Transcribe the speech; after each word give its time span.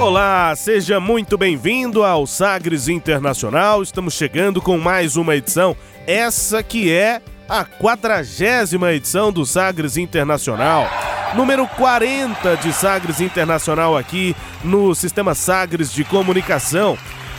Olá, 0.00 0.54
seja 0.56 1.00
muito 1.00 1.36
bem-vindo 1.36 2.04
ao 2.04 2.26
Sagres 2.26 2.86
Internacional. 2.88 3.82
Estamos 3.82 4.14
chegando 4.14 4.62
com 4.62 4.78
mais 4.78 5.16
uma 5.16 5.34
edição, 5.34 5.76
essa 6.06 6.62
que 6.62 6.92
é 6.92 7.20
a 7.48 7.64
quadragésima 7.64 8.92
edição 8.92 9.32
do 9.32 9.44
Sagres 9.44 9.96
Internacional. 9.96 10.88
Número 11.34 11.66
40 11.66 12.56
de 12.56 12.72
Sagres 12.72 13.20
Internacional 13.20 13.96
aqui 13.96 14.34
no 14.62 14.94
Sistema 14.94 15.34
Sagres 15.34 15.92
de 15.92 16.04
Comunicação. 16.04 16.96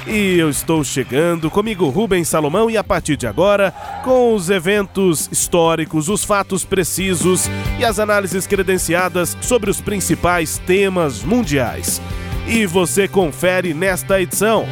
E 0.09 0.39
eu 0.39 0.49
estou 0.49 0.85
chegando 0.85 1.52
comigo, 1.52 1.89
Rubens 1.89 2.29
Salomão, 2.29 2.70
e 2.70 2.77
a 2.77 2.84
partir 2.84 3.17
de 3.17 3.27
agora, 3.27 3.71
com 4.05 4.33
os 4.33 4.49
eventos 4.49 5.27
históricos, 5.30 6.07
os 6.07 6.23
fatos 6.23 6.63
precisos 6.63 7.49
e 7.77 7.83
as 7.83 7.99
análises 7.99 8.47
credenciadas 8.47 9.35
sobre 9.41 9.70
os 9.70 9.81
principais 9.81 10.59
temas 10.59 11.23
mundiais. 11.23 12.02
E 12.47 12.66
você 12.66 13.05
confere 13.05 13.73
nesta 13.73 14.22
edição. 14.22 14.66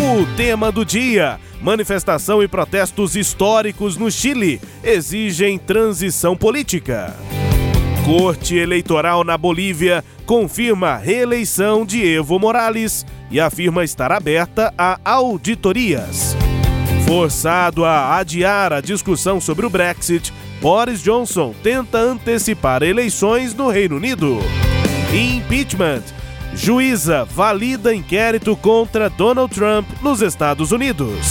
O 0.00 0.26
tema 0.36 0.72
do 0.72 0.84
dia: 0.84 1.38
manifestação 1.62 2.42
e 2.42 2.48
protestos 2.48 3.14
históricos 3.14 3.96
no 3.96 4.10
Chile 4.10 4.60
exigem 4.82 5.56
transição 5.56 6.36
política. 6.36 7.14
Corte 8.04 8.54
Eleitoral 8.54 9.24
na 9.24 9.38
Bolívia 9.38 10.04
confirma 10.26 10.88
a 10.88 10.96
reeleição 10.98 11.86
de 11.86 12.06
Evo 12.06 12.38
Morales 12.38 13.06
e 13.30 13.40
afirma 13.40 13.82
estar 13.82 14.12
aberta 14.12 14.74
a 14.76 14.98
auditorias. 15.02 16.36
Forçado 17.06 17.82
a 17.82 18.18
adiar 18.18 18.74
a 18.74 18.82
discussão 18.82 19.40
sobre 19.40 19.64
o 19.64 19.70
Brexit, 19.70 20.34
Boris 20.60 21.02
Johnson 21.02 21.54
tenta 21.62 21.96
antecipar 21.96 22.82
eleições 22.82 23.54
no 23.54 23.70
Reino 23.70 23.96
Unido. 23.96 24.38
Impeachment. 25.10 26.02
Juíza 26.54 27.24
valida 27.24 27.94
inquérito 27.94 28.54
contra 28.54 29.08
Donald 29.08 29.52
Trump 29.52 29.88
nos 30.02 30.20
Estados 30.20 30.72
Unidos. 30.72 31.30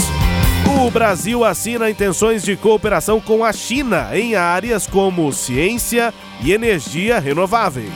O 0.82 0.90
Brasil 0.90 1.46
assina 1.46 1.90
intenções 1.90 2.44
de 2.44 2.56
cooperação 2.56 3.22
com 3.22 3.44
a 3.46 3.54
China 3.54 4.10
em 4.14 4.36
áreas 4.36 4.88
como 4.88 5.32
ciência 5.32 6.14
e 6.44 6.52
energia 6.52 7.20
renováveis. 7.20 7.90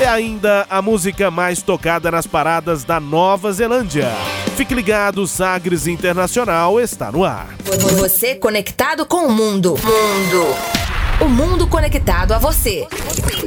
É 0.00 0.06
ainda 0.06 0.66
a 0.68 0.82
música 0.82 1.30
mais 1.30 1.62
tocada 1.62 2.10
nas 2.10 2.26
paradas 2.26 2.84
da 2.84 2.98
Nova 2.98 3.52
Zelândia. 3.52 4.10
Fique 4.56 4.74
ligado, 4.74 5.26
Sagres 5.26 5.86
Internacional 5.86 6.80
está 6.80 7.12
no 7.12 7.24
ar. 7.24 7.48
Você 7.98 8.34
conectado 8.34 9.04
com 9.06 9.26
o 9.26 9.32
mundo. 9.32 9.74
Mundo. 9.82 10.46
O 11.20 11.28
mundo 11.28 11.66
conectado 11.66 12.32
a 12.32 12.38
você. 12.38 12.86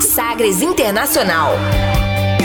Sagres 0.02 0.62
Internacional. 0.62 1.54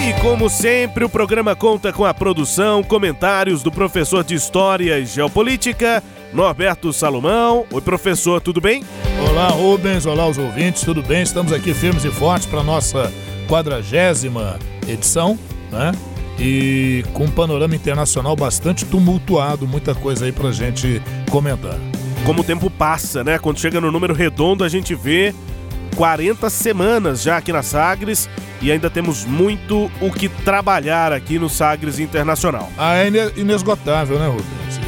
E 0.06 0.20
como 0.20 0.50
sempre, 0.50 1.02
o 1.02 1.08
programa 1.08 1.56
conta 1.56 1.90
com 1.90 2.04
a 2.04 2.12
produção, 2.12 2.82
comentários 2.82 3.62
do 3.62 3.72
professor 3.72 4.22
de 4.22 4.34
História 4.34 4.98
e 4.98 5.06
Geopolítica, 5.06 6.02
Norberto 6.34 6.92
Salomão. 6.92 7.64
Oi, 7.70 7.80
professor, 7.80 8.40
tudo 8.40 8.60
bem? 8.60 8.82
Olá, 9.30 9.48
Rubens. 9.48 10.04
Olá, 10.04 10.26
os 10.26 10.36
ouvintes, 10.36 10.82
tudo 10.82 11.00
bem? 11.00 11.22
Estamos 11.22 11.52
aqui 11.52 11.72
firmes 11.72 12.04
e 12.04 12.10
fortes 12.10 12.46
para 12.46 12.60
a 12.60 12.64
nossa 12.64 13.12
quadragésima 13.48 14.58
edição, 14.88 15.38
né? 15.70 15.92
E 16.36 17.04
com 17.14 17.26
um 17.26 17.30
panorama 17.30 17.76
internacional 17.76 18.34
bastante 18.34 18.84
tumultuado, 18.84 19.68
muita 19.68 19.94
coisa 19.94 20.24
aí 20.24 20.32
pra 20.32 20.50
gente 20.50 21.00
comentar. 21.30 21.78
Como 22.26 22.40
o 22.40 22.44
tempo 22.44 22.68
passa, 22.68 23.22
né? 23.22 23.38
Quando 23.38 23.60
chega 23.60 23.80
no 23.80 23.92
número 23.92 24.12
redondo, 24.12 24.64
a 24.64 24.68
gente 24.68 24.92
vê 24.92 25.32
40 25.94 26.50
semanas 26.50 27.22
já 27.22 27.36
aqui 27.36 27.52
na 27.52 27.62
Sagres 27.62 28.28
e 28.60 28.72
ainda 28.72 28.90
temos 28.90 29.24
muito 29.24 29.88
o 30.00 30.10
que 30.10 30.28
trabalhar 30.28 31.12
aqui 31.12 31.38
no 31.38 31.48
Sagres 31.48 32.00
Internacional. 32.00 32.68
Ah, 32.76 32.96
é 32.96 33.08
inesgotável, 33.36 34.18
né, 34.18 34.26
Rubens? 34.26 34.83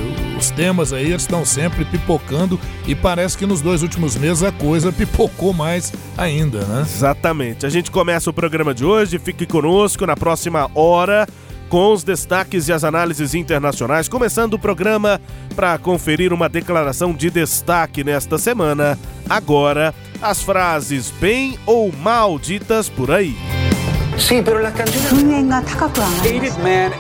Os 0.47 0.51
temas 0.53 0.93
aí 0.93 1.13
estão 1.13 1.45
sempre 1.45 1.85
pipocando 1.85 2.61
e 2.87 2.95
parece 2.95 3.37
que 3.37 3.45
nos 3.45 3.61
dois 3.61 3.83
últimos 3.83 4.15
meses 4.15 4.45
a 4.45 4.53
coisa 4.53 4.93
pipocou 4.93 5.53
mais 5.53 5.93
ainda, 6.17 6.61
né? 6.61 6.83
Exatamente. 6.83 7.67
A 7.67 7.69
gente 7.69 7.91
começa 7.91 8.31
o 8.31 8.33
programa 8.33 8.73
de 8.73 8.85
hoje, 8.85 9.19
fique 9.19 9.45
conosco 9.45 10.07
na 10.07 10.17
próxima 10.17 10.71
hora 10.73 11.27
com 11.69 11.93
os 11.93 12.05
destaques 12.05 12.69
e 12.69 12.73
as 12.73 12.85
análises 12.85 13.35
internacionais, 13.35 14.09
começando 14.09 14.55
o 14.55 14.59
programa 14.59 15.21
para 15.57 15.77
conferir 15.79 16.33
uma 16.33 16.49
declaração 16.49 17.13
de 17.13 17.29
destaque 17.29 18.05
nesta 18.05 18.39
semana. 18.39 18.97
Agora, 19.29 19.93
as 20.23 20.43
frases 20.43 21.13
bem 21.21 21.59
ou 21.67 21.91
mal 21.91 22.39
ditas 22.39 22.89
por 22.89 23.11
aí. 23.11 23.35
Sim, 24.17 24.45
la 24.45 24.71
canción... 24.71 25.27
Hated 26.23 26.57
man 26.63 26.93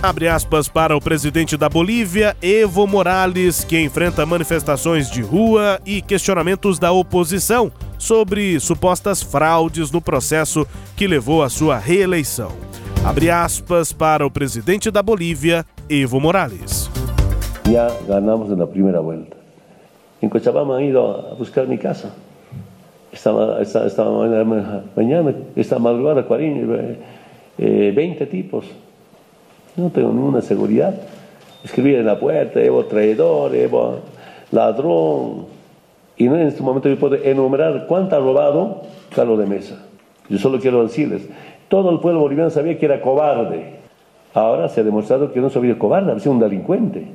Abre 0.00 0.28
aspas 0.28 0.68
para 0.68 0.96
o 0.96 1.00
presidente 1.00 1.56
da 1.56 1.68
Bolívia, 1.68 2.36
Evo 2.40 2.86
Morales, 2.86 3.64
que 3.64 3.80
enfrenta 3.80 4.24
manifestações 4.24 5.10
de 5.10 5.22
rua 5.22 5.80
e 5.84 6.00
questionamentos 6.00 6.78
da 6.78 6.92
oposição 6.92 7.72
sobre 7.98 8.60
supostas 8.60 9.20
fraudes 9.20 9.90
no 9.90 10.00
processo 10.00 10.64
que 10.96 11.08
levou 11.08 11.42
à 11.42 11.48
sua 11.48 11.78
reeleição. 11.78 12.52
Abre 13.04 13.28
aspas 13.28 13.92
para 13.92 14.24
o 14.24 14.30
presidente 14.30 14.88
da 14.88 15.02
Bolívia, 15.02 15.66
Evo 15.90 16.20
Morales. 16.20 16.88
Ya 17.68 17.88
ganamos 18.06 18.56
na 18.56 18.68
primeira 18.68 19.00
volta. 19.00 19.36
Em 20.22 20.28
Cochabamba 20.28 20.76
han 20.76 20.84
ido 20.84 21.00
a 21.32 21.34
buscar 21.34 21.66
minha 21.66 21.76
casa. 21.76 22.14
Esta, 23.12 23.58
esta, 23.60 24.04
mañana, 24.94 25.34
esta 25.56 25.80
madrugada, 25.80 26.22
40, 26.22 26.98
eh, 27.58 27.90
20 27.90 28.26
tipos. 28.26 28.64
No 29.78 29.90
tengo 29.90 30.12
ninguna 30.12 30.42
seguridad. 30.42 30.94
Escribir 31.64 31.96
en 31.96 32.06
la 32.06 32.18
puerta, 32.18 32.60
Evo 32.60 32.84
traidor, 32.84 33.54
Evo 33.54 34.00
ladrón. 34.50 35.46
Y 36.16 36.26
en 36.26 36.34
este 36.40 36.62
momento 36.62 36.88
yo 36.88 36.98
puedo 36.98 37.14
enumerar 37.14 37.86
cuánto 37.86 38.16
ha 38.16 38.18
robado 38.18 38.82
Carlos 39.14 39.38
de 39.38 39.46
Mesa. 39.46 39.76
Yo 40.28 40.38
solo 40.38 40.58
quiero 40.58 40.82
decirles, 40.82 41.22
todo 41.68 41.90
el 41.90 42.00
pueblo 42.00 42.20
boliviano 42.20 42.50
sabía 42.50 42.76
que 42.76 42.86
era 42.86 43.00
cobarde. 43.00 43.78
Ahora 44.34 44.68
se 44.68 44.80
ha 44.80 44.84
demostrado 44.84 45.32
que 45.32 45.40
no 45.40 45.48
sabía 45.48 45.78
cobarde, 45.78 46.10
había 46.10 46.22
sido 46.22 46.32
un 46.32 46.40
delincuente. 46.40 47.06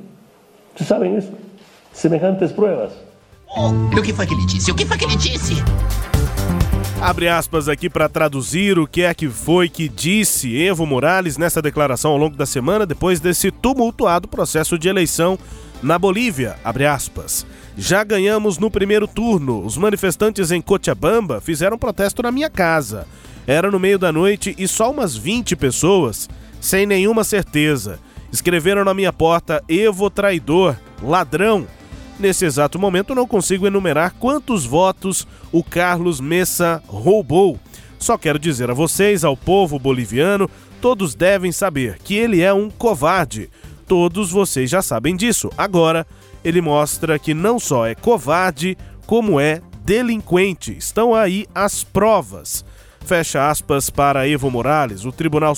¿Ustedes 0.70 0.88
saben 0.88 1.16
eso? 1.16 1.30
Semejantes 1.92 2.52
pruebas. 2.52 2.92
Oh, 3.56 3.70
o 3.96 4.02
que 4.02 4.12
foi 4.12 4.26
que 4.26 4.34
ele 4.34 4.46
disse? 4.46 4.72
O 4.72 4.74
que 4.74 4.84
foi 4.84 4.98
que 4.98 5.04
ele 5.04 5.16
disse? 5.16 5.62
Abre 7.04 7.28
aspas 7.28 7.68
aqui 7.68 7.90
para 7.90 8.08
traduzir 8.08 8.78
o 8.78 8.86
que 8.86 9.02
é 9.02 9.12
que 9.12 9.28
foi 9.28 9.68
que 9.68 9.90
disse 9.90 10.56
Evo 10.56 10.86
Morales 10.86 11.36
nessa 11.36 11.60
declaração 11.60 12.12
ao 12.12 12.16
longo 12.16 12.34
da 12.34 12.46
semana, 12.46 12.86
depois 12.86 13.20
desse 13.20 13.50
tumultuado 13.50 14.26
processo 14.26 14.78
de 14.78 14.88
eleição 14.88 15.38
na 15.82 15.98
Bolívia. 15.98 16.56
Abre 16.64 16.86
aspas. 16.86 17.46
Já 17.76 18.02
ganhamos 18.02 18.56
no 18.56 18.70
primeiro 18.70 19.06
turno. 19.06 19.62
Os 19.66 19.76
manifestantes 19.76 20.50
em 20.50 20.62
Cochabamba 20.62 21.42
fizeram 21.42 21.76
protesto 21.76 22.22
na 22.22 22.32
minha 22.32 22.48
casa. 22.48 23.06
Era 23.46 23.70
no 23.70 23.78
meio 23.78 23.98
da 23.98 24.10
noite 24.10 24.54
e 24.56 24.66
só 24.66 24.90
umas 24.90 25.14
20 25.14 25.56
pessoas, 25.56 26.26
sem 26.58 26.86
nenhuma 26.86 27.22
certeza, 27.22 28.00
escreveram 28.32 28.82
na 28.82 28.94
minha 28.94 29.12
porta 29.12 29.62
Evo 29.68 30.08
traidor, 30.08 30.74
ladrão 31.02 31.66
Nesse 32.18 32.44
exato 32.44 32.78
momento, 32.78 33.14
não 33.14 33.26
consigo 33.26 33.66
enumerar 33.66 34.14
quantos 34.18 34.64
votos 34.64 35.26
o 35.50 35.64
Carlos 35.64 36.20
Messa 36.20 36.82
roubou. 36.86 37.58
Só 37.98 38.16
quero 38.16 38.38
dizer 38.38 38.70
a 38.70 38.74
vocês, 38.74 39.24
ao 39.24 39.36
povo 39.36 39.78
boliviano, 39.78 40.48
todos 40.80 41.14
devem 41.14 41.50
saber 41.50 41.98
que 41.98 42.14
ele 42.14 42.40
é 42.40 42.52
um 42.52 42.70
covarde. 42.70 43.50
Todos 43.86 44.30
vocês 44.30 44.70
já 44.70 44.80
sabem 44.80 45.16
disso. 45.16 45.50
Agora, 45.58 46.06
ele 46.44 46.60
mostra 46.60 47.18
que 47.18 47.34
não 47.34 47.58
só 47.58 47.86
é 47.86 47.94
covarde, 47.94 48.78
como 49.06 49.40
é 49.40 49.60
delinquente. 49.84 50.76
Estão 50.76 51.14
aí 51.14 51.46
as 51.54 51.82
provas. 51.82 52.64
Fecha 53.04 53.50
aspas 53.50 53.90
para 53.90 54.26
Evo 54.26 54.50
Morales. 54.50 55.04
O 55.04 55.12
Tribunal 55.12 55.54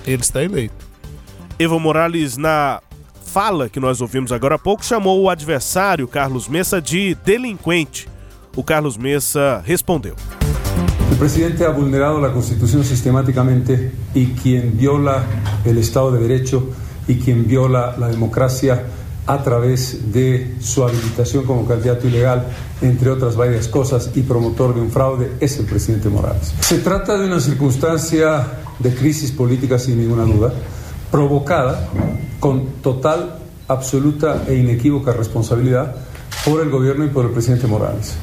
ele 0.05 0.21
está 0.21 0.43
eleito. 0.43 0.86
Evo 1.59 1.79
Morales, 1.79 2.37
na 2.37 2.81
fala 3.25 3.67
que 3.67 3.79
nós 3.79 3.99
ouvimos 3.99 4.31
agora 4.31 4.55
há 4.55 4.59
pouco, 4.59 4.85
chamou 4.85 5.19
o 5.23 5.27
adversário, 5.27 6.07
Carlos 6.07 6.47
Messa, 6.47 6.79
de 6.79 7.17
delinquente. 7.25 8.07
O 8.55 8.63
Carlos 8.63 8.95
Messa 8.95 9.63
respondeu. 9.65 10.15
O 11.11 11.15
presidente 11.15 11.63
ha 11.63 11.71
vulnerado 11.71 12.23
a 12.23 12.29
Constituição 12.29 12.83
sistematicamente 12.83 13.91
e 14.13 14.25
quem 14.27 14.69
viola 14.69 15.25
o 15.65 15.69
Estado 15.69 16.11
de 16.11 16.19
Direito 16.19 16.73
e 17.07 17.15
quem 17.15 17.41
viola 17.41 17.95
a 17.99 18.07
democracia 18.07 18.85
a 19.25 19.39
través 19.39 20.11
de 20.11 20.55
su 20.59 20.83
habilitación 20.83 21.43
como 21.43 21.65
candidato 21.65 22.05
ilegal, 22.05 22.45
entre 22.83 23.09
otras 23.09 23.35
varias 23.35 23.67
cosas, 23.67 24.11
y 24.15 24.21
promotor 24.21 24.75
de 24.75 24.81
un 24.81 24.91
fraude, 24.91 25.31
es 25.39 25.57
el 25.57 25.65
presidente 25.65 26.07
Morales. 26.07 26.53
Se 26.61 26.77
trata 26.77 27.17
de 27.17 27.25
una 27.25 27.39
circunstancia 27.39 28.45
de 28.77 28.93
crisis 28.93 29.31
política 29.31 29.79
sin 29.79 29.99
ninguna 29.99 30.23
duda, 30.23 30.53
provocada 31.11 31.89
con 32.39 32.67
total, 32.81 33.39
absoluta 33.67 34.43
e 34.47 34.55
inequívoca 34.55 35.13
responsabilidad 35.13 35.95
por 36.45 36.61
el 36.61 36.69
gobierno 36.69 37.05
y 37.05 37.09
por 37.09 37.25
el 37.25 37.31
presidente 37.31 37.67
Morales. 37.67 38.17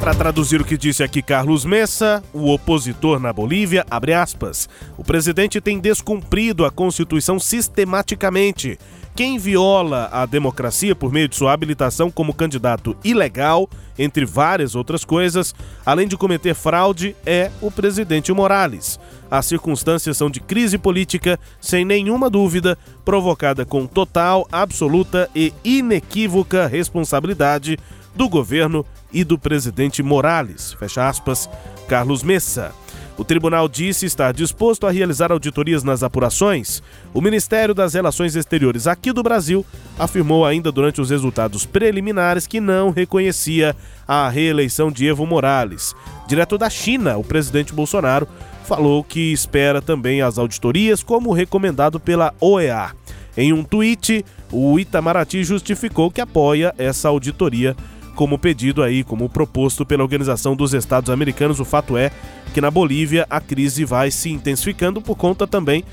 Para 0.00 0.14
traduzir 0.14 0.60
o 0.60 0.64
que 0.64 0.76
disse 0.76 1.02
aqui 1.02 1.22
Carlos 1.22 1.64
Messa, 1.64 2.22
o 2.34 2.52
opositor 2.52 3.18
na 3.18 3.32
Bolívia, 3.32 3.86
abre 3.88 4.12
aspas, 4.12 4.68
o 4.98 5.02
presidente 5.02 5.62
tem 5.62 5.78
descumprido 5.80 6.66
a 6.66 6.70
Constituição 6.70 7.40
sistematicamente 7.40 8.78
quem 9.14 9.38
viola 9.38 10.08
a 10.10 10.26
democracia 10.26 10.94
por 10.94 11.12
meio 11.12 11.28
de 11.28 11.36
sua 11.36 11.52
habilitação 11.52 12.10
como 12.10 12.34
candidato 12.34 12.96
ilegal, 13.04 13.70
entre 13.96 14.26
várias 14.26 14.74
outras 14.74 15.04
coisas, 15.04 15.54
além 15.86 16.08
de 16.08 16.16
cometer 16.16 16.52
fraude, 16.52 17.14
é 17.24 17.50
o 17.62 17.70
presidente 17.70 18.32
Morales. 18.32 18.98
As 19.34 19.46
circunstâncias 19.46 20.16
são 20.16 20.30
de 20.30 20.38
crise 20.38 20.78
política, 20.78 21.40
sem 21.60 21.84
nenhuma 21.84 22.30
dúvida, 22.30 22.78
provocada 23.04 23.64
com 23.64 23.84
total, 23.84 24.46
absoluta 24.52 25.28
e 25.34 25.52
inequívoca 25.64 26.68
responsabilidade 26.68 27.76
do 28.14 28.28
governo 28.28 28.86
e 29.12 29.24
do 29.24 29.36
presidente 29.36 30.04
Morales. 30.04 30.74
Fecha 30.74 31.08
aspas, 31.08 31.50
Carlos 31.88 32.22
Messa. 32.22 32.72
O 33.18 33.24
tribunal 33.24 33.68
disse 33.68 34.06
estar 34.06 34.32
disposto 34.32 34.86
a 34.86 34.92
realizar 34.92 35.32
auditorias 35.32 35.82
nas 35.82 36.04
apurações. 36.04 36.80
O 37.12 37.20
Ministério 37.20 37.74
das 37.74 37.94
Relações 37.94 38.36
Exteriores 38.36 38.86
aqui 38.86 39.12
do 39.12 39.22
Brasil 39.22 39.66
afirmou 39.98 40.46
ainda 40.46 40.70
durante 40.70 41.00
os 41.00 41.10
resultados 41.10 41.66
preliminares 41.66 42.46
que 42.46 42.60
não 42.60 42.90
reconhecia 42.90 43.74
a 44.06 44.28
reeleição 44.28 44.92
de 44.92 45.08
Evo 45.08 45.26
Morales. 45.26 45.92
Direto 46.28 46.56
da 46.56 46.70
China, 46.70 47.16
o 47.16 47.24
presidente 47.24 47.72
Bolsonaro 47.72 48.28
falou 48.64 49.04
que 49.04 49.32
espera 49.32 49.80
também 49.80 50.22
as 50.22 50.38
auditorias, 50.38 51.02
como 51.02 51.32
recomendado 51.32 52.00
pela 52.00 52.34
OEA. 52.40 52.92
Em 53.36 53.52
um 53.52 53.62
tweet, 53.62 54.24
o 54.50 54.78
Itamaraty 54.78 55.44
justificou 55.44 56.10
que 56.10 56.20
apoia 56.20 56.74
essa 56.78 57.08
auditoria 57.08 57.76
como 58.14 58.38
pedido 58.38 58.82
aí, 58.82 59.02
como 59.02 59.28
proposto 59.28 59.84
pela 59.84 60.02
Organização 60.02 60.54
dos 60.54 60.72
Estados 60.72 61.10
Americanos. 61.10 61.58
O 61.60 61.64
fato 61.64 61.96
é 61.96 62.10
que 62.52 62.60
na 62.60 62.70
Bolívia 62.70 63.26
a 63.28 63.40
crise 63.40 63.84
vai 63.84 64.10
se 64.10 64.30
intensificando 64.30 65.02
por 65.02 65.16
conta 65.16 65.46
também 65.46 65.84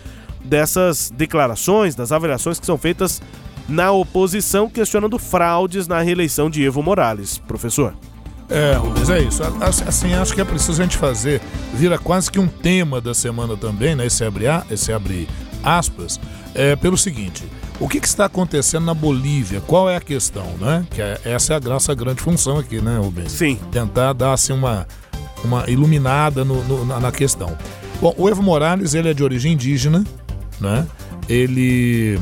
dessas 0.43 1.11
declarações, 1.15 1.95
das 1.95 2.11
avaliações 2.11 2.59
que 2.59 2.65
são 2.65 2.77
feitas 2.77 3.21
na 3.67 3.91
oposição 3.91 4.69
questionando 4.69 5.17
fraudes 5.17 5.87
na 5.87 6.01
reeleição 6.01 6.49
de 6.49 6.63
Evo 6.63 6.81
Morales. 6.83 7.37
Professor. 7.39 7.95
É, 8.51 8.75
Rubens, 8.75 9.09
é 9.09 9.21
isso. 9.21 9.41
Assim, 9.87 10.13
acho 10.13 10.33
que 10.35 10.41
é 10.41 10.45
preciso 10.45 10.81
a 10.81 10.83
gente 10.83 10.97
fazer, 10.97 11.41
vira 11.73 11.97
quase 11.97 12.29
que 12.29 12.37
um 12.37 12.47
tema 12.47 12.99
da 12.99 13.13
semana 13.13 13.55
também, 13.55 13.95
né? 13.95 14.05
Esse 14.05 14.25
abre, 14.25 14.45
esse 14.69 14.91
abre 14.91 15.27
aspas, 15.63 16.19
é 16.53 16.75
pelo 16.75 16.97
seguinte. 16.97 17.43
O 17.79 17.87
que, 17.87 17.99
que, 17.99 18.07
está 18.07 18.25
acontecendo 18.25 18.85
na 18.85 18.93
Bolívia? 18.93 19.61
Qual 19.61 19.89
é 19.89 19.95
a 19.95 20.01
questão, 20.01 20.45
né? 20.59 20.85
Que 20.91 21.01
é, 21.01 21.19
essa 21.23 21.53
é 21.53 21.55
a 21.55 21.59
graça, 21.59 21.93
a 21.93 21.95
grande 21.95 22.21
função 22.21 22.59
aqui, 22.59 22.81
né, 22.81 22.97
Rubens? 22.97 23.31
Sim. 23.31 23.57
Tentar 23.71 24.13
dar 24.13 24.33
assim 24.33 24.53
uma, 24.53 24.85
uma 25.43 25.67
iluminada 25.69 26.43
no, 26.43 26.61
no, 26.65 26.85
na 26.99 27.11
questão. 27.11 27.57
Bom, 28.01 28.13
o 28.17 28.29
Evo 28.29 28.43
Morales, 28.43 28.93
ele 28.93 29.09
é 29.09 29.13
de 29.13 29.23
origem 29.23 29.53
indígena, 29.53 30.03
né? 30.59 30.85
Ele 31.29 32.19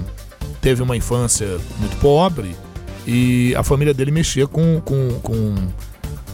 teve 0.61 0.83
uma 0.83 0.95
infância 0.95 1.57
muito 1.79 1.97
pobre 1.97 2.55
e 3.05 3.53
a 3.55 3.63
família 3.63 3.93
dele 3.93 4.11
mexia 4.11 4.47
com, 4.47 4.79
com, 4.81 5.19
com 5.21 5.55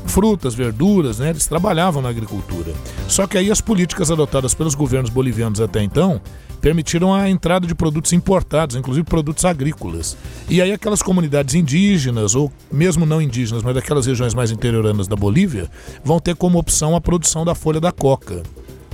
frutas, 0.06 0.54
verduras, 0.54 1.20
né? 1.20 1.30
Eles 1.30 1.48
trabalhavam 1.48 2.02
na 2.02 2.10
agricultura. 2.10 2.74
Só 3.08 3.28
que 3.28 3.38
aí 3.38 3.52
as 3.52 3.62
políticas 3.62 4.12
adotadas 4.12 4.54
pelos 4.54 4.76
governos 4.76 5.10
bolivianos 5.10 5.60
até 5.60 5.84
então 5.84 6.22
permitiram 6.62 7.14
a 7.14 7.30
entrada 7.30 7.68
de 7.68 7.76
produtos 7.76 8.12
importados, 8.12 8.76
inclusive 8.76 9.06
produtos 9.06 9.46
agrícolas. 9.46 10.18
E 10.50 10.62
aí 10.62 10.72
aquelas 10.72 11.02
comunidades 11.02 11.54
indígenas, 11.54 12.34
ou 12.34 12.52
mesmo 12.72 13.06
não 13.06 13.22
indígenas, 13.22 13.62
mas 13.62 13.76
daquelas 13.76 14.08
regiões 14.08 14.34
mais 14.34 14.50
interioranas 14.50 15.08
da 15.08 15.16
Bolívia, 15.16 15.70
vão 16.04 16.20
ter 16.20 16.36
como 16.36 16.58
opção 16.58 16.96
a 16.96 17.02
produção 17.02 17.46
da 17.46 17.54
folha 17.54 17.80
da 17.80 17.92
coca. 17.92 18.42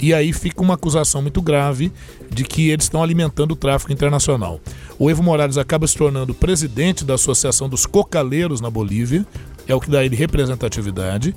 E 0.02 0.16
aí 0.16 0.34
fica 0.34 0.64
uma 0.64 0.74
acusação 0.74 1.22
muito 1.22 1.42
grave 1.42 1.92
de 2.30 2.44
que 2.44 2.70
eles 2.70 2.86
estão 2.86 3.04
alimentando 3.04 3.52
o 3.52 3.56
tráfico 3.56 3.94
internacional. 3.94 4.60
O 4.98 5.12
Evo 5.12 5.22
Morales 5.22 5.60
acaba 5.60 5.86
se 5.86 5.96
tornando 5.96 6.34
presidente 6.34 7.06
da 7.06 7.14
Associação 7.14 7.70
dos 7.70 7.86
Cocaleiros 7.86 8.60
na 8.60 8.70
Bolívia, 8.70 9.26
é 9.72 9.76
o 9.76 9.80
que 9.80 9.90
dá 9.90 10.04
ele 10.04 10.16
representatividade. 10.16 11.36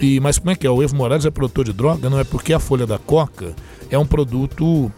E 0.00 0.18
mas 0.20 0.38
como 0.38 0.50
é 0.50 0.56
que 0.56 0.66
é? 0.66 0.70
O 0.70 0.82
Evo 0.82 0.96
Morales 0.96 1.26
é 1.26 1.30
produtor 1.30 1.64
de 1.64 1.72
droga? 1.72 2.08
Não 2.08 2.18
é 2.18 2.24
porque 2.24 2.52
a 2.52 2.58
folha 2.58 2.86
da 2.86 2.98
coca 2.98 3.54
é 3.90 3.98
um 3.98 4.06
produto 4.06 4.90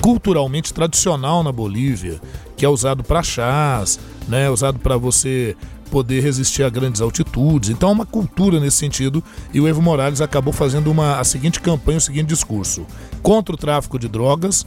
culturalmente 0.00 0.74
tradicional 0.74 1.44
na 1.44 1.52
Bolívia, 1.52 2.20
que 2.56 2.64
é 2.64 2.68
usado 2.68 3.04
para 3.04 3.22
chás, 3.22 4.00
né, 4.26 4.50
usado 4.50 4.80
para 4.80 4.96
você 4.96 5.56
poder 5.92 6.20
resistir 6.20 6.64
a 6.64 6.70
grandes 6.70 7.00
altitudes. 7.00 7.70
Então 7.70 7.90
há 7.90 7.92
uma 7.92 8.06
cultura 8.06 8.58
nesse 8.58 8.78
sentido 8.78 9.22
e 9.52 9.60
o 9.60 9.68
Evo 9.68 9.82
Morales 9.82 10.20
acabou 10.20 10.52
fazendo 10.52 10.90
uma, 10.90 11.20
a 11.20 11.24
seguinte 11.24 11.60
campanha, 11.60 11.98
o 11.98 12.00
seguinte 12.00 12.26
discurso: 12.26 12.86
contra 13.22 13.54
o 13.54 13.58
tráfico 13.58 13.98
de 13.98 14.08
drogas, 14.08 14.66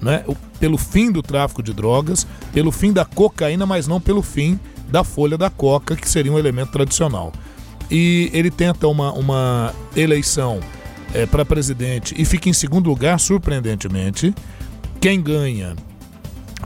né, 0.00 0.24
pelo 0.60 0.76
fim 0.76 1.10
do 1.10 1.22
tráfico 1.22 1.62
de 1.62 1.72
drogas, 1.72 2.26
pelo 2.52 2.70
fim 2.70 2.92
da 2.92 3.04
cocaína, 3.04 3.66
mas 3.66 3.88
não 3.88 4.00
pelo 4.00 4.22
fim 4.22 4.60
da 4.88 5.04
folha 5.04 5.36
da 5.36 5.50
coca, 5.50 5.96
que 5.96 6.08
seria 6.08 6.32
um 6.32 6.38
elemento 6.38 6.72
tradicional. 6.72 7.32
E 7.90 8.30
ele 8.32 8.50
tenta 8.50 8.88
uma, 8.88 9.12
uma 9.12 9.74
eleição 9.94 10.60
é, 11.14 11.26
para 11.26 11.44
presidente 11.44 12.14
e 12.18 12.24
fica 12.24 12.48
em 12.48 12.52
segundo 12.52 12.88
lugar, 12.88 13.18
surpreendentemente. 13.18 14.34
Quem 15.00 15.20
ganha 15.20 15.74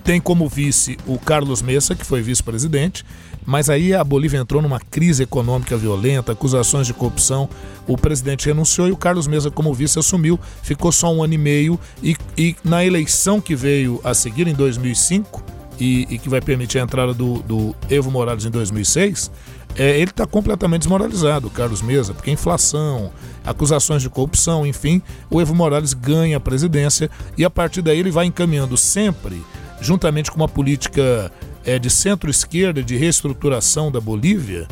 tem 0.05 0.21
como 0.21 0.49
vice 0.49 0.97
o 1.07 1.19
Carlos 1.19 1.63
Messa, 1.63 1.95
que 1.95 2.07
foi 2.07 2.23
vice-presidente, 2.23 3.05
mas 3.45 3.69
aí 3.69 3.93
a 3.95 4.03
Bolívia 4.05 4.39
entrou 4.39 4.63
numa 4.63 4.79
crise 4.79 5.23
econômica 5.23 5.77
violenta, 5.77 6.33
acusações 6.33 6.87
de 6.87 6.95
corrupção. 6.95 7.49
O 7.87 7.97
presidente 7.97 8.47
renunciou 8.47 8.89
e 8.89 8.93
o 8.93 8.97
Carlos 8.97 9.27
Mesa, 9.27 9.51
como 9.51 9.75
vice, 9.75 9.99
assumiu. 9.99 10.39
Ficou 10.63 10.93
só 10.93 11.13
um 11.13 11.23
ano 11.23 11.35
e 11.35 11.39
meio. 11.39 11.81
E, 12.03 12.17
e 12.37 12.57
na 12.63 12.85
eleição 12.85 13.41
que 13.41 13.57
veio 13.57 14.01
a 14.05 14.15
seguir, 14.15 14.47
em 14.47 14.55
2005, 14.55 15.43
e, 15.81 16.07
e 16.11 16.19
que 16.19 16.29
vai 16.29 16.41
permitir 16.41 16.79
a 16.79 16.83
entrada 16.83 17.15
do, 17.15 17.43
do 17.43 17.75
Evo 17.89 18.11
Morales 18.11 18.45
em 18.45 18.51
2006, 18.51 19.31
é, 19.77 19.99
ele 19.99 20.11
está 20.11 20.27
completamente 20.27 20.83
desmoralizado, 20.83 21.49
Carlos 21.49 21.81
Mesa, 21.81 22.13
porque 22.13 22.31
inflação, 22.31 23.11
acusações 23.45 24.03
de 24.03 24.11
corrupção, 24.11 24.67
enfim, 24.67 25.01
o 25.31 25.41
Evo 25.41 25.55
Morales 25.55 25.95
ganha 25.95 26.37
a 26.37 26.41
presidência 26.41 27.11
e 27.39 27.45
a 27.45 27.51
partir 27.51 27.81
daí 27.81 27.99
ele 27.99 28.11
vai 28.11 28.27
encaminhando 28.27 28.77
sempre, 28.77 29.43
juntamente 29.81 30.31
com 30.31 30.37
uma 30.37 30.49
política 30.49 31.33
é, 31.65 31.79
de 31.79 31.89
centro-esquerda, 31.89 32.83
de 32.83 32.97
reestruturação 32.97 33.91
da 33.91 34.01
Bolívia, 34.01 34.69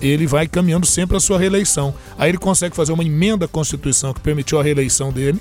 ele 0.00 0.26
vai 0.26 0.46
caminhando 0.46 0.86
sempre 0.86 1.16
a 1.16 1.20
sua 1.20 1.38
reeleição. 1.38 1.94
Aí 2.16 2.30
ele 2.30 2.38
consegue 2.38 2.74
fazer 2.74 2.92
uma 2.92 3.04
emenda 3.04 3.44
à 3.44 3.48
Constituição 3.48 4.14
que 4.14 4.20
permitiu 4.20 4.58
a 4.58 4.62
reeleição 4.62 5.12
dele, 5.12 5.40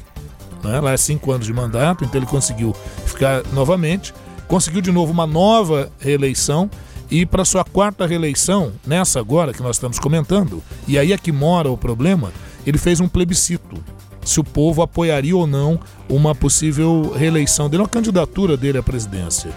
né? 0.63 0.79
lá 0.79 0.91
é 0.91 0.97
cinco 0.97 1.31
anos 1.31 1.45
de 1.45 1.53
mandato, 1.53 2.03
então 2.03 2.19
ele 2.19 2.25
conseguiu 2.25 2.75
ficar 3.05 3.43
novamente, 3.53 4.13
conseguiu 4.47 4.81
de 4.81 4.91
novo 4.91 5.11
uma 5.11 5.27
nova 5.27 5.91
reeleição 5.99 6.69
e 7.09 7.25
para 7.25 7.45
sua 7.45 7.63
quarta 7.63 8.05
reeleição, 8.05 8.73
nessa 8.85 9.19
agora 9.19 9.53
que 9.53 9.63
nós 9.63 9.77
estamos 9.77 9.97
comentando, 9.97 10.61
e 10.87 10.97
aí 10.97 11.13
é 11.13 11.17
que 11.17 11.31
mora 11.31 11.71
o 11.71 11.77
problema, 11.77 12.31
ele 12.65 12.77
fez 12.77 12.99
um 12.99 13.07
plebiscito 13.07 13.81
se 14.27 14.41
o 14.41 14.43
povo 14.43 14.81
apoiaria 14.81 15.35
ou 15.35 15.47
não 15.47 15.79
uma 16.09 16.35
possível 16.35 17.13
reeleição 17.15 17.69
dele, 17.69 17.83
uma 17.83 17.89
candidatura 17.89 18.57
dele 18.57 18.77
à 18.77 18.83
presidência. 18.83 19.51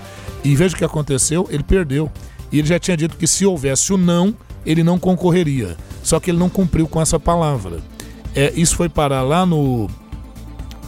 E 0.44 0.54
veja 0.54 0.74
o 0.74 0.78
que 0.78 0.84
aconteceu, 0.84 1.48
ele 1.50 1.64
perdeu. 1.64 2.10
E 2.52 2.58
ele 2.60 2.68
já 2.68 2.78
tinha 2.78 2.96
dito 2.96 3.16
que 3.16 3.26
se 3.26 3.44
houvesse 3.44 3.92
o 3.92 3.98
não, 3.98 4.32
ele 4.64 4.84
não 4.84 4.96
concorreria. 4.96 5.76
Só 6.04 6.20
que 6.20 6.30
ele 6.30 6.38
não 6.38 6.48
cumpriu 6.48 6.86
com 6.86 7.00
essa 7.00 7.18
palavra. 7.18 7.80
É, 8.32 8.52
isso 8.54 8.76
foi 8.76 8.88
parar 8.88 9.22
lá 9.22 9.44
no 9.44 9.88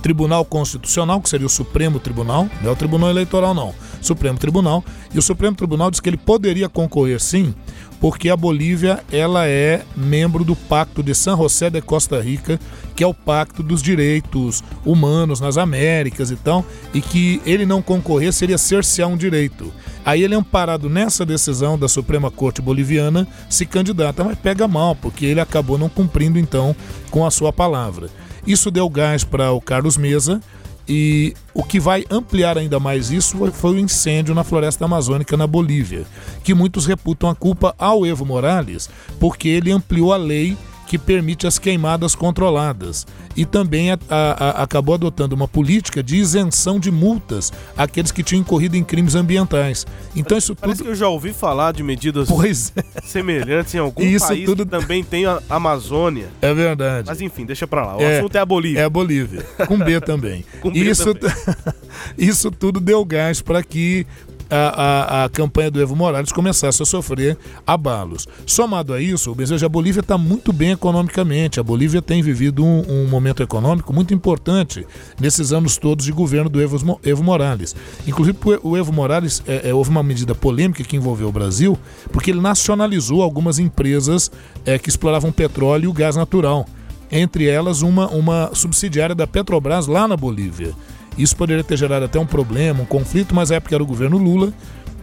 Tribunal 0.01 0.45
Constitucional, 0.45 1.21
que 1.21 1.29
seria 1.29 1.47
o 1.47 1.51
Supremo 1.51 1.99
Tribunal, 1.99 2.49
não 2.61 2.71
é 2.71 2.73
o 2.73 2.77
Tribunal 2.77 3.11
Eleitoral 3.11 3.53
não, 3.53 3.75
Supremo 4.07 4.39
Tribunal, 4.39 4.85
e 5.15 5.19
o 5.19 5.23
Supremo 5.23 5.57
Tribunal 5.57 5.91
disse 5.91 6.03
que 6.03 6.09
ele 6.09 6.17
poderia 6.17 6.69
concorrer 6.69 7.21
sim, 7.21 7.55
porque 8.01 8.29
a 8.29 8.37
Bolívia 8.37 9.01
ela 9.13 9.47
é 9.47 9.83
membro 9.97 10.45
do 10.45 10.57
Pacto 10.57 11.03
de 11.03 11.15
San 11.15 11.37
José 11.37 11.71
de 11.71 11.81
Costa 11.81 12.21
Rica, 12.21 12.59
que 12.97 13.05
é 13.05 13.07
o 13.07 13.15
pacto 13.15 13.63
dos 13.63 13.81
direitos 13.81 14.63
humanos 14.85 15.41
nas 15.41 15.57
Américas 15.57 16.31
e 16.31 16.37
tal, 16.37 16.65
e 16.93 17.01
que 17.01 17.41
ele 17.47 17.65
não 17.65 17.81
concorrer 17.81 18.33
seria 18.33 18.59
cercear 18.59 19.09
um 19.09 19.17
direito. 19.17 19.73
Aí 20.05 20.23
ele 20.23 20.35
é 20.35 20.37
amparado 20.37 20.91
nessa 20.91 21.25
decisão 21.25 21.79
da 21.79 21.89
Suprema 21.89 22.31
Corte 22.31 22.61
Boliviana, 22.61 23.27
se 23.49 23.65
candidata, 23.65 24.25
mas 24.25 24.37
pega 24.37 24.67
mal, 24.67 24.97
porque 24.97 25.25
ele 25.25 25.41
acabou 25.41 25.79
não 25.79 25.89
cumprindo 25.89 26.39
então 26.39 26.75
com 27.11 27.25
a 27.25 27.31
sua 27.31 27.53
palavra. 27.53 28.11
Isso 28.45 28.71
deu 28.71 28.89
gás 28.91 29.23
para 29.23 29.53
o 29.53 29.61
Carlos 29.61 29.97
Mesa, 29.97 30.41
e 30.89 31.35
o 31.55 31.63
que 31.63 31.79
vai 31.79 32.05
ampliar 32.11 32.59
ainda 32.59 32.81
mais 32.81 33.11
isso 33.11 33.51
foi 33.53 33.75
o 33.75 33.79
incêndio 33.79 34.35
na 34.35 34.45
floresta 34.45 34.85
amazônica 34.85 35.37
na 35.37 35.47
Bolívia, 35.47 36.05
que 36.43 36.55
muitos 36.55 36.87
reputam 36.87 37.31
a 37.31 37.35
culpa 37.35 37.75
ao 37.79 38.07
Evo 38.07 38.25
Morales, 38.25 38.91
porque 39.21 39.49
ele 39.49 39.71
ampliou 39.71 40.13
a 40.13 40.17
lei 40.17 40.57
que 40.93 40.99
permite 40.99 41.47
as 41.47 41.59
queimadas 41.59 42.15
controladas 42.15 43.07
e 43.35 43.47
também 43.47 43.93
a, 43.93 43.99
a, 44.11 44.33
a, 44.33 44.63
acabou 44.63 44.95
adotando 44.95 45.35
uma 45.35 45.49
política 45.49 46.03
de 46.03 46.17
isenção 46.17 46.79
de 46.79 46.91
multas 46.91 47.51
àqueles 47.75 48.13
que 48.13 48.23
tinham 48.23 48.43
incorrido 48.43 48.77
em 48.77 48.85
crimes 48.85 49.15
ambientais. 49.15 49.87
Então 50.15 50.37
isso 50.37 50.55
Parece 50.55 50.81
tudo... 50.81 50.89
que 50.89 50.93
eu 50.93 50.95
já 50.95 51.09
ouvi 51.09 51.33
falar 51.33 51.73
de 51.73 51.83
medidas 51.83 52.29
pois 52.29 52.75
é. 52.77 53.01
semelhantes 53.05 53.75
em 53.75 53.79
algum 53.79 54.03
isso 54.03 54.27
país 54.27 54.45
tudo... 54.45 54.67
que 54.67 54.71
também 54.71 55.03
tem 55.03 55.25
a 55.25 55.41
Amazônia. 55.49 56.29
É 56.43 56.53
verdade. 56.53 57.07
Mas 57.07 57.23
enfim, 57.23 57.47
deixa 57.47 57.67
pra 57.67 57.87
lá. 57.87 57.97
O 57.97 58.03
é, 58.03 58.19
assunto 58.19 58.37
é 58.37 58.41
a 58.41 58.45
Bolívia. 58.45 58.81
É 58.81 58.85
a 58.85 58.91
Bolívia, 58.91 59.43
com 59.67 59.79
B 59.79 59.99
também. 59.99 60.45
com 60.61 60.71
B 60.71 60.79
isso, 60.79 61.15
também. 61.15 61.35
isso 62.19 62.51
tudo 62.51 62.81
deu 62.81 63.03
gás 63.03 63.41
para 63.41 63.63
que 63.63 64.07
a, 64.53 65.23
a, 65.23 65.25
a, 65.25 65.29
campanha 65.31 65.71
do 65.71 65.81
Evo 65.81 65.97
Morales 65.97 66.31
começasse 66.31 66.83
a 66.83 66.87
sofrer 66.87 67.39
abalos. 67.67 68.29
Somado 68.45 68.93
a 68.93 69.01
isso, 69.01 69.35
veja, 69.35 69.65
a 69.65 69.69
Bolívia 69.69 70.01
está 70.01 70.19
muito 70.19 70.53
bem 70.53 70.73
economicamente. 70.73 71.59
A 71.59 71.63
Bolívia 71.63 72.03
tem 72.03 72.23
vivido 72.23 72.63
um, 72.63 72.85
um, 72.87 73.07
momento 73.07 73.43
econômico 73.43 73.93
muito 73.95 74.13
importante 74.13 74.87
nesses 75.19 75.53
anos 75.53 75.79
todos 75.79 76.05
de 76.05 76.13
governo 76.13 76.51
do 76.51 76.61
Evo, 76.61 77.01
Evo 77.03 77.25
Morales. 77.25 77.75
Inclusive, 78.07 78.37
o 78.63 78.77
Evo 78.77 78.93
Morales 78.93 79.43
é, 79.47 79.71
é, 79.71 79.75
houve 79.75 79.89
uma 79.89 80.03
medida 80.03 80.35
polêmica 80.35 80.85
que 80.85 80.97
envolveu 80.97 81.29
o 81.29 81.33
Brasil, 81.33 81.79
porque 82.13 82.31
ele 82.31 82.41
nacionalizou 82.41 83.23
algumas 83.23 83.59
empresas 83.59 84.31
é, 84.67 84.79
que 84.79 84.91
exploravam 84.91 85.33
petróleo 85.33 85.91
e 85.91 85.93
gás 85.95 86.15
natural. 86.15 86.67
Entre 87.11 87.47
elas, 87.47 87.83
uma, 87.83 88.09
uma 88.09 88.51
subsidiária 88.55 89.15
da 89.15 89.27
Petrobras 89.27 89.87
lá 89.87 90.07
na 90.07 90.17
Bolívia. 90.17 90.75
Isso 91.17 91.37
poderia 91.37 91.63
ter 91.63 91.77
gerado 91.77 92.05
até 92.05 92.19
um 92.19 92.27
problema, 92.27 92.83
um 92.83 92.87
conflito, 92.87 93.35
mas 93.35 93.51
na 93.51 93.57
época 93.57 93.75
era 93.75 93.83
o 93.83 93.87
governo 93.87 94.19
Lula. 94.19 94.53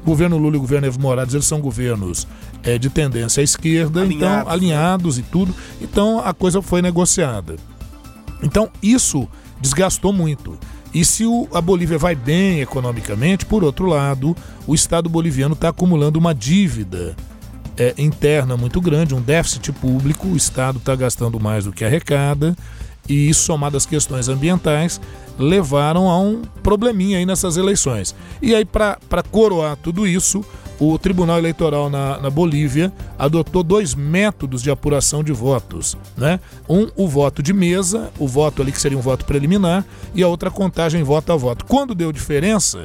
O 0.02 0.06
governo 0.06 0.38
Lula 0.38 0.56
e 0.56 0.58
o 0.58 0.62
governo 0.62 0.88
Evo 0.88 1.00
Morales 1.00 1.34
eles 1.34 1.46
são 1.46 1.60
governos 1.60 2.28
é, 2.64 2.78
de 2.78 2.90
tendência 2.90 3.42
à 3.42 3.44
esquerda, 3.44 4.02
Alinhados. 4.02 4.42
então 4.42 4.52
alinhados 4.52 5.18
e 5.18 5.24
tudo. 5.24 5.54
Então 5.82 6.20
a 6.20 6.34
coisa 6.34 6.62
foi 6.62 6.82
negociada. 6.82 7.56
Então 8.42 8.70
isso 8.82 9.28
desgastou 9.62 10.14
muito. 10.14 10.58
E 10.94 11.06
se 11.06 11.26
o, 11.26 11.48
a 11.54 11.62
Bolívia 11.62 11.98
vai 11.98 12.16
bem 12.16 12.62
economicamente, 12.62 13.46
por 13.46 13.64
outro 13.64 13.86
lado, 13.86 14.36
o 14.66 14.74
Estado 14.74 15.08
boliviano 15.08 15.54
está 15.54 15.70
acumulando 15.70 16.18
uma 16.18 16.34
dívida 16.34 17.16
é, 17.78 17.94
interna 17.98 18.58
muito 18.58 18.82
grande, 18.82 19.14
um 19.14 19.22
déficit 19.22 19.72
público, 19.72 20.28
o 20.28 20.36
Estado 20.36 20.80
está 20.80 20.96
gastando 20.96 21.40
mais 21.40 21.66
do 21.66 21.72
que 21.72 21.86
arrecada, 21.86 22.56
e 23.10 23.30
isso 23.30 23.44
somado 23.44 23.76
às 23.76 23.86
questões 23.86 24.30
ambientais 24.30 25.02
levaram 25.38 26.10
a 26.10 26.20
um 26.20 26.44
probleminha 26.62 27.18
aí 27.18 27.26
nessas 27.26 27.58
eleições. 27.58 28.16
E 28.42 28.54
aí, 28.54 28.64
para 28.64 29.24
coroar 29.32 29.76
tudo 29.78 30.06
isso, 30.06 30.46
o 30.80 30.98
Tribunal 30.98 31.38
Eleitoral 31.38 31.90
na, 31.90 32.20
na, 32.20 32.30
Bolívia 32.30 32.94
adotou 33.18 33.64
dois 33.64 33.94
métodos 33.94 34.62
de 34.62 34.72
apuração 34.72 35.24
de 35.24 35.34
votos. 35.34 35.98
Né? 36.16 36.40
Um, 36.70 36.88
o 36.96 37.08
voto 37.08 37.44
de 37.44 37.52
mesa, 37.52 38.12
o 38.18 38.28
voto 38.28 38.62
ali 38.62 38.72
que 38.72 38.80
seria 38.80 38.98
um 38.98 39.02
voto 39.02 39.26
preliminar, 39.26 39.86
e 40.16 40.24
a 40.24 40.28
outra 40.28 40.50
contagem 40.50 41.04
voto 41.04 41.34
a 41.34 41.36
voto. 41.36 41.66
Quando 41.66 41.94
deu 41.94 42.12
diferença, 42.12 42.84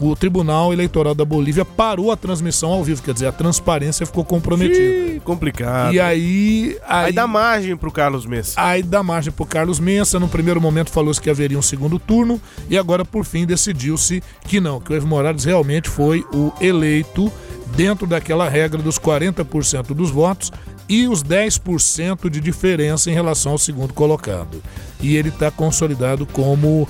o 0.00 0.16
Tribunal 0.16 0.72
Eleitoral 0.72 1.14
da 1.14 1.24
Bolívia 1.24 1.64
parou 1.64 2.10
a 2.10 2.16
transmissão 2.16 2.70
ao 2.70 2.82
vivo, 2.82 3.02
quer 3.02 3.12
dizer, 3.12 3.26
a 3.26 3.32
transparência 3.32 4.06
ficou 4.06 4.24
comprometida. 4.24 4.80
Ih, 4.80 5.20
complicado. 5.20 5.92
E 5.92 6.00
aí, 6.00 6.78
aí. 6.88 7.06
Aí 7.06 7.12
dá 7.12 7.26
margem 7.26 7.76
pro 7.76 7.92
Carlos 7.92 8.24
Messa. 8.24 8.60
Aí 8.60 8.82
dá 8.82 9.02
margem 9.02 9.30
pro 9.32 9.44
Carlos 9.44 9.78
Messa. 9.78 10.18
No 10.18 10.28
primeiro 10.28 10.60
momento 10.60 10.90
falou-se 10.90 11.20
que 11.20 11.28
haveria 11.28 11.58
um 11.58 11.62
segundo 11.62 11.98
turno, 11.98 12.40
e 12.68 12.78
agora, 12.78 13.04
por 13.04 13.24
fim, 13.24 13.44
decidiu-se 13.44 14.22
que 14.46 14.60
não, 14.60 14.80
que 14.80 14.92
o 14.92 14.96
Evo 14.96 15.06
Morales 15.06 15.44
realmente 15.44 15.88
foi 15.88 16.24
o 16.32 16.50
eleito 16.60 17.30
dentro 17.76 18.06
daquela 18.06 18.48
regra 18.48 18.80
dos 18.80 18.98
40% 18.98 19.94
dos 19.94 20.10
votos 20.10 20.50
e 20.88 21.06
os 21.06 21.22
10% 21.22 22.28
de 22.28 22.40
diferença 22.40 23.10
em 23.10 23.14
relação 23.14 23.52
ao 23.52 23.58
segundo 23.58 23.94
colocado. 23.94 24.62
E 25.00 25.16
ele 25.16 25.28
está 25.28 25.50
consolidado 25.50 26.26
como 26.26 26.88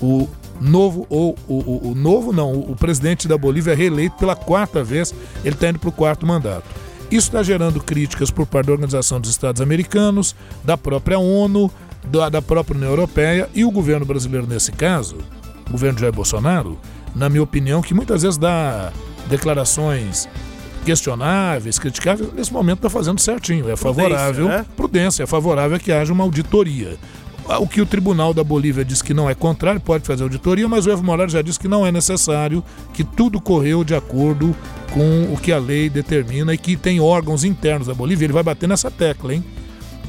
o 0.00 0.28
novo, 0.62 1.06
ou 1.08 1.36
o, 1.48 1.54
o, 1.54 1.90
o 1.90 1.94
novo 1.94 2.32
não, 2.32 2.52
o, 2.52 2.72
o 2.72 2.76
presidente 2.76 3.26
da 3.26 3.36
Bolívia 3.36 3.72
é 3.72 3.74
reeleito 3.74 4.16
pela 4.16 4.36
quarta 4.36 4.82
vez, 4.82 5.14
ele 5.44 5.54
está 5.54 5.68
indo 5.68 5.78
para 5.78 5.88
o 5.88 5.92
quarto 5.92 6.26
mandato. 6.26 6.64
Isso 7.10 7.28
está 7.28 7.42
gerando 7.42 7.82
críticas 7.82 8.30
por 8.30 8.46
parte 8.46 8.68
da 8.68 8.72
Organização 8.72 9.20
dos 9.20 9.30
Estados 9.30 9.60
Americanos, 9.60 10.34
da 10.64 10.78
própria 10.78 11.18
ONU, 11.18 11.70
da, 12.06 12.28
da 12.28 12.42
própria 12.42 12.76
União 12.76 12.90
Europeia 12.90 13.48
e 13.54 13.64
o 13.64 13.70
governo 13.70 14.06
brasileiro 14.06 14.46
nesse 14.46 14.72
caso, 14.72 15.16
o 15.68 15.72
governo 15.72 15.98
Jair 15.98 16.12
Bolsonaro, 16.12 16.78
na 17.14 17.28
minha 17.28 17.42
opinião, 17.42 17.82
que 17.82 17.92
muitas 17.94 18.22
vezes 18.22 18.38
dá 18.38 18.92
declarações 19.28 20.28
questionáveis, 20.84 21.78
criticáveis, 21.78 22.32
nesse 22.32 22.52
momento 22.52 22.78
está 22.78 22.90
fazendo 22.90 23.20
certinho. 23.20 23.68
É 23.70 23.76
favorável, 23.76 24.46
Prudência, 24.46 24.58
né? 24.58 24.66
prudência, 24.76 25.22
é 25.22 25.26
favorável 25.26 25.78
que 25.78 25.92
haja 25.92 26.12
uma 26.12 26.24
auditoria. 26.24 26.96
O 27.60 27.66
que 27.66 27.80
o 27.80 27.86
Tribunal 27.86 28.32
da 28.32 28.42
Bolívia 28.42 28.84
diz 28.84 29.02
que 29.02 29.12
não 29.12 29.28
é 29.28 29.34
contrário, 29.34 29.80
pode 29.80 30.06
fazer 30.06 30.22
auditoria, 30.22 30.68
mas 30.68 30.86
o 30.86 30.90
Evo 30.90 31.02
Morales 31.02 31.32
já 31.32 31.42
disse 31.42 31.58
que 31.58 31.68
não 31.68 31.84
é 31.84 31.92
necessário, 31.92 32.62
que 32.94 33.04
tudo 33.04 33.40
correu 33.40 33.84
de 33.84 33.94
acordo 33.94 34.54
com 34.92 35.32
o 35.32 35.36
que 35.36 35.52
a 35.52 35.58
lei 35.58 35.90
determina 35.90 36.54
e 36.54 36.58
que 36.58 36.76
tem 36.76 37.00
órgãos 37.00 37.44
internos 37.44 37.88
da 37.88 37.94
Bolívia. 37.94 38.26
Ele 38.26 38.32
vai 38.32 38.42
bater 38.42 38.68
nessa 38.68 38.90
tecla, 38.90 39.34
hein? 39.34 39.44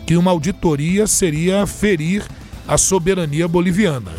Que 0.05 0.15
uma 0.15 0.31
auditoria 0.31 1.07
seria 1.07 1.65
ferir 1.65 2.23
a 2.67 2.77
soberania 2.77 3.47
boliviana. 3.47 4.11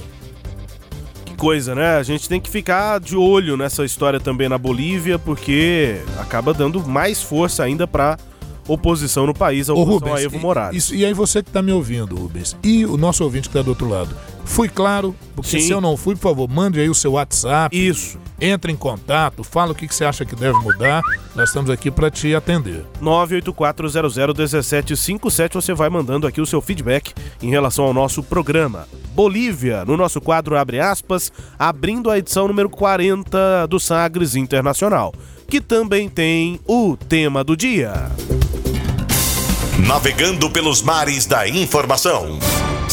Que 1.25 1.35
coisa, 1.37 1.75
né? 1.75 1.97
A 1.97 2.03
gente 2.03 2.29
tem 2.29 2.41
que 2.41 2.51
ficar 2.51 2.99
de 3.01 3.17
olho 3.17 3.57
nessa 3.57 3.85
história 3.85 4.19
também 4.19 4.49
na 4.49 4.59
Bolívia, 4.59 5.19
porque 5.19 6.01
acaba 6.19 6.53
dando 6.53 6.87
mais 6.87 7.23
força 7.23 7.63
ainda 7.63 7.87
para 7.87 8.19
oposição 8.67 9.27
no 9.27 9.35
país, 9.35 9.69
a 9.69 9.75
oposição 9.75 9.95
Rubens, 9.99 10.15
a 10.15 10.23
Evo 10.23 10.39
Morales. 10.39 10.85
Isso, 10.85 10.95
e 10.95 11.05
aí 11.05 11.13
você 11.13 11.43
que 11.43 11.51
está 11.51 11.63
me 11.63 11.73
ouvindo, 11.73 12.17
Rubens, 12.17 12.57
e 12.63 12.85
o 12.85 12.97
nosso 12.97 13.23
ouvinte 13.25 13.49
que 13.49 13.57
está 13.57 13.63
do 13.63 13.69
outro 13.69 13.89
lado, 13.89 14.15
fui 14.45 14.69
claro? 14.69 15.15
Porque 15.35 15.59
Sim. 15.61 15.67
se 15.67 15.73
eu 15.73 15.81
não 15.81 15.97
fui, 15.97 16.15
por 16.15 16.23
favor, 16.23 16.49
mande 16.49 16.79
aí 16.81 16.89
o 16.89 16.95
seu 16.95 17.11
WhatsApp. 17.13 17.77
Isso. 17.77 18.19
Entre 18.41 18.73
em 18.73 18.77
contato, 18.77 19.45
fala 19.45 19.73
o 19.73 19.75
que, 19.75 19.89
que 19.89 19.95
você 19.95 20.05
acha 20.05 20.25
que 20.25 20.37
deve 20.37 20.57
mudar. 20.59 21.03
Nós 21.35 21.49
estamos 21.49 21.71
aqui 21.71 21.91
para 21.91 22.11
te 22.11 22.35
atender. 22.35 22.85
984001757, 23.01 25.55
você 25.55 25.73
vai 25.73 25.89
mandando 25.89 26.27
aqui 26.27 26.41
o 26.41 26.47
seu 26.47 26.61
feedback 26.61 27.15
em 27.41 27.49
relação 27.49 27.85
ao 27.85 27.95
nosso 27.95 28.21
programa. 28.23 28.87
Bolívia, 29.15 29.85
no 29.85 29.97
nosso 29.97 30.21
quadro 30.21 30.57
Abre 30.57 30.81
aspas, 30.81 31.31
abrindo 31.59 32.11
a 32.11 32.19
edição 32.19 32.49
número 32.49 32.69
40 32.69 33.67
do 33.69 33.79
Sagres 33.79 34.35
Internacional, 34.35 35.15
que 35.49 35.61
também 35.61 36.09
tem 36.09 36.59
o 36.67 36.97
tema 36.97 37.45
do 37.45 37.57
dia. 37.57 38.11
Navegando 39.87 40.51
pelos 40.51 40.83
mares 40.83 41.27
da 41.27 41.49
informação. 41.49 42.41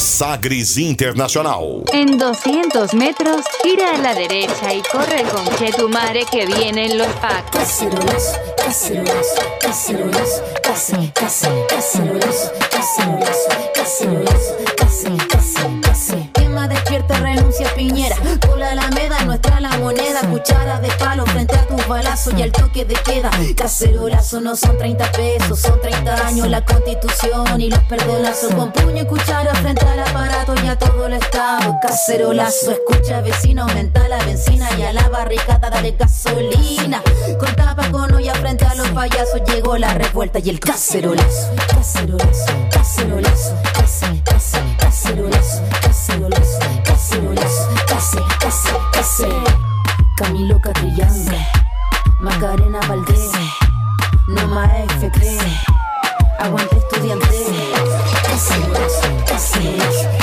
Sagres 0.02 0.78
Internacional. 0.78 1.84
En 1.92 2.18
200 2.18 2.92
metros, 2.94 3.44
gira 3.62 3.94
a 3.94 3.98
la 3.98 4.14
derecha 4.14 4.74
y 4.74 4.82
corre 4.82 5.22
con 5.32 5.46
Chetumare 5.56 6.24
que 6.24 6.44
vienen 6.44 6.98
los 6.98 7.06
packs. 7.06 7.52
Cacerolazo, 7.52 8.36
cacerolazo, 8.56 9.42
cacerolazo, 9.60 10.42
cacerolazo, 10.60 11.66
cacerolazo, 11.68 12.52
cacerolazo, 12.58 13.52
cacerolazo, 13.74 14.56
cacerolazo, 14.76 15.28
cacerolazo. 15.28 16.21
Despierta, 17.02 17.20
renuncia 17.20 17.74
Piñera. 17.74 18.16
Por 18.40 18.58
la 18.58 18.72
Alameda, 18.72 19.22
nuestra 19.24 19.60
la 19.60 19.70
moneda. 19.78 20.20
Cuchara 20.30 20.80
de 20.80 20.88
palo 20.98 21.24
frente 21.26 21.56
a 21.56 21.66
tus 21.66 21.86
balazos 21.86 22.34
y 22.36 22.42
al 22.42 22.52
toque 22.52 22.84
de 22.84 22.94
queda. 22.94 23.30
Cacerolazo 23.56 24.40
no 24.40 24.56
son 24.56 24.76
30 24.78 25.12
pesos, 25.12 25.58
son 25.58 25.80
30 25.80 26.26
años 26.26 26.48
la 26.48 26.64
constitución 26.64 27.60
y 27.60 27.70
los 27.70 27.80
perdonazos. 27.80 28.54
Con 28.54 28.72
puño 28.72 29.02
y 29.02 29.06
cuchara 29.06 29.54
frente 29.54 29.84
al 29.84 30.00
aparato 30.00 30.54
y 30.62 30.68
a 30.68 30.78
todo 30.78 31.06
el 31.06 31.14
estado. 31.14 31.76
Cacerolazo, 31.82 32.72
escucha 32.72 33.20
vecino, 33.20 33.62
aumenta 33.62 34.06
la 34.08 34.22
benzina 34.24 34.68
y 34.78 34.82
a 34.82 34.92
la 34.92 35.08
barricada 35.08 35.70
dale 35.70 35.92
gasolina. 35.98 37.02
Con 37.38 37.54
tapa 37.56 37.90
con 37.90 38.12
olla 38.14 38.34
frente 38.34 38.64
a 38.64 38.74
los 38.74 38.88
payasos 38.90 39.42
llegó 39.46 39.76
la 39.76 39.94
revuelta 39.94 40.38
y 40.38 40.50
el 40.50 40.60
cacerolazo. 40.60 41.50
Cacerolazo, 41.68 42.46
cacerolazo, 42.70 43.54
cacerolazo, 43.74 44.22
cacerolazo, 44.22 44.58
cacerolazo, 44.78 45.62
cacerolazo, 45.82 46.71
Señores, 47.02 47.52
case, 47.88 48.16
case, 48.38 48.72
case. 48.92 49.26
Camilo 50.16 50.60
Catrillanca, 50.60 51.36
Macarena 52.20 52.78
Valdés, 52.86 53.32
Noma 54.28 54.66
FP, 54.66 55.36
aguante 56.38 56.76
estudiante. 56.76 57.26
Case, 58.22 58.54
case, 59.26 59.58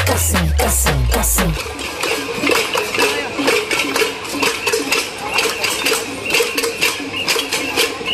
case, 0.06 0.38
case, 0.58 0.92
case. 1.12 1.44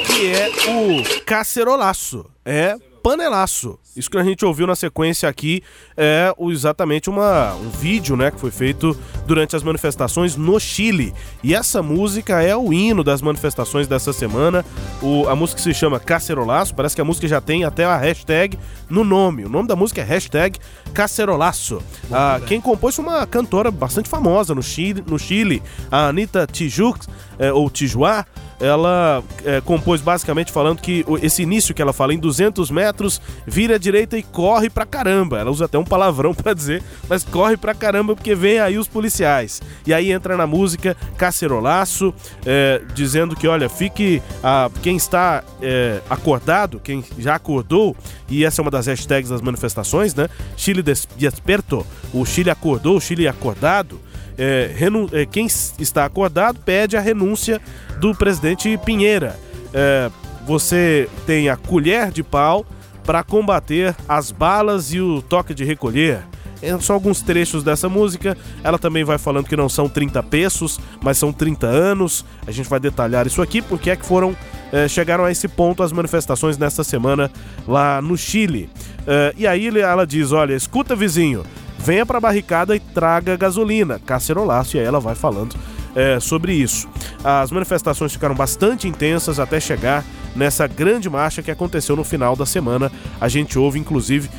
Que 0.08 0.34
é 0.34 0.50
o 0.72 1.24
cacerolaço. 1.24 2.26
É 2.44 2.76
panelaço. 3.04 3.78
Isso 3.96 4.10
que 4.10 4.18
a 4.18 4.24
gente 4.24 4.44
ouviu 4.44 4.68
na 4.68 4.76
sequência 4.76 5.30
aqui 5.30 5.64
é 5.96 6.34
exatamente 6.50 7.10
uma, 7.10 7.56
um 7.56 7.70
vídeo 7.70 8.18
né, 8.18 8.30
que 8.30 8.38
foi 8.38 8.52
feito 8.52 8.98
durante 9.26 9.56
as 9.56 9.64
manifestações 9.64 10.36
no 10.36 10.60
Chile. 10.60 11.14
E 11.42 11.56
essa 11.56 11.82
música 11.82 12.42
é 12.42 12.54
o 12.56 12.74
hino 12.74 13.06
das 13.06 13.22
manifestações 13.22 13.88
dessa 13.88 14.12
semana. 14.12 14.66
O, 15.02 15.30
a 15.30 15.36
música 15.36 15.62
se 15.62 15.74
chama 15.74 15.98
Cacerolaço, 15.98 16.76
parece 16.76 16.94
que 16.94 17.02
a 17.02 17.06
música 17.06 17.26
já 17.26 17.40
tem 17.40 17.64
até 17.64 17.86
a 17.86 17.96
hashtag 17.96 18.60
no 18.90 19.06
nome. 19.06 19.46
O 19.46 19.50
nome 19.50 19.68
da 19.68 19.78
música 19.78 20.02
é 20.02 20.04
hashtag 20.04 20.60
Cacerolaço. 20.94 21.82
Ah, 22.12 22.42
quem 22.46 22.60
compôs 22.60 22.96
foi 22.96 23.06
uma 23.06 23.26
cantora 23.26 23.72
bastante 23.72 24.10
famosa 24.10 24.54
no 24.54 24.62
Chile, 24.62 25.04
no 25.08 25.18
Chile 25.18 25.64
a 25.90 26.10
Anitta 26.10 26.46
Tijoux, 26.46 27.08
é, 27.40 27.54
ou 27.54 27.70
Tijuá 27.70 28.26
ela 28.60 29.24
é, 29.44 29.62
compôs 29.62 30.02
basicamente 30.02 30.52
falando 30.52 30.80
que 30.80 31.06
esse 31.22 31.42
início 31.42 31.74
que 31.74 31.82
ela 31.82 31.94
fala 31.94 32.14
em 32.14 32.18
200 32.18 32.72
metros, 32.72 33.22
vira 33.46 33.78
direita 33.86 34.18
e 34.18 34.24
corre 34.24 34.70
pra 34.70 34.86
caramba. 34.86 35.40
Ela 35.40 35.52
usa 35.52 35.66
até 35.66 35.78
um 35.78 35.84
palavrão 35.84 36.34
para 36.34 36.54
dizer, 36.54 36.84
mas 37.08 37.24
corre 37.24 37.56
pra 37.56 37.74
caramba 37.74 38.16
porque 38.16 38.34
vem 38.34 38.60
aí 38.60 38.78
os 38.78 38.88
policiais. 38.88 39.62
E 39.86 39.94
aí 39.94 40.12
entra 40.12 40.36
na 40.36 40.48
música 40.48 40.98
Cacerolaço, 41.18 42.14
é, 42.46 42.82
dizendo 42.94 43.36
que, 43.36 43.48
olha, 43.48 43.70
fique. 43.70 44.22
A, 44.44 44.70
quem 44.82 44.98
está 44.98 45.44
é, 45.62 46.02
acordado, 46.10 46.80
quem 46.80 47.04
já 47.18 47.36
acordou, 47.36 47.96
e 48.30 48.44
essa 48.44 48.62
é 48.62 48.64
uma 48.64 48.72
das 48.72 48.88
hashtags 48.88 49.30
das 49.30 49.42
manifestações, 49.42 50.14
né? 50.16 50.28
Chile 50.58 50.84
desperto, 51.18 51.86
o 52.14 52.26
Chile 52.26 52.50
acordou, 52.50 52.98
o 52.98 53.02
Chile 53.02 53.28
acordado. 53.28 54.00
É, 54.38 54.76
é, 55.14 55.26
quem 55.26 55.46
está 55.80 56.06
acordado 56.06 56.60
pede 56.60 56.98
a 56.98 57.02
renúncia 57.02 57.62
do 58.00 58.14
presidente 58.14 58.78
Pinheira. 58.84 59.40
É, 59.74 60.10
você 60.46 61.10
tem 61.26 61.50
a 61.50 61.56
colher 61.56 62.12
de 62.12 62.22
pau 62.22 62.66
para 63.06 63.24
combater 63.24 63.96
as 64.08 64.32
balas 64.32 64.94
e 64.94 65.00
o 65.00 65.22
toque 65.22 65.54
de 65.54 65.64
recolher. 65.64 66.24
É 66.62 66.78
só 66.80 66.94
alguns 66.94 67.22
trechos 67.22 67.64
dessa 67.64 67.88
música. 67.88 68.36
Ela 68.64 68.80
também 68.80 69.04
vai 69.04 69.18
falando 69.18 69.46
que 69.46 69.56
não 69.56 69.70
são 69.70 69.88
30 69.88 70.24
pesos, 70.24 70.80
mas 71.02 71.18
são 71.18 71.32
30 71.32 71.68
anos. 71.68 72.26
A 72.48 72.52
gente 72.52 72.68
vai 72.70 72.80
detalhar 72.80 73.28
isso 73.28 73.42
aqui, 73.42 73.62
porque 73.62 73.90
é 73.92 73.96
que 73.96 74.06
foram 74.06 74.36
é, 74.72 74.88
chegaram 74.88 75.24
a 75.24 75.32
esse 75.32 75.48
ponto 75.48 75.84
as 75.84 75.92
manifestações 75.92 76.58
nesta 76.58 76.84
semana 76.84 77.32
lá 77.68 78.02
no 78.02 78.18
Chile. 78.18 78.70
É, 79.06 79.34
e 79.38 79.46
aí 79.46 79.68
ela 79.80 80.06
diz: 80.06 80.32
olha, 80.32 80.54
escuta, 80.54 80.96
vizinho, 80.96 81.44
venha 81.78 82.06
para 82.06 82.18
a 82.18 82.22
barricada 82.22 82.76
e 82.76 82.80
traga 82.80 83.38
gasolina, 83.38 84.00
cacerolaço. 84.00 84.76
E 84.76 84.80
aí 84.80 84.86
ela 84.86 85.00
vai 85.00 85.14
falando 85.14 85.56
é, 85.96 86.20
sobre 86.20 86.54
isso. 86.54 86.88
As 87.24 87.52
manifestações 87.52 88.12
ficaram 88.12 88.36
bastante 88.36 88.88
intensas 88.88 89.40
até 89.40 89.60
chegar 89.60 90.04
nessa 90.36 90.68
grande 90.68 91.10
marcha 91.10 91.42
que 91.42 91.52
aconteceu 91.52 91.96
no 91.96 92.04
final 92.04 92.36
da 92.36 92.46
semana. 92.46 92.92
A 93.20 93.28
gente 93.28 93.58
ouve, 93.58 93.80
inclusive, 93.80 94.30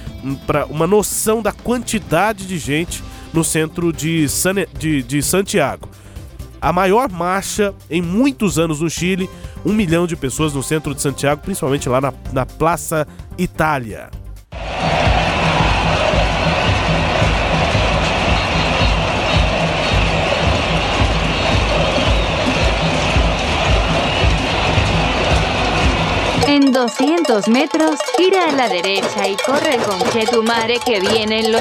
para 0.46 0.66
uma 0.66 0.86
noção 0.86 1.40
da 1.40 1.52
quantidade 1.52 2.46
de 2.46 2.58
gente 2.58 3.02
no 3.32 3.42
centro 3.42 3.92
de, 3.92 4.28
San... 4.28 4.54
de, 4.78 5.02
de 5.02 5.22
Santiago. 5.22 5.88
A 6.60 6.72
maior 6.72 7.10
marcha 7.10 7.74
em 7.90 8.02
muitos 8.02 8.58
anos 8.58 8.80
no 8.80 8.90
Chile, 8.90 9.28
um 9.64 9.72
milhão 9.72 10.06
de 10.06 10.16
pessoas 10.16 10.52
no 10.52 10.62
centro 10.62 10.94
de 10.94 11.02
Santiago, 11.02 11.42
principalmente 11.42 11.88
lá 11.88 12.00
na, 12.00 12.12
na 12.32 12.46
Praça 12.46 13.06
Itália. 13.38 14.10
200 26.86 27.48
metros, 27.48 27.98
gira 28.16 28.48
a 28.48 28.52
la 28.52 28.68
derecha 28.68 29.26
y 29.26 29.34
corre 29.34 29.76
con 29.78 29.98
Chetumare 30.12 30.78
que 30.78 31.00
vienen 31.00 31.50
los. 31.50 31.60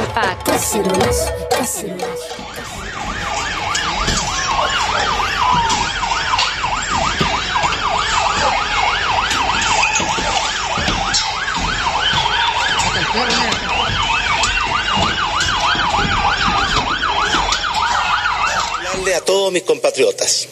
Hablarle 18.78 19.16
a 19.16 19.22
todos 19.22 19.52
mis 19.52 19.64
compatriotas 19.64 20.48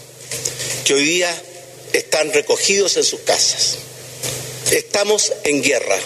que 0.84 0.96
hoy 0.96 1.04
día 1.04 1.44
están 1.94 2.34
recogidos 2.34 2.98
en 2.98 3.04
sus 3.04 3.20
casas. 3.20 3.93
Estamos 4.74 5.32
en 5.44 5.62
guerra 5.62 6.00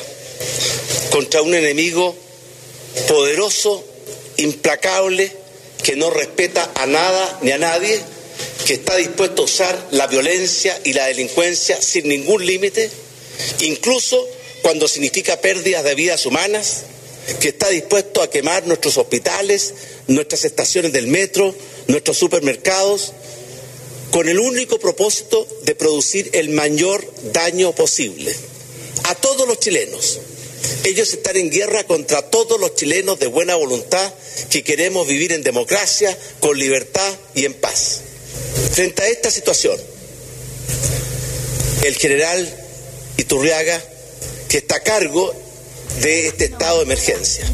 contra 1.10 1.42
un 1.42 1.56
enemigo 1.56 2.14
poderoso, 3.08 3.82
implacable, 4.36 5.32
que 5.82 5.96
no 5.96 6.10
respeta 6.10 6.70
a 6.76 6.86
nada 6.86 7.40
ni 7.44 7.52
a 7.52 7.58
nadie, 7.58 7.98
que 8.66 8.74
está 8.74 8.98
dispuesto 8.98 9.44
a 9.44 9.46
usar 9.46 9.88
la 9.92 10.08
violencia 10.08 10.78
y 10.84 10.92
la 10.92 11.06
delincuencia 11.06 11.82
sin 11.82 12.10
ningún 12.10 12.46
límite, 12.46 12.92
incluso 13.62 14.28
cuando 14.64 14.90
significa 14.90 15.40
pérdidas 15.40 15.86
de 15.86 15.96
vidas 15.96 16.26
humanas, 16.26 16.84
que 17.40 17.48
está 17.48 17.70
dispuesto 17.70 18.22
a 18.22 18.30
quemar 18.30 18.68
nuestros 18.68 18.98
hospitales, 18.98 19.76
nuestras 20.08 20.44
estaciones 20.44 20.92
del 20.92 21.08
metro, 21.08 21.56
nuestros 21.88 22.18
supermercados, 22.18 23.14
con 24.12 24.28
el 24.28 24.40
único 24.40 24.78
propósito 24.78 25.48
de 25.64 25.74
producir 25.74 26.32
el 26.34 26.50
mayor 26.50 27.10
daño 27.32 27.74
posible 27.74 28.36
a 29.04 29.16
todos 29.16 29.48
los 29.48 29.60
chilenos. 29.60 30.20
Ellos 30.84 31.14
están 31.14 31.38
en 31.38 31.50
guerra 31.50 31.86
contra 31.86 32.22
todos 32.30 32.60
los 32.60 32.76
chilenos 32.76 33.20
de 33.20 33.28
buena 33.28 33.56
voluntad 33.56 34.14
que 34.50 34.64
queremos 34.64 35.08
vivir 35.08 35.32
en 35.32 35.44
democracia, 35.44 36.18
con 36.40 36.58
libertad 36.58 37.14
y 37.36 37.46
en 37.46 37.54
paz. 37.54 38.02
Frente 38.72 39.04
a 39.04 39.08
esta 39.08 39.32
situación, 39.32 39.80
el 41.84 41.96
general 41.96 42.68
Iturriaga, 43.18 43.82
que 44.50 44.58
está 44.58 44.78
a 44.78 44.84
cargo 44.84 45.34
de 46.00 46.08
este 46.28 46.44
estado 46.46 46.78
de 46.78 46.82
emergência. 46.84 47.46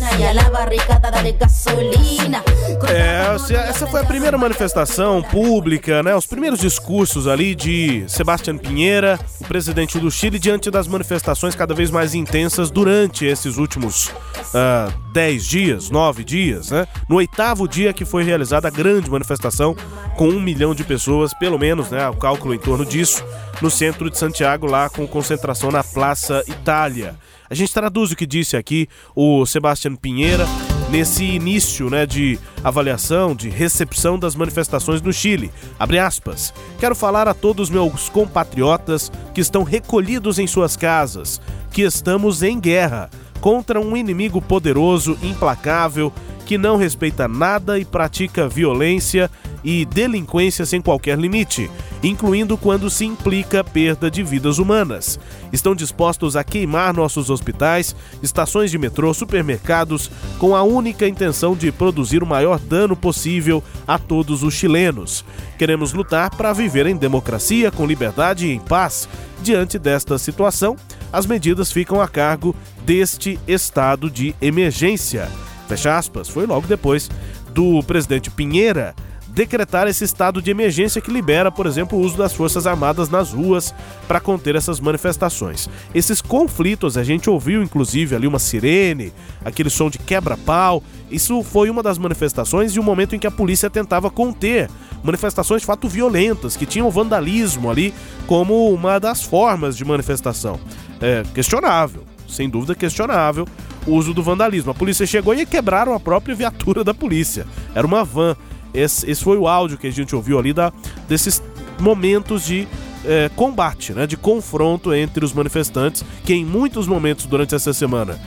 É, 2.90 3.70
essa 3.70 3.88
foi 3.88 4.02
a 4.02 4.06
primeira 4.06 4.38
manifestação 4.38 5.22
pública, 5.22 6.04
né? 6.04 6.16
Os 6.16 6.26
primeiros 6.26 6.60
discursos 6.60 7.28
ali 7.28 7.56
de 7.56 8.04
Sebastião 8.08 8.58
Pinheira, 8.58 9.20
o 9.40 9.46
presidente 9.46 10.00
do 10.00 10.12
Chile, 10.12 10.40
diante 10.40 10.70
das 10.70 10.88
manifestações 10.88 11.56
cada 11.56 11.74
vez 11.74 11.90
mais 11.90 12.14
intensas 12.14 12.70
durante 12.70 13.26
esses 13.26 13.58
últimos 13.58 14.08
uh, 14.08 14.94
dez 15.14 15.46
dias, 15.46 15.90
nove 15.90 16.24
dias, 16.24 16.72
né? 16.72 16.88
No 17.08 17.18
oitavo 17.18 17.68
dia 17.68 17.94
que 17.94 18.06
foi 18.06 18.24
realizada 18.24 18.68
a 18.68 18.72
grande 18.72 19.10
manifestação 19.10 19.76
com 20.18 20.28
um 20.28 20.40
milhão 20.40 20.76
de 20.76 20.84
pessoas, 20.84 21.34
pelo 21.34 21.58
menos, 21.58 21.90
né? 21.90 22.08
O 22.10 22.16
cálculo 22.16 22.54
em 22.54 22.60
torno 22.60 22.86
disso, 22.86 23.24
no 23.62 23.70
centro 23.70 24.10
de 24.10 24.18
Santiago, 24.18 24.66
lá 24.66 24.90
com 24.90 25.08
concentração 25.08 25.72
na 25.72 25.84
Praça 25.84 26.44
Itália. 26.48 27.16
A 27.54 27.56
gente 27.56 27.72
traduz 27.72 28.12
o 28.12 28.16
que 28.16 28.26
disse 28.26 28.58
aqui 28.58 28.90
o 29.16 29.46
Sebastião 29.46 29.96
Pinheira 29.96 30.44
nesse 30.90 31.24
início 31.24 31.88
né, 31.88 32.04
de 32.04 32.40
avaliação, 32.64 33.36
de 33.36 33.48
recepção 33.48 34.18
das 34.18 34.34
manifestações 34.34 35.04
no 35.04 35.14
Chile. 35.14 35.52
Abre 35.78 36.00
aspas. 36.00 36.52
Quero 36.80 36.96
falar 36.96 37.28
a 37.28 37.34
todos 37.36 37.70
meus 37.70 38.10
compatriotas 38.10 39.12
que 39.36 39.40
estão 39.40 39.62
recolhidos 39.62 40.40
em 40.40 40.48
suas 40.48 40.76
casas, 40.76 41.40
que 41.72 41.84
estamos 41.84 42.42
em 42.42 42.60
guerra 42.60 43.12
contra 43.40 43.80
um 43.80 43.96
inimigo 43.96 44.42
poderoso, 44.42 45.16
implacável, 45.22 46.12
que 46.46 46.58
não 46.58 46.78
respeita 46.78 47.28
nada 47.28 47.80
e 47.80 47.86
pratica 47.86 48.48
violência 48.48 49.30
e 49.64 49.86
delinquência 49.86 50.66
sem 50.66 50.82
qualquer 50.82 51.18
limite, 51.18 51.72
incluindo 52.04 52.58
quando 52.58 52.90
se 52.90 53.06
implica 53.06 53.64
perda 53.64 54.12
de 54.12 54.22
vidas 54.22 54.58
humanas. 54.58 55.20
Estão 55.54 55.74
dispostos 55.74 56.36
a 56.36 56.44
queimar 56.44 56.94
nossos 56.94 57.30
hospitais, 57.30 57.96
estações 58.22 58.70
de 58.70 58.78
metrô, 58.78 59.14
supermercados, 59.14 60.12
com 60.38 60.56
a 60.56 60.64
única 60.64 61.08
intenção 61.08 61.56
de 61.56 61.72
produzir 61.72 62.22
o 62.22 62.28
maior 62.28 62.60
dano 62.60 62.96
possível 62.96 63.64
a 63.88 63.98
todos 63.98 64.44
os 64.44 64.54
chilenos. 64.54 65.24
Queremos 65.58 65.94
lutar 65.94 66.36
para 66.36 66.52
viver 66.52 66.88
em 66.88 66.98
democracia, 66.98 67.72
com 67.72 67.86
liberdade 67.86 68.48
e 68.48 68.52
em 68.52 68.60
paz. 68.60 69.08
Diante 69.42 69.80
desta 69.80 70.18
situação, 70.18 70.76
as 71.12 71.26
medidas 71.26 71.72
ficam 71.72 72.02
a 72.02 72.08
cargo 72.08 72.56
deste 72.86 73.40
estado 73.48 74.10
de 74.10 74.36
emergência. 74.42 75.30
Fecha 75.68 75.98
aspas. 75.98 76.30
Foi 76.30 76.46
logo 76.46 76.68
depois 76.68 77.10
do 77.54 77.82
presidente 77.84 78.30
Pinheira 78.30 78.96
decretar 79.34 79.88
esse 79.88 80.04
estado 80.04 80.42
de 80.42 80.52
emergência 80.52 81.02
que 81.02 81.12
libera, 81.12 81.52
por 81.52 81.66
exemplo, 81.66 81.98
o 81.98 82.02
uso 82.02 82.16
das 82.16 82.34
Forças 82.34 82.68
Armadas 82.68 83.10
nas 83.10 83.34
ruas 83.34 83.74
para 84.08 84.20
conter 84.20 84.56
essas 84.56 84.80
manifestações. 84.80 85.68
Esses 85.94 86.22
conflitos, 86.22 86.98
a 86.98 87.04
gente 87.04 87.30
ouviu 87.30 87.64
inclusive 87.64 88.16
ali 88.16 88.28
uma 88.28 88.38
sirene, 88.38 89.12
aquele 89.44 89.72
som 89.72 89.90
de 89.90 89.98
quebra-pau. 89.98 90.84
Isso 91.10 91.42
foi 91.42 91.70
uma 91.70 91.82
das 91.82 91.98
manifestações 91.98 92.76
e 92.76 92.80
um 92.80 92.84
momento 92.84 93.16
em 93.16 93.20
que 93.20 93.28
a 93.28 93.32
polícia 93.32 93.70
tentava 93.70 94.12
conter 94.12 94.70
manifestações 95.04 95.62
de 95.62 95.66
fato 95.66 95.88
violentas, 95.88 96.56
que 96.56 96.66
tinham 96.66 96.90
vandalismo 96.92 97.72
ali 97.72 97.94
como 98.28 98.72
uma 98.72 99.00
das 99.00 99.24
formas 99.24 99.76
de 99.76 99.84
manifestação. 99.84 100.60
É 101.02 101.24
questionável, 101.34 102.03
sem 102.34 102.50
dúvida 102.50 102.76
questionável 102.76 103.48
o 103.86 103.92
uso 103.92 104.14
do 104.14 104.24
vandalismo. 104.24 104.72
A 104.72 104.74
polícia 104.74 105.06
chegou 105.06 105.34
e 105.34 105.46
quebraram 105.46 105.94
a 105.94 106.00
própria 106.00 106.36
viatura 106.36 106.84
da 106.84 106.94
polícia. 106.94 107.46
Era 107.76 107.86
uma 107.86 108.04
van. 108.04 108.36
Esse, 108.74 109.10
esse 109.10 109.24
foi 109.24 109.38
o 109.38 109.48
áudio 109.48 109.78
que 109.78 109.88
a 109.88 109.92
gente 109.92 110.16
ouviu 110.16 110.40
ali 110.40 110.52
da, 110.52 110.74
desses 111.08 111.42
momentos 111.80 112.46
de 112.46 112.68
é, 113.06 113.30
combate, 113.36 113.94
né, 113.94 114.08
de 114.08 114.18
confronto 114.18 114.94
entre 114.94 115.24
os 115.24 115.34
manifestantes, 115.34 116.04
que 116.24 116.34
em 116.34 116.46
muitos 116.46 116.88
momentos 116.88 117.26
durante 117.26 117.54
essa 117.54 117.74
semana 117.74 118.20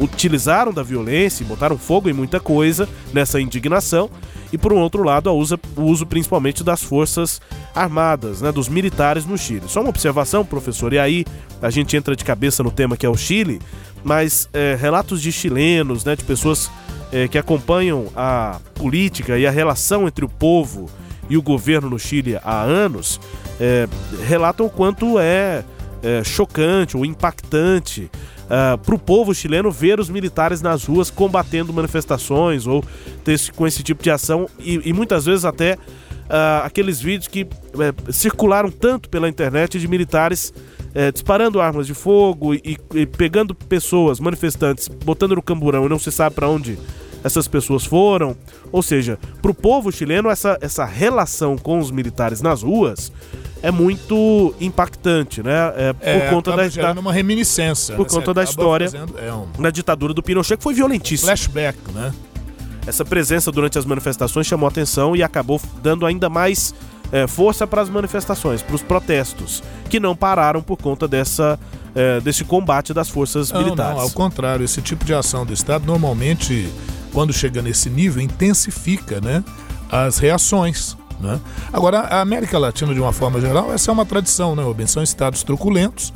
utilizaram 0.00 0.72
da 0.72 0.82
violência 0.82 1.42
e 1.42 1.46
botaram 1.46 1.76
fogo 1.76 2.08
em 2.08 2.12
muita 2.12 2.40
coisa 2.40 2.88
nessa 3.12 3.40
indignação, 3.40 4.10
e 4.52 4.58
por 4.58 4.72
um 4.72 4.78
outro 4.78 5.02
lado 5.02 5.30
a 5.30 5.32
usa, 5.32 5.58
o 5.76 5.82
uso 5.82 6.04
principalmente 6.04 6.62
das 6.62 6.82
forças 6.82 7.40
armadas, 7.74 8.42
né, 8.42 8.52
dos 8.52 8.68
militares 8.68 9.24
no 9.24 9.38
Chile. 9.38 9.62
Só 9.66 9.80
uma 9.80 9.88
observação, 9.88 10.44
professor, 10.44 10.92
e 10.92 10.98
aí 10.98 11.24
a 11.60 11.70
gente 11.70 11.96
entra 11.96 12.14
de 12.14 12.24
cabeça 12.24 12.62
no 12.62 12.70
tema 12.70 12.96
que 12.96 13.06
é 13.06 13.08
o 13.08 13.16
Chile, 13.16 13.60
mas 14.04 14.48
é, 14.52 14.76
relatos 14.78 15.22
de 15.22 15.32
chilenos, 15.32 16.04
né, 16.04 16.14
de 16.14 16.24
pessoas 16.24 16.70
é, 17.10 17.26
que 17.28 17.38
acompanham 17.38 18.08
a 18.14 18.60
política 18.74 19.38
e 19.38 19.46
a 19.46 19.50
relação 19.50 20.06
entre 20.06 20.24
o 20.24 20.28
povo 20.28 20.88
e 21.30 21.36
o 21.36 21.42
governo 21.42 21.88
no 21.88 21.98
Chile 21.98 22.38
há 22.42 22.62
anos, 22.62 23.20
é, 23.60 23.88
relatam 24.26 24.66
o 24.66 24.70
quanto 24.70 25.18
é, 25.18 25.64
é 26.02 26.22
chocante 26.24 26.96
ou 26.96 27.06
impactante 27.06 28.10
uh, 28.52 28.76
para 28.76 28.94
o 28.94 28.98
povo 28.98 29.34
chileno 29.34 29.70
ver 29.70 29.98
os 29.98 30.10
militares 30.10 30.60
nas 30.60 30.84
ruas 30.84 31.10
combatendo 31.10 31.72
manifestações 31.72 32.66
ou 32.66 32.84
ter, 33.24 33.40
com 33.56 33.66
esse 33.66 33.82
tipo 33.82 34.02
de 34.02 34.10
ação 34.10 34.48
e, 34.60 34.90
e 34.90 34.92
muitas 34.92 35.24
vezes 35.24 35.44
até 35.44 35.74
uh, 35.74 36.64
aqueles 36.64 37.00
vídeos 37.00 37.28
que 37.28 37.44
uh, 37.44 38.12
circularam 38.12 38.70
tanto 38.70 39.08
pela 39.08 39.28
internet 39.28 39.80
de 39.80 39.88
militares 39.88 40.52
é, 40.94 41.10
disparando 41.10 41.60
armas 41.60 41.86
de 41.86 41.94
fogo 41.94 42.54
e, 42.54 42.78
e, 42.94 43.06
pegando 43.06 43.54
pessoas, 43.54 44.20
manifestantes, 44.20 44.88
botando 44.88 45.34
no 45.34 45.42
camburão 45.42 45.86
e 45.86 45.88
não 45.88 45.98
se 45.98 46.12
sabe 46.12 46.34
para 46.34 46.48
onde 46.48 46.78
essas 47.24 47.48
pessoas 47.48 47.84
foram. 47.84 48.36
Ou 48.70 48.82
seja, 48.82 49.18
para 49.40 49.50
o 49.50 49.54
povo 49.54 49.90
chileno, 49.90 50.28
essa, 50.28 50.58
essa 50.60 50.84
relação 50.84 51.56
com 51.56 51.78
os 51.78 51.90
militares 51.90 52.40
nas 52.40 52.62
ruas 52.62 53.12
é 53.62 53.70
muito 53.70 54.54
impactante, 54.60 55.42
né? 55.42 55.72
É, 55.76 55.92
por 55.92 56.08
é, 56.08 56.30
conta 56.30 56.56
da, 56.56 57.00
uma 57.00 57.12
reminiscência. 57.12 57.94
Por 57.94 58.06
né? 58.06 58.10
conta 58.10 58.34
da 58.34 58.42
história 58.42 58.90
fazendo, 58.90 59.18
é 59.18 59.32
um... 59.32 59.46
da 59.62 59.70
ditadura 59.70 60.12
do 60.12 60.22
Pinochet, 60.22 60.56
que 60.56 60.62
foi 60.62 60.74
violentíssima. 60.74 61.28
Flashback, 61.28 61.78
né? 61.94 62.12
Essa 62.84 63.04
presença 63.04 63.52
durante 63.52 63.78
as 63.78 63.84
manifestações 63.84 64.46
chamou 64.46 64.68
atenção 64.68 65.14
e 65.14 65.22
acabou 65.22 65.60
dando 65.80 66.04
ainda 66.04 66.28
mais 66.28 66.74
é, 67.12 67.26
força 67.26 67.66
para 67.66 67.82
as 67.82 67.90
manifestações, 67.90 68.62
para 68.62 68.74
os 68.74 68.82
protestos, 68.82 69.62
que 69.90 70.00
não 70.00 70.16
pararam 70.16 70.62
por 70.62 70.78
conta 70.78 71.06
dessa, 71.06 71.58
é, 71.94 72.18
desse 72.20 72.42
combate 72.42 72.94
das 72.94 73.10
forças 73.10 73.52
não, 73.52 73.62
militares. 73.62 73.96
Não, 73.96 74.02
ao 74.02 74.10
contrário, 74.10 74.64
esse 74.64 74.80
tipo 74.80 75.04
de 75.04 75.12
ação 75.12 75.44
do 75.44 75.52
Estado 75.52 75.84
normalmente, 75.86 76.72
quando 77.12 77.32
chega 77.32 77.60
nesse 77.60 77.90
nível, 77.90 78.22
intensifica 78.22 79.20
né, 79.20 79.44
as 79.90 80.16
reações. 80.16 80.96
Né? 81.20 81.38
Agora, 81.70 82.00
a 82.00 82.22
América 82.22 82.58
Latina, 82.58 82.94
de 82.94 83.00
uma 83.00 83.12
forma 83.12 83.40
geral, 83.40 83.72
essa 83.72 83.90
é 83.90 83.92
uma 83.92 84.06
tradição, 84.06 84.56
né, 84.56 84.62
Rubens? 84.62 84.90
São 84.90 85.02
estados 85.02 85.42
truculentos. 85.42 86.12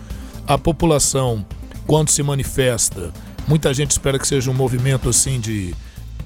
A 0.49 0.57
população, 0.57 1.45
quando 1.87 2.09
se 2.09 2.23
manifesta, 2.23 3.13
muita 3.47 3.75
gente 3.75 3.91
espera 3.91 4.19
que 4.19 4.27
seja 4.27 4.51
um 4.51 4.55
movimento 4.55 5.09
assim 5.09 5.39
de 5.39 5.75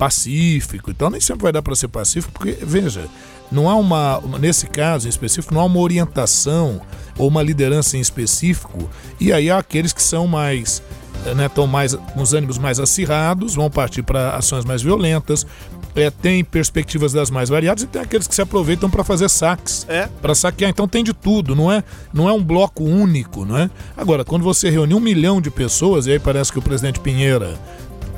pacífico. 0.01 0.91
Então, 0.91 1.11
nem 1.11 1.21
sempre 1.21 1.43
vai 1.43 1.53
dar 1.53 1.61
para 1.61 1.77
ser 1.77 1.89
pacífico, 1.89 2.33
porque, 2.33 2.57
veja, 2.63 3.05
não 3.53 3.69
há 3.69 3.75
uma, 3.75 4.19
nesse 4.41 4.67
caso 4.67 5.07
em 5.07 5.11
específico, 5.11 5.53
não 5.53 5.61
há 5.61 5.65
uma 5.67 5.79
orientação 5.79 6.81
ou 7.19 7.29
uma 7.29 7.43
liderança 7.43 7.99
em 7.99 8.01
específico. 8.01 8.89
E 9.21 9.31
aí 9.31 9.51
há 9.51 9.59
aqueles 9.59 9.93
que 9.93 10.03
são 10.03 10.27
mais 10.27 10.83
né, 11.37 11.45
estão 11.47 11.67
mais 11.67 11.95
com 11.95 12.23
os 12.23 12.33
ânimos 12.33 12.57
mais 12.57 12.81
acirrados, 12.81 13.55
vão 13.55 13.71
partir 13.71 14.03
para 14.03 14.31
ações 14.37 14.65
mais 14.65 14.81
violentas, 14.81 15.47
é, 15.95 16.09
tem 16.11 16.43
perspectivas 16.43 17.13
das 17.13 17.31
mais 17.31 17.51
variadas 17.51 17.83
e 17.83 17.87
tem 17.87 18.01
aqueles 18.01 18.27
que 18.27 18.35
se 18.35 18.41
aproveitam 18.41 18.89
para 18.89 19.05
fazer 19.05 19.29
saques, 19.29 19.85
é. 19.87 20.09
para 20.23 20.35
saquear. 20.35 20.71
Então 20.71 20.89
tem 20.89 21.05
de 21.05 21.13
tudo, 21.13 21.55
não 21.55 21.71
é, 21.71 21.85
não 22.11 22.27
é 22.27 22.33
um 22.33 22.43
bloco 22.43 22.83
único, 22.83 23.45
não 23.45 23.59
é? 23.59 23.69
Agora, 23.95 24.25
quando 24.25 24.43
você 24.45 24.71
reúne 24.71 24.95
um 24.95 25.01
milhão 25.01 25.43
de 25.43 25.51
pessoas, 25.51 26.07
e 26.07 26.13
aí 26.13 26.19
parece 26.19 26.51
que 26.51 26.59
o 26.59 26.63
presidente 26.63 27.01
Pinheira 27.01 27.59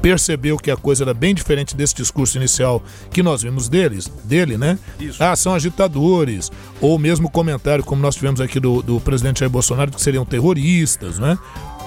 percebeu 0.02 0.58
que 0.58 0.70
a 0.70 0.76
coisa 0.76 1.04
era 1.04 1.14
bem 1.14 1.32
diferente 1.32 1.76
desse 1.76 1.94
discurso 1.94 2.36
inicial 2.36 2.82
que 3.10 3.22
nós 3.22 3.42
vimos 3.42 3.68
deles, 3.68 4.10
dele, 4.24 4.58
né? 4.58 4.76
Isso. 4.98 5.22
Ah, 5.22 5.36
são 5.36 5.54
agitadores, 5.54 6.50
ou 6.80 6.98
mesmo 6.98 7.30
comentário, 7.30 7.84
como 7.84 8.02
nós 8.02 8.16
tivemos 8.16 8.40
aqui 8.40 8.58
do, 8.58 8.82
do 8.82 9.00
presidente 9.00 9.40
Jair 9.40 9.50
Bolsonaro, 9.50 9.92
que 9.92 10.02
seriam 10.02 10.24
terroristas, 10.24 11.18
né? 11.20 11.38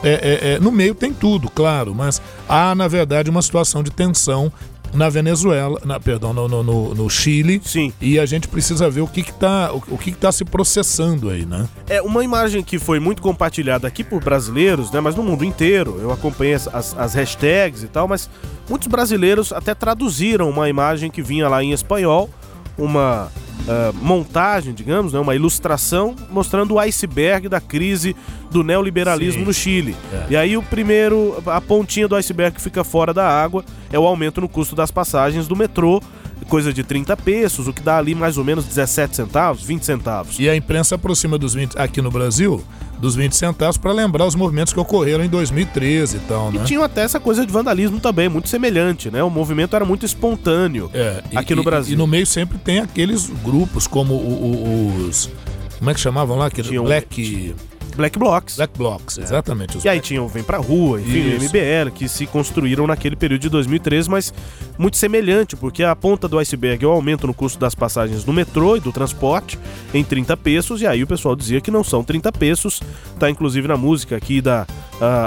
É, 0.03 0.09
é, 0.09 0.53
é, 0.53 0.59
no 0.59 0.71
meio 0.71 0.93
tem 0.93 1.11
tudo, 1.13 1.49
claro, 1.49 1.93
mas 1.93 2.21
há, 2.47 2.75
na 2.75 2.87
verdade, 2.87 3.29
uma 3.29 3.41
situação 3.41 3.81
de 3.81 3.91
tensão 3.91 4.51
na 4.95 5.09
Venezuela, 5.09 5.79
na, 5.85 5.99
perdão, 5.99 6.33
no, 6.33 6.47
no, 6.47 6.95
no, 6.95 7.09
Chile. 7.09 7.61
Sim. 7.63 7.93
E 8.01 8.19
a 8.19 8.25
gente 8.25 8.47
precisa 8.47 8.89
ver 8.89 9.01
o 9.01 9.07
que 9.07 9.21
está 9.21 9.71
o, 9.73 9.83
o 9.89 9.97
que, 9.97 10.11
que 10.11 10.17
tá 10.17 10.31
se 10.31 10.43
processando 10.43 11.29
aí, 11.29 11.45
né? 11.45 11.67
É 11.87 12.01
uma 12.01 12.23
imagem 12.23 12.63
que 12.63 12.79
foi 12.79 12.99
muito 12.99 13.21
compartilhada 13.21 13.87
aqui 13.87 14.03
por 14.03 14.23
brasileiros, 14.23 14.91
né? 14.91 14.99
Mas 14.99 15.15
no 15.15 15.23
mundo 15.23 15.43
inteiro. 15.43 15.99
Eu 15.99 16.11
acompanhei 16.11 16.53
as, 16.53 16.67
as, 16.67 16.97
as 16.97 17.13
hashtags 17.13 17.83
e 17.83 17.87
tal, 17.87 18.07
mas 18.07 18.29
muitos 18.69 18.87
brasileiros 18.87 19.51
até 19.51 19.73
traduziram 19.73 20.49
uma 20.49 20.69
imagem 20.69 21.11
que 21.11 21.21
vinha 21.21 21.47
lá 21.47 21.63
em 21.63 21.71
espanhol 21.71 22.29
uma 22.77 23.31
uh, 23.61 23.93
montagem, 24.01 24.73
digamos, 24.73 25.13
né, 25.13 25.19
uma 25.19 25.35
ilustração 25.35 26.15
mostrando 26.29 26.75
o 26.75 26.79
iceberg 26.79 27.47
da 27.47 27.59
crise 27.61 28.15
do 28.51 28.63
neoliberalismo 28.63 29.41
Sim. 29.41 29.45
no 29.45 29.53
Chile. 29.53 29.95
É. 30.11 30.25
E 30.31 30.37
aí 30.37 30.57
o 30.57 30.63
primeiro, 30.63 31.41
a 31.45 31.61
pontinha 31.61 32.07
do 32.07 32.15
iceberg 32.15 32.55
que 32.55 32.61
fica 32.61 32.83
fora 32.83 33.13
da 33.13 33.27
água 33.27 33.63
é 33.91 33.99
o 33.99 34.05
aumento 34.05 34.41
no 34.41 34.49
custo 34.49 34.75
das 34.75 34.91
passagens 34.91 35.47
do 35.47 35.55
metrô, 35.55 36.01
coisa 36.47 36.73
de 36.73 36.83
30 36.83 37.15
pesos, 37.17 37.67
o 37.67 37.73
que 37.73 37.81
dá 37.81 37.97
ali 37.97 38.15
mais 38.15 38.37
ou 38.37 38.43
menos 38.43 38.65
17 38.65 39.15
centavos, 39.15 39.63
20 39.63 39.83
centavos. 39.83 40.39
E 40.39 40.49
a 40.49 40.55
imprensa 40.55 40.95
aproxima 40.95 41.37
dos 41.37 41.53
20 41.53 41.77
aqui 41.77 42.01
no 42.01 42.11
Brasil 42.11 42.63
dos 42.99 43.15
20 43.15 43.35
centavos 43.35 43.77
para 43.77 43.91
lembrar 43.91 44.25
os 44.25 44.35
movimentos 44.35 44.73
que 44.73 44.79
ocorreram 44.79 45.23
em 45.23 45.29
2013 45.29 46.15
e 46.15 46.19
tal, 46.21 46.51
né? 46.51 46.61
E 46.61 46.65
tinha 46.65 46.83
até 46.83 47.01
essa 47.01 47.19
coisa 47.19 47.45
de 47.45 47.51
vandalismo 47.51 47.99
também, 47.99 48.29
muito 48.29 48.49
semelhante, 48.49 49.11
né? 49.11 49.21
O 49.21 49.29
movimento 49.29 49.75
era 49.75 49.85
muito 49.85 50.05
espontâneo 50.05 50.89
é, 50.93 51.21
aqui 51.35 51.53
e, 51.53 51.55
no 51.55 51.63
Brasil. 51.63 51.93
E, 51.93 51.97
no 51.97 52.07
meio 52.07 52.25
sempre 52.25 52.57
tem 52.57 52.79
aqueles 52.79 53.29
grupos 53.43 53.85
como 53.87 54.15
os... 54.15 55.29
Como 55.77 55.89
é 55.89 55.93
que 55.93 55.99
chamavam 55.99 56.37
lá? 56.37 56.45
Aquele 56.47 56.79
Black... 56.79 57.53
Black 57.95 58.19
Blocs. 58.19 58.57
Black 58.57 58.73
exatamente. 59.19 59.77
É. 59.77 59.81
E 59.85 59.89
aí 59.89 59.99
tinha 59.99 60.21
o 60.21 60.27
Vem 60.27 60.43
Pra 60.43 60.57
Rua, 60.57 60.99
enfim, 60.99 61.35
o 61.35 61.43
MBL, 61.43 61.91
que 61.93 62.07
se 62.07 62.25
construíram 62.25 62.85
naquele 62.85 63.15
período 63.15 63.41
de 63.41 63.49
2013, 63.49 64.09
mas 64.09 64.33
muito 64.77 64.97
semelhante, 64.97 65.55
porque 65.55 65.83
a 65.83 65.95
ponta 65.95 66.27
do 66.27 66.37
iceberg 66.37 66.83
é 66.83 66.87
o 66.87 66.91
aumento 66.91 67.25
no 67.25 67.33
custo 67.33 67.59
das 67.59 67.73
passagens 67.73 68.23
do 68.23 68.33
metrô 68.33 68.75
e 68.75 68.79
do 68.79 68.91
transporte 68.91 69.57
em 69.93 70.03
30 70.03 70.35
pesos, 70.37 70.81
e 70.81 70.87
aí 70.87 71.03
o 71.03 71.07
pessoal 71.07 71.35
dizia 71.35 71.61
que 71.61 71.71
não 71.71 71.83
são 71.83 72.03
30 72.03 72.31
pesos, 72.31 72.81
tá 73.19 73.29
inclusive 73.29 73.67
na 73.67 73.77
música 73.77 74.15
aqui 74.15 74.41
da 74.41 74.67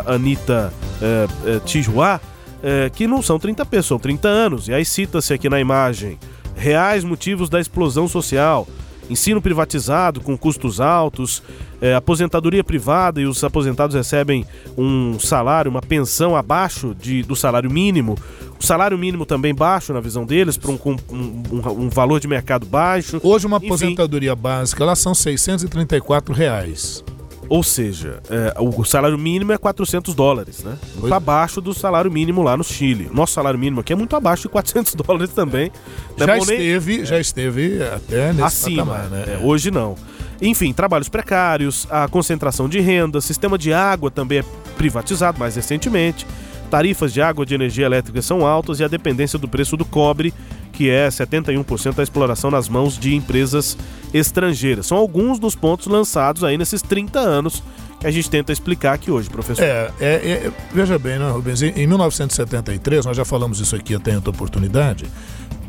Anitta 0.06 0.72
uh, 1.00 1.56
uh, 1.56 1.60
Tijuá, 1.60 2.20
uh, 2.20 2.90
que 2.92 3.06
não 3.06 3.22
são 3.22 3.38
30 3.38 3.64
pesos, 3.66 3.86
são 3.86 3.98
30 3.98 4.28
anos, 4.28 4.68
e 4.68 4.74
aí 4.74 4.84
cita-se 4.84 5.32
aqui 5.32 5.48
na 5.48 5.60
imagem 5.60 6.18
reais 6.56 7.04
motivos 7.04 7.48
da 7.48 7.60
explosão 7.60 8.08
social, 8.08 8.66
ensino 9.08 9.40
privatizado 9.40 10.20
com 10.20 10.36
custos 10.36 10.80
altos, 10.80 11.42
é, 11.80 11.94
aposentadoria 11.94 12.62
privada 12.62 13.20
e 13.20 13.26
os 13.26 13.42
aposentados 13.42 13.94
recebem 13.94 14.44
um 14.76 15.18
salário, 15.18 15.70
uma 15.70 15.80
pensão 15.80 16.36
abaixo 16.36 16.94
de, 16.94 17.22
do 17.22 17.36
salário 17.36 17.70
mínimo. 17.70 18.16
O 18.60 18.64
salário 18.64 18.98
mínimo 18.98 19.24
também 19.24 19.54
baixo 19.54 19.92
na 19.92 20.00
visão 20.00 20.26
deles, 20.26 20.56
para 20.56 20.70
um, 20.70 20.78
um, 21.10 21.84
um, 21.84 21.88
valor 21.88 22.20
de 22.20 22.26
mercado 22.26 22.66
baixo. 22.66 23.20
Hoje 23.22 23.46
uma 23.46 23.58
aposentadoria 23.58 24.32
Enfim, 24.32 24.42
básica, 24.42 24.82
elas 24.82 24.98
são 24.98 25.14
634 25.14 26.34
reais. 26.34 27.04
Ou 27.48 27.62
seja, 27.62 28.20
é, 28.28 28.54
o 28.60 28.84
salário 28.84 29.16
mínimo 29.16 29.52
é 29.52 29.58
400 29.58 30.14
dólares, 30.14 30.62
né? 30.62 30.76
Muito 30.96 31.14
abaixo 31.14 31.60
do 31.60 31.72
salário 31.72 32.10
mínimo 32.10 32.42
lá 32.42 32.56
no 32.56 32.64
Chile. 32.64 33.10
Nosso 33.12 33.32
salário 33.32 33.58
mínimo 33.58 33.80
aqui 33.80 33.92
é 33.92 33.96
muito 33.96 34.14
abaixo 34.14 34.42
de 34.42 34.48
400 34.50 34.94
dólares 34.96 35.30
também. 35.30 35.72
É 36.18 36.26
já, 36.26 36.38
esteve, 36.38 37.00
é, 37.00 37.04
já 37.04 37.18
esteve 37.18 37.82
até 37.82 38.32
nesse 38.32 38.42
acima, 38.42 38.84
patamar, 38.84 39.10
né? 39.10 39.24
É, 39.28 39.44
hoje 39.44 39.70
não. 39.70 39.96
Enfim, 40.40 40.72
trabalhos 40.72 41.08
precários, 41.08 41.86
a 41.90 42.06
concentração 42.06 42.68
de 42.68 42.80
renda, 42.80 43.20
sistema 43.20 43.56
de 43.56 43.72
água 43.72 44.10
também 44.10 44.38
é 44.38 44.44
privatizado 44.76 45.38
mais 45.38 45.56
recentemente. 45.56 46.26
Tarifas 46.70 47.12
de 47.14 47.22
água 47.22 47.44
e 47.44 47.46
de 47.46 47.54
energia 47.54 47.86
elétrica 47.86 48.20
são 48.20 48.46
altas 48.46 48.78
e 48.78 48.84
a 48.84 48.88
dependência 48.88 49.38
do 49.38 49.48
preço 49.48 49.76
do 49.76 49.86
cobre 49.86 50.34
que 50.78 50.88
é 50.88 51.08
71% 51.08 51.96
da 51.96 52.04
exploração 52.04 52.52
nas 52.52 52.68
mãos 52.68 52.96
de 52.96 53.12
empresas 53.12 53.76
estrangeiras. 54.14 54.86
São 54.86 54.96
alguns 54.96 55.40
dos 55.40 55.56
pontos 55.56 55.88
lançados 55.88 56.44
aí 56.44 56.56
nesses 56.56 56.80
30 56.80 57.18
anos 57.18 57.64
que 57.98 58.06
a 58.06 58.12
gente 58.12 58.30
tenta 58.30 58.52
explicar 58.52 58.92
aqui 58.92 59.10
hoje, 59.10 59.28
professor. 59.28 59.64
É, 59.64 59.90
é, 59.98 60.06
é 60.06 60.52
veja 60.72 60.96
bem, 60.96 61.18
né, 61.18 61.28
Rubens? 61.32 61.62
Em 61.62 61.84
1973, 61.84 63.06
nós 63.06 63.16
já 63.16 63.24
falamos 63.24 63.58
isso 63.58 63.74
aqui 63.74 63.92
até 63.92 64.12
em 64.12 64.14
outra 64.14 64.30
oportunidade, 64.30 65.06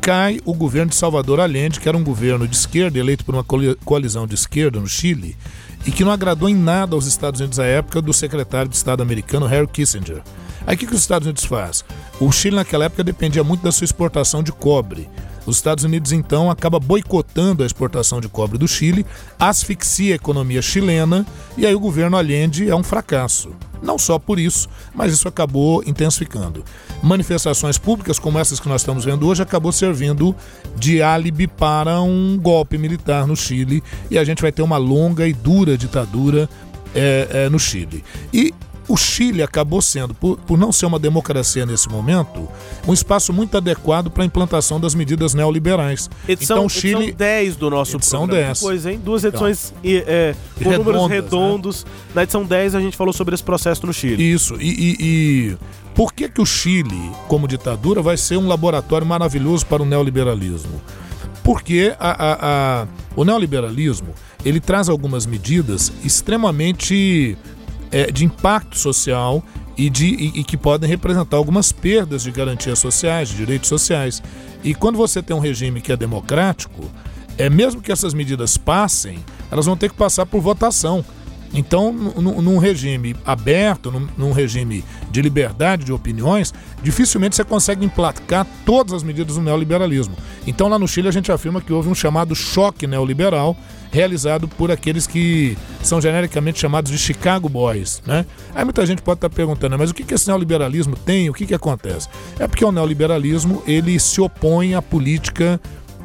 cai 0.00 0.38
o 0.44 0.54
governo 0.54 0.90
de 0.90 0.96
Salvador 0.96 1.40
Allende, 1.40 1.80
que 1.80 1.88
era 1.88 1.98
um 1.98 2.04
governo 2.04 2.46
de 2.46 2.54
esquerda, 2.54 2.96
eleito 2.96 3.24
por 3.24 3.34
uma 3.34 3.44
coalizão 3.84 4.28
de 4.28 4.36
esquerda 4.36 4.78
no 4.78 4.86
Chile, 4.86 5.36
e 5.84 5.90
que 5.90 6.04
não 6.04 6.12
agradou 6.12 6.48
em 6.48 6.54
nada 6.54 6.94
aos 6.94 7.06
Estados 7.06 7.40
Unidos 7.40 7.58
à 7.58 7.64
época 7.64 8.00
do 8.00 8.12
secretário 8.12 8.68
de 8.68 8.76
Estado 8.76 9.02
americano 9.02 9.46
Harry 9.46 9.66
Kissinger. 9.66 10.22
Aí 10.66 10.74
o 10.74 10.78
que, 10.78 10.86
que 10.86 10.94
os 10.94 11.00
Estados 11.00 11.26
Unidos 11.26 11.44
faz? 11.44 11.84
O 12.20 12.30
Chile 12.30 12.56
naquela 12.56 12.84
época 12.84 13.04
dependia 13.04 13.42
muito 13.42 13.62
da 13.62 13.72
sua 13.72 13.84
exportação 13.84 14.42
de 14.42 14.52
cobre. 14.52 15.08
Os 15.46 15.56
Estados 15.56 15.84
Unidos 15.84 16.12
então 16.12 16.50
acaba 16.50 16.78
boicotando 16.78 17.62
a 17.62 17.66
exportação 17.66 18.20
de 18.20 18.28
cobre 18.28 18.58
do 18.58 18.68
Chile, 18.68 19.06
asfixia 19.38 20.14
a 20.14 20.16
economia 20.16 20.60
chilena 20.60 21.26
e 21.56 21.66
aí 21.66 21.74
o 21.74 21.80
governo 21.80 22.16
Allende 22.16 22.68
é 22.68 22.76
um 22.76 22.82
fracasso. 22.82 23.50
Não 23.82 23.98
só 23.98 24.18
por 24.18 24.38
isso, 24.38 24.68
mas 24.94 25.12
isso 25.12 25.26
acabou 25.26 25.82
intensificando. 25.86 26.62
Manifestações 27.02 27.78
públicas 27.78 28.18
como 28.18 28.38
essas 28.38 28.60
que 28.60 28.68
nós 28.68 28.82
estamos 28.82 29.04
vendo 29.04 29.26
hoje 29.26 29.42
acabou 29.42 29.72
servindo 29.72 30.36
de 30.76 31.02
álibi 31.02 31.46
para 31.46 32.00
um 32.02 32.38
golpe 32.38 32.76
militar 32.76 33.26
no 33.26 33.34
Chile 33.34 33.82
e 34.10 34.18
a 34.18 34.24
gente 34.24 34.42
vai 34.42 34.52
ter 34.52 34.62
uma 34.62 34.76
longa 34.76 35.26
e 35.26 35.32
dura 35.32 35.78
ditadura 35.78 36.48
é, 36.94 37.28
é, 37.30 37.48
no 37.48 37.58
Chile. 37.58 38.04
E 38.32 38.54
o 38.90 38.96
Chile 38.96 39.40
acabou 39.40 39.80
sendo, 39.80 40.12
por, 40.12 40.36
por 40.38 40.58
não 40.58 40.72
ser 40.72 40.86
uma 40.86 40.98
democracia 40.98 41.64
nesse 41.64 41.88
momento, 41.88 42.48
um 42.88 42.92
espaço 42.92 43.32
muito 43.32 43.56
adequado 43.56 44.10
para 44.10 44.24
a 44.24 44.26
implantação 44.26 44.80
das 44.80 44.96
medidas 44.96 45.32
neoliberais. 45.32 46.10
Edição, 46.26 46.56
então, 46.56 46.66
o 46.66 46.68
Chile, 46.68 47.04
edição 47.04 47.16
10 47.16 47.56
do 47.56 47.70
nosso 47.70 47.96
edição 47.96 48.20
programa. 48.26 48.46
10. 48.46 48.60
Pois, 48.60 48.86
hein? 48.86 49.00
Duas 49.02 49.22
edições 49.22 49.72
então, 49.84 50.04
é, 50.08 50.34
com 50.56 50.70
redondas, 50.70 50.86
números 50.86 51.08
redondos. 51.08 51.84
Né? 51.84 51.90
Na 52.16 52.22
edição 52.24 52.44
10 52.44 52.74
a 52.74 52.80
gente 52.80 52.96
falou 52.96 53.12
sobre 53.12 53.32
esse 53.34 53.44
processo 53.44 53.86
no 53.86 53.92
Chile. 53.92 54.32
Isso, 54.32 54.56
e, 54.60 54.68
e, 54.68 54.96
e 55.00 55.56
por 55.94 56.12
que, 56.12 56.28
que 56.28 56.40
o 56.40 56.46
Chile, 56.46 57.12
como 57.28 57.46
ditadura, 57.46 58.02
vai 58.02 58.16
ser 58.16 58.38
um 58.38 58.48
laboratório 58.48 59.06
maravilhoso 59.06 59.66
para 59.66 59.84
o 59.84 59.86
neoliberalismo? 59.86 60.80
Porque 61.44 61.94
a, 61.98 62.10
a, 62.10 62.82
a, 62.82 62.86
o 63.14 63.24
neoliberalismo 63.24 64.08
ele 64.44 64.58
traz 64.58 64.88
algumas 64.88 65.26
medidas 65.26 65.92
extremamente 66.04 67.36
é, 67.90 68.10
de 68.10 68.24
impacto 68.24 68.76
social 68.76 69.42
e, 69.76 69.88
de, 69.88 70.06
e, 70.06 70.40
e, 70.40 70.44
que 70.44 70.56
podem 70.56 70.88
representar 70.88 71.36
algumas 71.36 71.72
perdas 71.72 72.22
de 72.22 72.30
garantias 72.30 72.78
sociais, 72.78 73.28
de 73.28 73.36
direitos 73.36 73.68
sociais. 73.68 74.22
E 74.62 74.74
quando 74.74 74.96
você 74.96 75.22
tem 75.22 75.34
um 75.34 75.40
regime 75.40 75.80
que 75.80 75.92
é 75.92 75.96
democrático, 75.96 76.90
é 77.38 77.48
mesmo 77.48 77.80
que 77.80 77.90
essas 77.90 78.12
medidas 78.12 78.56
passem, 78.56 79.18
elas 79.50 79.66
vão 79.66 79.76
ter 79.76 79.88
que 79.88 79.96
passar 79.96 80.26
por 80.26 80.40
votação. 80.40 81.04
Então, 81.52 81.92
num 81.92 82.58
regime 82.58 83.16
aberto, 83.24 83.90
num 84.16 84.32
regime 84.32 84.84
de 85.10 85.20
liberdade 85.20 85.84
de 85.84 85.92
opiniões, 85.92 86.54
dificilmente 86.82 87.36
você 87.36 87.44
consegue 87.44 87.84
emplacar 87.84 88.46
todas 88.64 88.92
as 88.92 89.02
medidas 89.02 89.34
do 89.34 89.42
neoliberalismo. 89.42 90.16
Então, 90.46 90.68
lá 90.68 90.78
no 90.78 90.86
Chile, 90.86 91.08
a 91.08 91.12
gente 91.12 91.32
afirma 91.32 91.60
que 91.60 91.72
houve 91.72 91.88
um 91.88 91.94
chamado 91.94 92.34
choque 92.34 92.86
neoliberal 92.86 93.56
realizado 93.90 94.46
por 94.46 94.70
aqueles 94.70 95.06
que 95.06 95.56
são 95.82 96.00
genericamente 96.00 96.60
chamados 96.60 96.92
de 96.92 96.98
Chicago 96.98 97.48
Boys. 97.48 98.00
Né? 98.06 98.24
Aí 98.54 98.64
muita 98.64 98.86
gente 98.86 99.02
pode 99.02 99.18
estar 99.18 99.30
perguntando, 99.30 99.76
mas 99.76 99.90
o 99.90 99.94
que 99.94 100.14
esse 100.14 100.28
neoliberalismo 100.28 100.96
tem? 100.96 101.28
O 101.28 101.34
que, 101.34 101.46
que 101.46 101.54
acontece? 101.54 102.08
É 102.38 102.46
porque 102.46 102.64
o 102.64 102.72
neoliberalismo 102.72 103.62
ele 103.66 103.98
se 103.98 104.20
opõe 104.20 104.74
à 104.74 104.82
política 104.82 105.60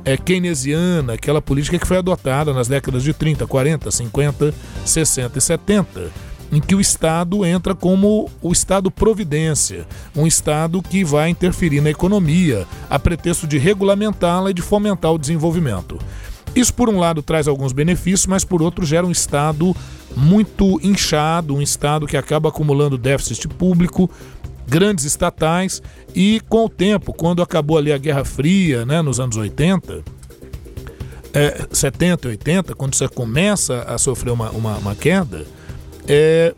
é, 0.06 0.15
keynesiana, 0.15 1.13
aquela 1.13 1.41
política 1.41 1.80
que 1.80 1.88
foi 1.88 1.98
adotada 1.98 2.54
nas 2.54 2.68
décadas 2.68 3.04
de 3.04 3.12
30, 3.12 3.46
40, 3.48 3.89
50, 3.89 4.54
60 4.86 5.38
e 5.38 5.41
70, 5.41 6.12
em 6.52 6.62
que 6.62 6.76
o 6.76 6.80
Estado 6.80 7.44
entra 7.44 7.74
como 7.74 8.30
o 8.41 8.52
Estado 8.52 8.91
providência, 8.91 9.88
um 10.15 10.28
Estado 10.28 10.82
que 10.82 11.04
vai 11.04 11.30
interferir 11.30 11.82
na 11.82 11.89
economia 11.89 12.68
a 12.88 13.00
pretexto 13.00 13.48
de 13.48 13.58
regulamentá-la 13.58 14.52
e 14.52 14.54
de 14.54 14.62
fomentar 14.62 15.12
o 15.12 15.18
desenvolvimento. 15.18 16.00
Isso, 16.56 16.74
por 16.74 16.88
um 16.88 17.00
lado, 17.00 17.22
traz 17.22 17.50
alguns 17.50 17.74
benefícios, 17.74 18.28
mas 18.28 18.46
por 18.46 18.62
outro, 18.62 18.86
gera 18.86 19.06
um 19.06 19.12
Estado 19.12 19.76
muito 20.15 20.80
inchado, 20.82 21.54
um 21.54 21.62
Estado 21.62 22.08
que 22.08 22.15
acaba 22.15 22.48
acumulando 22.48 22.98
déficit 22.98 23.50
público, 23.50 24.10
grandes 24.67 25.06
estatais 25.06 25.82
e 26.13 26.41
com 26.49 26.65
o 26.65 26.69
tempo, 26.69 27.13
quando 27.13 27.41
acabou 27.41 27.78
ali 27.78 27.91
a 27.91 27.97
Guerra 27.97 28.25
Fria, 28.25 28.86
né, 28.86 29.01
nos 29.01 29.19
anos 29.19 29.38
80, 29.38 30.04
é, 31.34 31.67
70 31.71 32.28
e 32.28 32.32
80, 32.32 32.75
quando 32.75 32.95
você 32.95 33.08
começa 33.08 33.84
a 33.84 33.97
sofrer 33.97 34.32
uma, 34.32 34.49
uma, 34.51 34.78
uma 34.78 34.95
queda, 34.95 35.45
é, 36.08 36.56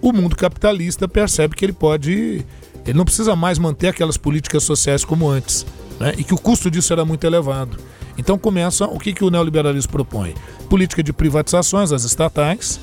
o 0.00 0.12
mundo 0.12 0.36
capitalista 0.36 1.08
percebe 1.08 1.54
que 1.54 1.64
ele 1.64 1.72
pode. 1.72 2.44
Ele 2.86 2.96
não 2.96 3.04
precisa 3.04 3.36
mais 3.36 3.58
manter 3.58 3.88
aquelas 3.88 4.16
políticas 4.16 4.62
sociais 4.62 5.04
como 5.04 5.28
antes, 5.28 5.66
né, 5.98 6.14
e 6.16 6.24
que 6.24 6.32
o 6.32 6.38
custo 6.38 6.70
disso 6.70 6.92
era 6.92 7.04
muito 7.04 7.24
elevado. 7.26 7.76
Então 8.16 8.38
começa 8.38 8.86
o 8.86 8.98
que, 8.98 9.12
que 9.12 9.24
o 9.24 9.30
neoliberalismo 9.30 9.92
propõe? 9.92 10.34
Política 10.68 11.02
de 11.02 11.12
privatizações 11.12 11.90
das 11.90 12.04
estatais, 12.04 12.80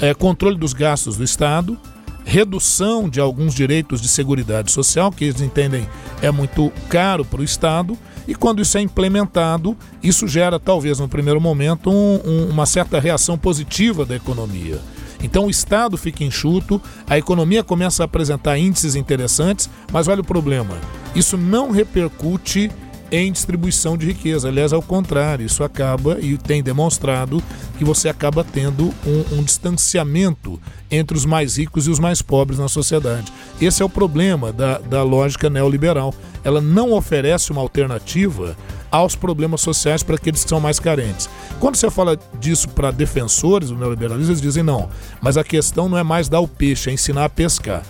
é, 0.00 0.14
controle 0.14 0.56
dos 0.56 0.72
gastos 0.72 1.16
do 1.16 1.24
Estado, 1.24 1.78
redução 2.26 3.08
de 3.08 3.20
alguns 3.20 3.54
direitos 3.54 4.00
de 4.00 4.08
seguridade 4.08 4.72
social, 4.72 5.12
que 5.12 5.24
eles 5.24 5.40
entendem 5.40 5.88
é 6.20 6.30
muito 6.30 6.72
caro 6.88 7.24
para 7.24 7.40
o 7.40 7.44
Estado, 7.44 7.96
e 8.26 8.34
quando 8.34 8.60
isso 8.60 8.76
é 8.76 8.80
implementado, 8.80 9.76
isso 10.02 10.26
gera, 10.26 10.58
talvez 10.58 10.98
no 10.98 11.08
primeiro 11.08 11.40
momento, 11.40 11.88
um, 11.88 12.20
um, 12.24 12.48
uma 12.50 12.66
certa 12.66 12.98
reação 12.98 13.38
positiva 13.38 14.04
da 14.04 14.16
economia. 14.16 14.80
Então 15.22 15.46
o 15.46 15.50
Estado 15.50 15.96
fica 15.96 16.24
enxuto, 16.24 16.82
a 17.08 17.16
economia 17.16 17.62
começa 17.62 18.02
a 18.02 18.06
apresentar 18.06 18.58
índices 18.58 18.96
interessantes, 18.96 19.70
mas 19.92 20.08
olha 20.08 20.20
o 20.20 20.26
problema: 20.26 20.76
isso 21.14 21.38
não 21.38 21.70
repercute 21.70 22.70
em 23.10 23.30
distribuição 23.30 23.96
de 23.96 24.06
riqueza. 24.06 24.48
Aliás, 24.48 24.72
ao 24.72 24.82
contrário, 24.82 25.46
isso 25.46 25.62
acaba 25.62 26.18
e 26.20 26.36
tem 26.36 26.62
demonstrado 26.62 27.42
que 27.78 27.84
você 27.84 28.08
acaba 28.08 28.44
tendo 28.44 28.92
um, 29.06 29.38
um, 29.38 29.42
distanciamento 29.42 30.60
entre 30.90 31.16
os 31.16 31.24
mais 31.24 31.58
ricos 31.58 31.86
e 31.86 31.90
os 31.90 31.98
mais 31.98 32.22
pobres 32.22 32.58
na 32.58 32.68
sociedade. 32.68 33.32
Esse 33.60 33.82
é 33.82 33.84
o 33.84 33.88
problema 33.88 34.52
da, 34.52 34.78
da 34.78 35.02
lógica 35.02 35.50
neoliberal. 35.50 36.14
Ela 36.42 36.60
não 36.60 36.92
oferece 36.92 37.50
uma 37.50 37.60
alternativa 37.60 38.56
aos 38.90 39.14
problemas 39.14 39.60
sociais 39.60 40.02
para 40.02 40.14
aqueles 40.16 40.44
que 40.44 40.48
são 40.48 40.60
mais 40.60 40.78
carentes. 40.78 41.28
Quando 41.60 41.76
você 41.76 41.90
fala 41.90 42.18
disso 42.38 42.68
para 42.68 42.90
defensores 42.90 43.68
do 43.68 43.76
neoliberalismo, 43.76 44.32
eles 44.32 44.40
dizem 44.40 44.62
não, 44.62 44.88
mas 45.20 45.36
a 45.36 45.44
questão 45.44 45.88
não 45.88 45.98
é 45.98 46.02
mais 46.02 46.28
dar 46.28 46.40
o 46.40 46.48
peixe, 46.48 46.90
é 46.90 46.92
ensinar 46.92 47.24
a 47.24 47.28
pescar. 47.28 47.82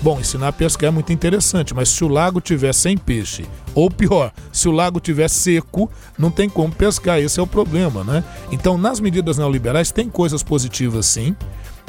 Bom, 0.00 0.20
ensinar 0.20 0.48
a 0.48 0.52
pescar 0.52 0.88
é 0.88 0.90
muito 0.92 1.12
interessante, 1.12 1.74
mas 1.74 1.88
se 1.88 2.04
o 2.04 2.08
lago 2.08 2.40
tiver 2.40 2.72
sem 2.72 2.96
peixe, 2.96 3.44
ou 3.74 3.90
pior, 3.90 4.32
se 4.52 4.68
o 4.68 4.72
lago 4.72 5.00
tiver 5.00 5.28
seco, 5.28 5.90
não 6.16 6.30
tem 6.30 6.48
como 6.48 6.72
pescar. 6.72 7.18
Esse 7.18 7.40
é 7.40 7.42
o 7.42 7.46
problema, 7.46 8.04
né? 8.04 8.22
Então, 8.52 8.78
nas 8.78 9.00
medidas 9.00 9.38
neoliberais 9.38 9.90
tem 9.90 10.08
coisas 10.08 10.40
positivas 10.40 11.04
sim, 11.06 11.34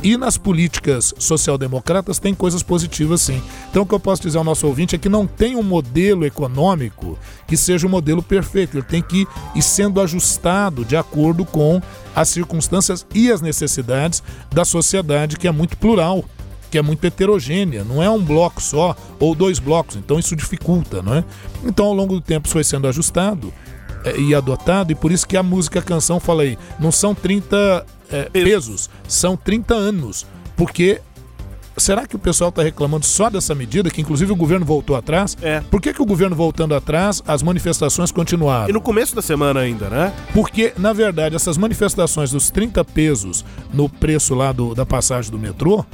e 0.02 0.18
nas 0.18 0.38
políticas 0.38 1.14
social-democratas 1.20 2.20
tem 2.20 2.34
coisas 2.34 2.64
positivas 2.64 3.22
sim. 3.22 3.42
Então 3.70 3.84
o 3.84 3.86
que 3.86 3.94
eu 3.94 4.00
posso 4.00 4.22
dizer 4.22 4.38
ao 4.38 4.44
nosso 4.44 4.66
ouvinte 4.66 4.96
é 4.96 4.98
que 4.98 5.10
não 5.10 5.28
tem 5.28 5.56
um 5.56 5.64
modelo 5.64 6.26
econômico 6.26 7.18
que 7.46 7.58
seja 7.58 7.86
um 7.86 7.90
modelo 7.90 8.24
perfeito. 8.24 8.78
Ele 8.78 8.86
tem 8.86 9.02
que 9.02 9.28
ir 9.54 9.62
sendo 9.62 10.00
ajustado 10.00 10.86
de 10.86 10.96
acordo 10.96 11.44
com 11.44 11.82
as 12.16 12.30
circunstâncias 12.30 13.06
e 13.14 13.30
as 13.30 13.42
necessidades 13.42 14.24
da 14.52 14.64
sociedade, 14.64 15.38
que 15.38 15.48
é 15.48 15.52
muito 15.52 15.78
plural 15.78 16.24
que 16.70 16.78
é 16.78 16.82
muito 16.82 17.04
heterogênea, 17.06 17.84
não 17.84 18.02
é 18.02 18.10
um 18.10 18.24
bloco 18.24 18.62
só 18.62 18.96
ou 19.20 19.34
dois 19.34 19.60
blocos, 19.60 19.96
então 19.96 20.20
isso 20.20 20.36
dificulta, 20.36 21.02
não 21.02 21.16
é? 21.16 21.24
Então 21.64 21.86
ao 21.86 21.94
longo 21.94 22.14
do 22.16 22.22
tempo 22.22 22.48
isso 22.48 22.54
foi 22.54 22.64
sendo 22.64 22.88
ajustado 22.88 23.54
é, 24.04 24.20
e 24.20 24.34
adotado, 24.36 24.92
e 24.92 24.96
por 24.96 25.12
isso 25.12 25.28
que 25.28 25.36
a 25.36 25.44
música 25.44 25.80
a 25.80 25.84
canção 25.84 26.20
fala 26.20 26.44
aí, 26.44 26.58
não 26.80 26.92
são 26.92 27.14
30 27.16 27.86
é, 28.12 28.24
pesos, 28.30 28.90
são 29.08 29.36
30 29.36 29.74
anos, 29.74 30.26
porque 30.56 31.02
será 31.80 32.06
que 32.06 32.16
o 32.16 32.20
pessoal 32.20 32.50
está 32.50 32.62
reclamando 32.62 33.06
só 33.06 33.30
dessa 33.30 33.56
medida, 33.56 33.90
que 33.90 34.02
inclusive 34.02 34.32
o 34.32 34.36
governo 34.36 34.66
voltou 34.66 34.96
atrás? 34.96 35.38
É. 35.42 35.62
Por 35.62 35.82
que, 35.82 35.94
que 35.94 36.02
o 36.02 36.06
governo 36.06 36.36
voltando 36.36 36.76
atrás, 36.76 37.24
as 37.26 37.42
manifestações 37.42 38.12
continuaram? 38.12 38.70
E 38.70 38.74
no 38.74 38.82
começo 38.82 39.16
da 39.16 39.22
semana 39.22 39.62
ainda, 39.62 39.90
né? 39.90 40.14
Porque, 40.34 40.74
na 40.78 40.94
verdade, 40.94 41.36
essas 41.36 41.58
manifestações 41.58 42.32
dos 42.32 42.50
30 42.50 42.84
pesos 42.86 43.46
no 43.74 43.88
preço 43.88 44.36
lá 44.36 44.52
do, 44.52 44.76
da 44.76 44.86
passagem 44.86 45.32
do 45.32 45.40
metrô, 45.40 45.86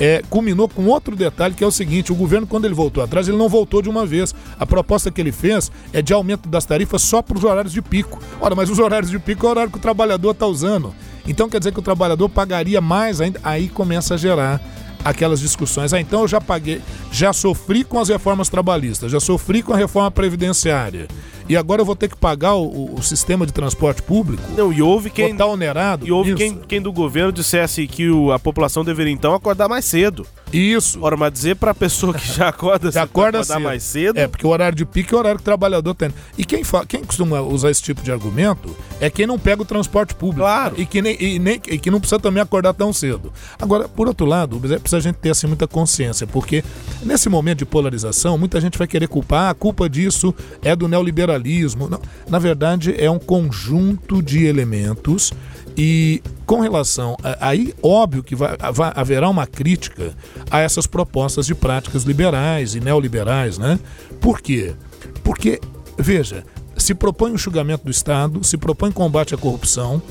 é, 0.00 0.22
culminou 0.30 0.66
com 0.66 0.86
outro 0.86 1.14
detalhe 1.14 1.54
que 1.54 1.62
é 1.62 1.66
o 1.66 1.70
seguinte: 1.70 2.10
o 2.10 2.14
governo, 2.14 2.46
quando 2.46 2.64
ele 2.64 2.74
voltou 2.74 3.04
atrás, 3.04 3.28
ele 3.28 3.36
não 3.36 3.48
voltou 3.48 3.82
de 3.82 3.90
uma 3.90 4.06
vez. 4.06 4.34
A 4.58 4.64
proposta 4.64 5.10
que 5.10 5.20
ele 5.20 5.30
fez 5.30 5.70
é 5.92 6.00
de 6.00 6.14
aumento 6.14 6.48
das 6.48 6.64
tarifas 6.64 7.02
só 7.02 7.20
para 7.20 7.36
os 7.36 7.44
horários 7.44 7.72
de 7.72 7.82
pico. 7.82 8.18
Ora, 8.40 8.54
mas 8.54 8.70
os 8.70 8.78
horários 8.78 9.10
de 9.10 9.18
pico 9.18 9.44
é 9.44 9.48
o 9.48 9.50
horário 9.50 9.70
que 9.70 9.78
o 9.78 9.80
trabalhador 9.80 10.30
está 10.30 10.46
usando. 10.46 10.94
Então 11.26 11.48
quer 11.48 11.58
dizer 11.58 11.72
que 11.72 11.78
o 11.78 11.82
trabalhador 11.82 12.28
pagaria 12.30 12.80
mais 12.80 13.20
ainda. 13.20 13.38
Aí 13.44 13.68
começa 13.68 14.14
a 14.14 14.16
gerar 14.16 14.60
aquelas 15.04 15.40
discussões. 15.40 15.92
Ah, 15.92 16.00
então 16.00 16.22
eu 16.22 16.28
já 16.28 16.40
paguei, 16.40 16.80
já 17.10 17.32
sofri 17.32 17.84
com 17.84 17.98
as 17.98 18.08
reformas 18.08 18.48
trabalhistas, 18.48 19.10
já 19.10 19.20
sofri 19.20 19.62
com 19.62 19.72
a 19.72 19.76
reforma 19.76 20.10
previdenciária 20.10 21.08
e 21.50 21.56
agora 21.56 21.80
eu 21.80 21.84
vou 21.84 21.96
ter 21.96 22.08
que 22.08 22.16
pagar 22.16 22.54
o, 22.54 22.94
o 22.94 23.02
sistema 23.02 23.44
de 23.44 23.52
transporte 23.52 24.00
público? 24.00 24.40
Não, 24.56 24.72
e 24.72 24.80
houve 24.80 25.10
quem. 25.10 25.34
Tá 25.34 25.44
onerado? 25.44 26.06
E 26.06 26.12
houve 26.12 26.36
quem, 26.36 26.54
quem, 26.54 26.80
do 26.80 26.92
governo 26.92 27.32
dissesse 27.32 27.88
que 27.88 28.08
o, 28.08 28.30
a 28.30 28.38
população 28.38 28.84
deveria 28.84 29.12
então 29.12 29.34
acordar 29.34 29.68
mais 29.68 29.84
cedo. 29.84 30.24
Isso. 30.52 31.00
Ora, 31.02 31.16
mas 31.16 31.32
dizer 31.32 31.56
pra 31.56 31.74
pessoa 31.74 32.14
que 32.14 32.24
já 32.32 32.48
acorda, 32.50 32.92
já 32.92 33.02
acorda 33.02 33.42
cedo. 33.42 33.60
mais 33.60 33.82
cedo. 33.82 34.16
É, 34.16 34.28
porque 34.28 34.46
o 34.46 34.50
horário 34.50 34.76
de 34.76 34.84
pico 34.84 35.12
é 35.12 35.16
o 35.16 35.18
horário 35.18 35.38
que 35.38 35.42
o 35.42 35.44
trabalhador 35.44 35.92
tem. 35.92 36.10
E 36.38 36.44
quem, 36.44 36.62
quem 36.86 37.02
costuma 37.02 37.40
usar 37.40 37.72
esse 37.72 37.82
tipo 37.82 38.00
de 38.00 38.12
argumento 38.12 38.76
é 39.00 39.10
quem 39.10 39.26
não 39.26 39.36
pega 39.36 39.62
o 39.62 39.64
transporte 39.64 40.14
público. 40.14 40.42
Claro. 40.42 40.76
E 40.78 40.86
que, 40.86 41.02
nem, 41.02 41.20
e, 41.20 41.40
nem, 41.40 41.60
e 41.66 41.78
que 41.80 41.90
não 41.90 41.98
precisa 41.98 42.20
também 42.20 42.40
acordar 42.40 42.74
tão 42.74 42.92
cedo. 42.92 43.32
Agora, 43.60 43.88
por 43.88 44.06
outro 44.06 44.24
lado, 44.24 44.60
precisa 44.90 44.96
a 44.96 45.00
gente 45.00 45.16
ter 45.16 45.30
assim, 45.30 45.46
muita 45.46 45.66
consciência, 45.66 46.26
porque 46.26 46.64
nesse 47.02 47.28
momento 47.28 47.58
de 47.58 47.64
polarização, 47.64 48.36
muita 48.36 48.60
gente 48.60 48.76
vai 48.76 48.86
querer 48.86 49.06
culpar, 49.08 49.48
ah, 49.48 49.50
a 49.50 49.54
culpa 49.54 49.88
disso 49.88 50.34
é 50.62 50.74
do 50.74 50.88
neoliberalismo. 50.88 51.88
Não, 51.88 52.00
na 52.28 52.38
verdade, 52.38 52.94
é 52.98 53.10
um 53.10 53.18
conjunto 53.18 54.22
de 54.22 54.44
elementos 54.44 55.32
e 55.76 56.22
com 56.44 56.60
relação. 56.60 57.16
A, 57.22 57.48
aí, 57.48 57.72
óbvio 57.82 58.22
que 58.22 58.34
vai, 58.34 58.56
vai, 58.72 58.92
haverá 58.94 59.28
uma 59.28 59.46
crítica 59.46 60.14
a 60.50 60.58
essas 60.58 60.86
propostas 60.86 61.46
de 61.46 61.54
práticas 61.54 62.02
liberais 62.02 62.74
e 62.74 62.80
neoliberais, 62.80 63.56
né? 63.56 63.78
Por 64.20 64.40
quê? 64.40 64.74
Porque, 65.22 65.60
veja, 65.96 66.44
se 66.76 66.94
propõe 66.94 67.30
o 67.32 67.34
enxugamento 67.34 67.84
do 67.84 67.90
Estado, 67.90 68.42
se 68.42 68.56
propõe 68.56 68.90
combate 68.90 69.34
à 69.34 69.38
corrupção, 69.38 70.02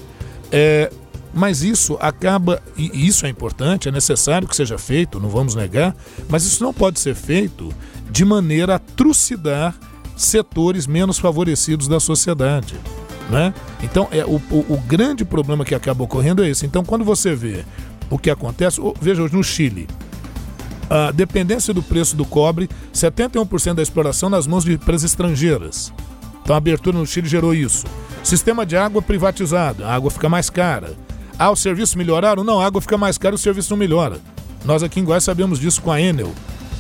é, 0.52 0.90
mas 1.34 1.64
isso 1.64 1.98
acaba, 2.02 2.62
e 2.78 3.08
isso 3.08 3.26
é 3.26 3.30
importante, 3.30 3.88
é 3.88 3.92
necessário 3.92 4.48
que 4.48 4.56
seja 4.56 4.78
feito, 4.78 5.20
não 5.20 5.30
vamos 5.30 5.56
negar, 5.56 5.96
mas 6.28 6.44
isso 6.46 6.64
não 6.64 6.74
pode 6.74 7.00
ser 7.00 7.16
feito 7.16 7.70
de 8.10 8.26
maneira 8.26 8.76
a 8.76 8.80
trucidar 8.80 9.76
setores 10.18 10.88
menos 10.88 11.20
favorecidos 11.20 11.88
da 11.88 12.00
sociedade. 12.00 12.76
Né? 13.30 13.54
Então, 13.84 14.08
é, 14.12 14.26
o, 14.26 14.42
o, 14.50 14.74
o 14.74 14.82
grande 14.88 15.24
problema 15.24 15.64
que 15.64 15.76
acaba 15.76 16.04
ocorrendo 16.04 16.44
é 16.44 16.50
esse. 16.50 16.66
Então, 16.66 16.84
quando 16.84 17.06
você 17.06 17.36
vê 17.36 17.64
o 18.10 18.18
que 18.18 18.30
acontece, 18.30 18.82
veja 19.00 19.22
hoje 19.22 19.36
no 19.36 19.44
Chile, 19.44 19.88
a 20.90 21.12
dependência 21.12 21.74
do 21.74 21.84
preço 21.84 22.16
do 22.16 22.26
cobre, 22.26 22.68
71% 22.94 23.76
da 23.76 23.84
exploração 23.84 24.30
nas 24.30 24.48
mãos 24.48 24.66
de 24.66 24.74
empresas 24.74 25.12
estrangeiras. 25.12 25.94
Então 26.42 26.56
a 26.56 26.58
abertura 26.58 26.98
no 26.98 27.06
Chile 27.06 27.30
gerou 27.30 27.54
isso. 27.54 27.86
Sistema 28.24 28.66
de 28.66 28.76
água 28.76 29.02
privatizado, 29.02 29.86
a 29.86 29.94
água 29.94 30.10
fica 30.10 30.28
mais 30.28 30.50
cara. 30.50 30.96
Ah, 31.40 31.52
os 31.52 31.62
serviços 31.62 31.96
melhoraram? 31.96 32.44
Não, 32.44 32.60
a 32.60 32.66
água 32.66 32.82
fica 32.82 32.98
mais 32.98 33.18
cara, 33.18 33.34
o 33.34 33.38
serviço 33.38 33.70
não 33.70 33.78
melhora. 33.78 34.20
Nós 34.66 34.84
aqui 34.84 35.00
em 35.00 35.06
Goiás 35.06 35.24
sabemos 35.24 35.58
disso 35.58 35.82
com 35.82 35.90
a 35.90 36.02
Enel. 36.02 36.34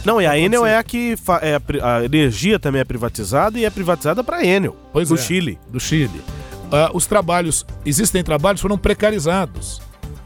Não, 0.03 0.21
e 0.21 0.27
a 0.27 0.37
Enel 0.37 0.65
é 0.65 0.77
a 0.77 0.83
que 0.83 1.15
é 1.41 1.55
a, 1.55 1.97
a, 1.97 2.05
energia 2.05 2.59
também 2.59 2.81
é 2.81 2.83
privatizada 2.83 3.57
e 3.57 3.63
é 3.63 3.69
privatizada 3.69 4.21
para 4.21 4.37
a 4.37 4.45
Enel, 4.45 4.75
pois 4.91 5.07
do 5.07 5.15
é, 5.15 5.17
Chile. 5.17 5.57
Do 5.69 5.79
Chile. 5.79 6.21
Uh, 6.65 6.93
os 6.93 7.05
trabalhos, 7.05 7.65
existem 7.85 8.21
trabalhos 8.21 8.59
que 8.59 8.63
foram 8.63 8.77
precarizados, 8.77 9.81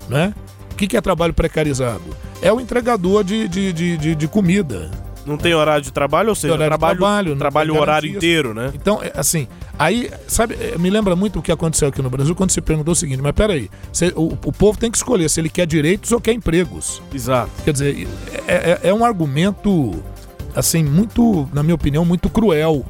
né? 0.09 0.33
O 0.71 0.75
que, 0.75 0.87
que 0.87 0.97
é 0.97 1.01
trabalho 1.01 1.33
precarizado? 1.33 2.03
É 2.41 2.51
o 2.51 2.59
entregador 2.59 3.23
de, 3.23 3.47
de, 3.47 3.71
de, 3.71 3.97
de, 3.97 4.15
de 4.15 4.27
comida. 4.27 4.89
Não 5.25 5.37
tem 5.37 5.53
horário 5.53 5.83
de 5.83 5.93
trabalho, 5.93 6.29
ou 6.29 6.35
seja, 6.35 6.53
horário 6.53 6.71
trabalho, 6.71 6.97
trabalho, 6.97 7.35
trabalho 7.37 7.75
o 7.75 7.79
horário 7.79 8.09
inteiro, 8.09 8.53
né? 8.53 8.71
Então, 8.73 9.01
é, 9.01 9.11
assim, 9.15 9.47
aí, 9.77 10.09
sabe, 10.27 10.55
é, 10.55 10.77
me 10.77 10.89
lembra 10.89 11.15
muito 11.15 11.39
o 11.39 11.41
que 11.41 11.51
aconteceu 11.51 11.87
aqui 11.87 12.01
no 12.01 12.09
Brasil 12.09 12.35
quando 12.35 12.51
se 12.51 12.61
perguntou 12.61 12.91
o 12.91 12.95
seguinte, 12.95 13.21
mas 13.21 13.33
peraí, 13.33 13.69
você, 13.91 14.13
o, 14.15 14.37
o 14.45 14.51
povo 14.51 14.77
tem 14.77 14.91
que 14.91 14.97
escolher 14.97 15.29
se 15.29 15.39
ele 15.39 15.49
quer 15.49 15.65
direitos 15.65 16.11
ou 16.11 16.21
quer 16.21 16.33
empregos. 16.33 17.01
Exato. 17.13 17.51
Quer 17.63 17.73
dizer, 17.73 18.07
é, 18.47 18.53
é, 18.53 18.89
é 18.89 18.93
um 18.93 19.03
argumento, 19.03 19.93
assim, 20.55 20.83
muito, 20.83 21.49
na 21.53 21.63
minha 21.63 21.75
opinião, 21.75 22.05
muito 22.05 22.29
cruel 22.29 22.85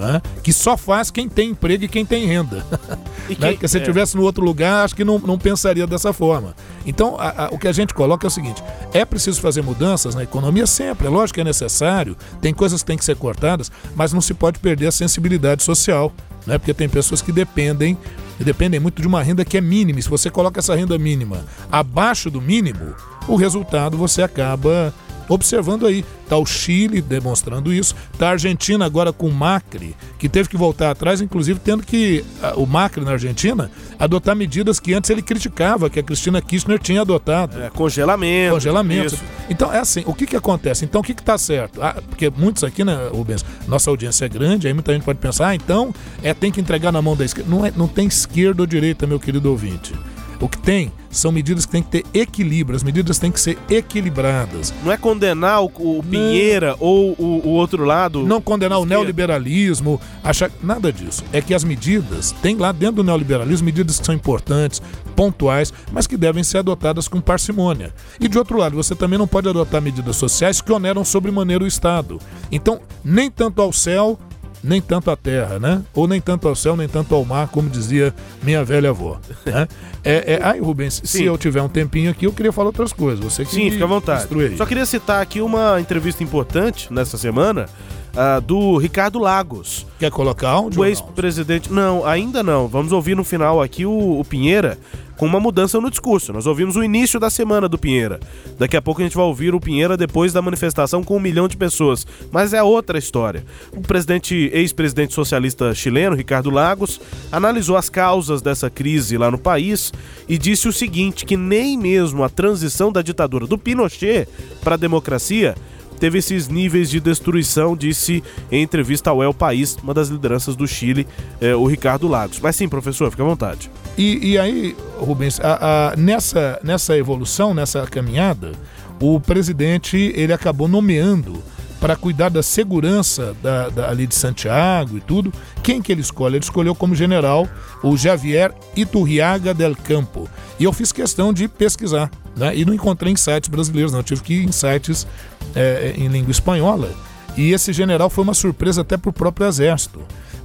né? 0.00 0.22
que 0.42 0.52
só 0.52 0.76
faz 0.76 1.10
quem 1.10 1.28
tem 1.28 1.50
emprego 1.50 1.84
e 1.84 1.88
quem 1.88 2.04
tem 2.04 2.26
renda. 2.26 2.64
E 3.28 3.38
né? 3.38 3.54
que 3.54 3.68
se 3.68 3.78
é. 3.78 3.80
estivesse 3.80 4.16
no 4.16 4.24
outro 4.24 4.44
lugar, 4.44 4.84
acho 4.84 4.96
que 4.96 5.04
não, 5.04 5.16
não 5.16 5.38
pensaria 5.38 5.86
dessa 5.86 6.12
forma. 6.12 6.52
Então, 6.84 7.14
a, 7.16 7.44
a, 7.44 7.48
o 7.52 7.58
que 7.58 7.68
a 7.68 7.72
gente 7.72 7.94
coloca 7.94 8.26
é 8.26 8.28
o 8.28 8.30
seguinte: 8.30 8.60
é 8.92 9.04
preciso 9.04 9.40
fazer 9.40 9.62
mudanças 9.62 10.16
na 10.16 10.24
economia 10.24 10.66
sempre, 10.66 11.06
é 11.06 11.10
lógico 11.10 11.36
que 11.36 11.40
é 11.40 11.44
necessário, 11.44 12.16
tem 12.40 12.52
coisas 12.52 12.82
que 12.82 12.86
têm 12.88 12.98
que 12.98 13.04
ser 13.04 13.14
cortadas, 13.14 13.70
mas 13.94 14.12
não 14.12 14.20
se 14.20 14.34
pode 14.34 14.58
perder 14.58 14.88
a 14.88 14.90
sensibilidade 14.90 15.62
social, 15.62 16.12
né? 16.44 16.58
porque 16.58 16.74
tem 16.74 16.88
pessoas 16.88 17.22
que 17.22 17.30
dependem 17.30 17.96
dependem 18.44 18.80
muito 18.80 19.00
de 19.02 19.06
uma 19.06 19.22
renda 19.22 19.44
que 19.44 19.56
é 19.56 19.60
mínima. 19.60 20.00
E 20.00 20.02
se 20.02 20.08
você 20.08 20.30
coloca 20.30 20.58
essa 20.58 20.74
renda 20.74 20.98
mínima 20.98 21.44
abaixo 21.70 22.30
do 22.30 22.40
mínimo, 22.40 22.94
o 23.28 23.36
resultado 23.36 23.96
você 23.96 24.22
acaba 24.22 24.92
observando 25.30 25.86
aí. 25.86 26.04
Está 26.24 26.36
o 26.36 26.46
Chile 26.46 27.00
demonstrando 27.00 27.72
isso, 27.72 27.94
está 28.12 28.28
a 28.28 28.30
Argentina 28.32 28.84
agora 28.84 29.12
com 29.12 29.26
o 29.26 29.32
Macri, 29.32 29.96
que 30.16 30.28
teve 30.28 30.48
que 30.48 30.56
voltar 30.56 30.90
atrás, 30.92 31.20
inclusive 31.20 31.58
tendo 31.58 31.82
que, 31.82 32.24
o 32.54 32.66
Macri 32.66 33.04
na 33.04 33.12
Argentina, 33.12 33.68
adotar 33.98 34.36
medidas 34.36 34.78
que 34.78 34.94
antes 34.94 35.10
ele 35.10 35.22
criticava, 35.22 35.90
que 35.90 35.98
a 35.98 36.02
Cristina 36.04 36.40
Kirchner 36.40 36.78
tinha 36.78 37.00
adotado. 37.00 37.60
É, 37.60 37.68
congelamento. 37.70 38.54
Congelamento. 38.54 39.14
Isso. 39.14 39.24
Então, 39.48 39.72
é 39.72 39.78
assim, 39.78 40.04
o 40.06 40.14
que 40.14 40.24
que 40.24 40.36
acontece? 40.36 40.84
Então, 40.84 41.00
o 41.00 41.04
que 41.04 41.14
que 41.14 41.22
está 41.22 41.36
certo? 41.36 41.82
Ah, 41.82 41.96
porque 42.08 42.30
muitos 42.30 42.62
aqui, 42.62 42.84
né, 42.84 43.08
Rubens, 43.10 43.44
nossa 43.66 43.90
audiência 43.90 44.26
é 44.26 44.28
grande, 44.28 44.68
aí 44.68 44.72
muita 44.72 44.92
gente 44.92 45.02
pode 45.02 45.18
pensar, 45.18 45.48
ah, 45.48 45.54
então, 45.54 45.92
é, 46.22 46.32
tem 46.32 46.52
que 46.52 46.60
entregar 46.60 46.92
na 46.92 47.02
mão 47.02 47.16
da 47.16 47.24
esquerda. 47.24 47.50
Não, 47.50 47.66
é, 47.66 47.72
não 47.76 47.88
tem 47.88 48.06
esquerda 48.06 48.62
ou 48.62 48.66
direita, 48.66 49.04
meu 49.04 49.18
querido 49.18 49.50
ouvinte. 49.50 49.92
O 50.40 50.48
que 50.48 50.56
tem 50.56 50.90
são 51.10 51.30
medidas 51.30 51.66
que 51.66 51.72
têm 51.72 51.82
que 51.82 51.90
ter 51.90 52.04
equilíbrio, 52.14 52.74
as 52.74 52.82
medidas 52.82 53.18
têm 53.18 53.30
que 53.30 53.40
ser 53.40 53.58
equilibradas. 53.68 54.72
Não 54.82 54.90
é 54.90 54.96
condenar 54.96 55.62
o, 55.62 55.66
o 55.66 56.02
Pinheira 56.02 56.76
ou 56.78 57.14
o, 57.18 57.42
o, 57.44 57.48
outro 57.50 57.84
lado. 57.84 58.24
Não 58.24 58.40
condenar 58.40 58.78
o 58.78 58.86
neoliberalismo, 58.86 60.00
achar. 60.24 60.50
Nada 60.62 60.92
disso. 60.92 61.22
É 61.32 61.42
que 61.42 61.52
as 61.52 61.62
medidas, 61.62 62.32
tem 62.40 62.56
lá 62.56 62.72
dentro 62.72 62.96
do 62.96 63.04
neoliberalismo 63.04 63.66
medidas 63.66 63.98
que 63.98 64.06
são 64.06 64.14
importantes, 64.14 64.80
pontuais, 65.14 65.72
mas 65.92 66.06
que 66.06 66.16
devem 66.16 66.42
ser 66.42 66.58
adotadas 66.58 67.06
com 67.06 67.20
parcimônia. 67.20 67.92
E 68.18 68.26
de 68.26 68.38
outro 68.38 68.56
lado, 68.56 68.76
você 68.76 68.94
também 68.94 69.18
não 69.18 69.26
pode 69.26 69.48
adotar 69.48 69.82
medidas 69.82 70.16
sociais 70.16 70.60
que 70.62 70.72
oneram 70.72 71.04
sobremaneira 71.04 71.64
o 71.64 71.66
Estado. 71.66 72.18
Então, 72.50 72.80
nem 73.04 73.30
tanto 73.30 73.60
ao 73.60 73.72
céu 73.72 74.18
nem 74.62 74.80
tanto 74.80 75.10
à 75.10 75.16
terra, 75.16 75.58
né? 75.58 75.82
Ou 75.94 76.06
nem 76.06 76.20
tanto 76.20 76.46
ao 76.48 76.54
céu, 76.54 76.76
nem 76.76 76.88
tanto 76.88 77.14
ao 77.14 77.24
mar, 77.24 77.48
como 77.48 77.68
dizia 77.68 78.14
minha 78.42 78.64
velha 78.64 78.90
avó. 78.90 79.18
Né? 79.44 79.68
É, 80.02 80.32
é... 80.32 80.40
Ai, 80.42 80.58
Rubens, 80.58 81.02
se 81.04 81.24
eu 81.24 81.36
tiver 81.36 81.60
um 81.60 81.68
tempinho 81.68 82.10
aqui, 82.10 82.24
eu 82.24 82.32
queria 82.32 82.50
falar 82.50 82.68
outras 82.68 82.90
coisas. 82.90 83.22
Você 83.22 83.44
que 83.44 83.50
Sim, 83.50 83.70
fica 83.70 83.84
à 83.84 83.86
vontade. 83.86 84.26
Só 84.56 84.64
queria 84.64 84.86
citar 84.86 85.20
aqui 85.20 85.42
uma 85.42 85.78
entrevista 85.78 86.24
importante 86.24 86.90
nessa 86.90 87.18
semana 87.18 87.68
ah, 88.16 88.40
do 88.40 88.76
Ricardo 88.76 89.18
Lagos. 89.18 89.86
Quer 89.98 90.10
colocar 90.10 90.50
áudio? 90.50 90.80
O 90.80 90.84
ex-presidente. 90.84 91.72
Não, 91.72 92.06
ainda 92.06 92.42
não. 92.42 92.66
Vamos 92.66 92.92
ouvir 92.92 93.16
no 93.16 93.24
final 93.24 93.62
aqui 93.62 93.84
o, 93.86 94.18
o 94.20 94.24
Pinheira 94.24 94.78
com 95.20 95.26
uma 95.26 95.38
mudança 95.38 95.78
no 95.78 95.90
discurso. 95.90 96.32
Nós 96.32 96.46
ouvimos 96.46 96.76
o 96.76 96.82
início 96.82 97.20
da 97.20 97.28
semana 97.28 97.68
do 97.68 97.76
Pinheira. 97.76 98.18
Daqui 98.58 98.74
a 98.74 98.80
pouco 98.80 99.02
a 99.02 99.04
gente 99.04 99.14
vai 99.14 99.26
ouvir 99.26 99.54
o 99.54 99.60
Pinheira 99.60 99.94
depois 99.94 100.32
da 100.32 100.40
manifestação 100.40 101.04
com 101.04 101.14
um 101.14 101.20
milhão 101.20 101.46
de 101.46 101.58
pessoas. 101.58 102.06
Mas 102.32 102.54
é 102.54 102.62
outra 102.62 102.98
história. 102.98 103.44
O 103.70 103.82
presidente, 103.82 104.50
ex-presidente 104.50 105.12
socialista 105.12 105.74
chileno, 105.74 106.16
Ricardo 106.16 106.48
Lagos, 106.48 106.98
analisou 107.30 107.76
as 107.76 107.90
causas 107.90 108.40
dessa 108.40 108.70
crise 108.70 109.18
lá 109.18 109.30
no 109.30 109.36
país 109.36 109.92
e 110.26 110.38
disse 110.38 110.66
o 110.66 110.72
seguinte: 110.72 111.26
que 111.26 111.36
nem 111.36 111.76
mesmo 111.76 112.24
a 112.24 112.30
transição 112.30 112.90
da 112.90 113.02
ditadura 113.02 113.46
do 113.46 113.58
Pinochet 113.58 114.26
para 114.64 114.76
a 114.76 114.78
democracia 114.78 115.54
teve 116.00 116.18
esses 116.18 116.48
níveis 116.48 116.90
de 116.90 116.98
destruição, 116.98 117.76
disse 117.76 118.24
em 118.50 118.62
entrevista 118.62 119.10
ao 119.10 119.22
El 119.22 119.32
País, 119.34 119.76
uma 119.82 119.94
das 119.94 120.08
lideranças 120.08 120.56
do 120.56 120.66
Chile, 120.66 121.06
eh, 121.40 121.54
o 121.54 121.66
Ricardo 121.66 122.08
Lagos. 122.08 122.40
Mas 122.40 122.56
sim, 122.56 122.68
professor, 122.68 123.10
fica 123.10 123.22
à 123.22 123.26
vontade. 123.26 123.70
E, 123.96 124.30
e 124.32 124.38
aí, 124.38 124.74
Rubens, 124.98 125.38
a- 125.40 125.92
a- 125.92 125.96
nessa, 125.96 126.58
nessa 126.64 126.96
evolução, 126.96 127.52
nessa 127.54 127.86
caminhada, 127.86 128.52
o 129.00 129.20
presidente 129.20 129.96
ele 130.16 130.32
acabou 130.32 130.66
nomeando 130.66 131.42
para 131.80 131.96
cuidar 131.96 132.28
da 132.28 132.42
segurança 132.42 133.34
da, 133.42 133.68
da- 133.70 133.88
ali 133.88 134.06
de 134.06 134.14
Santiago 134.14 134.98
e 134.98 135.00
tudo. 135.00 135.32
Quem 135.62 135.80
que 135.80 135.90
ele 135.90 136.02
escolhe? 136.02 136.36
Ele 136.36 136.44
escolheu 136.44 136.74
como 136.74 136.94
general 136.94 137.48
o 137.82 137.96
Javier 137.96 138.52
Iturriaga 138.76 139.54
del 139.54 139.74
Campo. 139.74 140.28
E 140.58 140.64
eu 140.64 140.72
fiz 140.74 140.92
questão 140.92 141.32
de 141.32 141.48
pesquisar, 141.48 142.10
né? 142.36 142.54
E 142.54 142.66
não 142.66 142.74
encontrei 142.74 143.10
em 143.10 143.16
sites 143.16 143.48
brasileiros, 143.48 143.92
não. 143.92 144.00
Eu 144.00 144.04
tive 144.04 144.20
que 144.22 144.34
ir 144.34 144.44
em 144.44 144.52
sites 144.52 145.06
é, 145.54 145.94
em 145.96 146.08
língua 146.08 146.30
espanhola. 146.30 146.90
E 147.36 147.52
esse 147.52 147.72
general 147.72 148.10
foi 148.10 148.24
uma 148.24 148.34
surpresa 148.34 148.82
até 148.82 148.96
para 148.96 149.10
o 149.10 149.12
próprio 149.12 149.46
exército, 149.46 150.00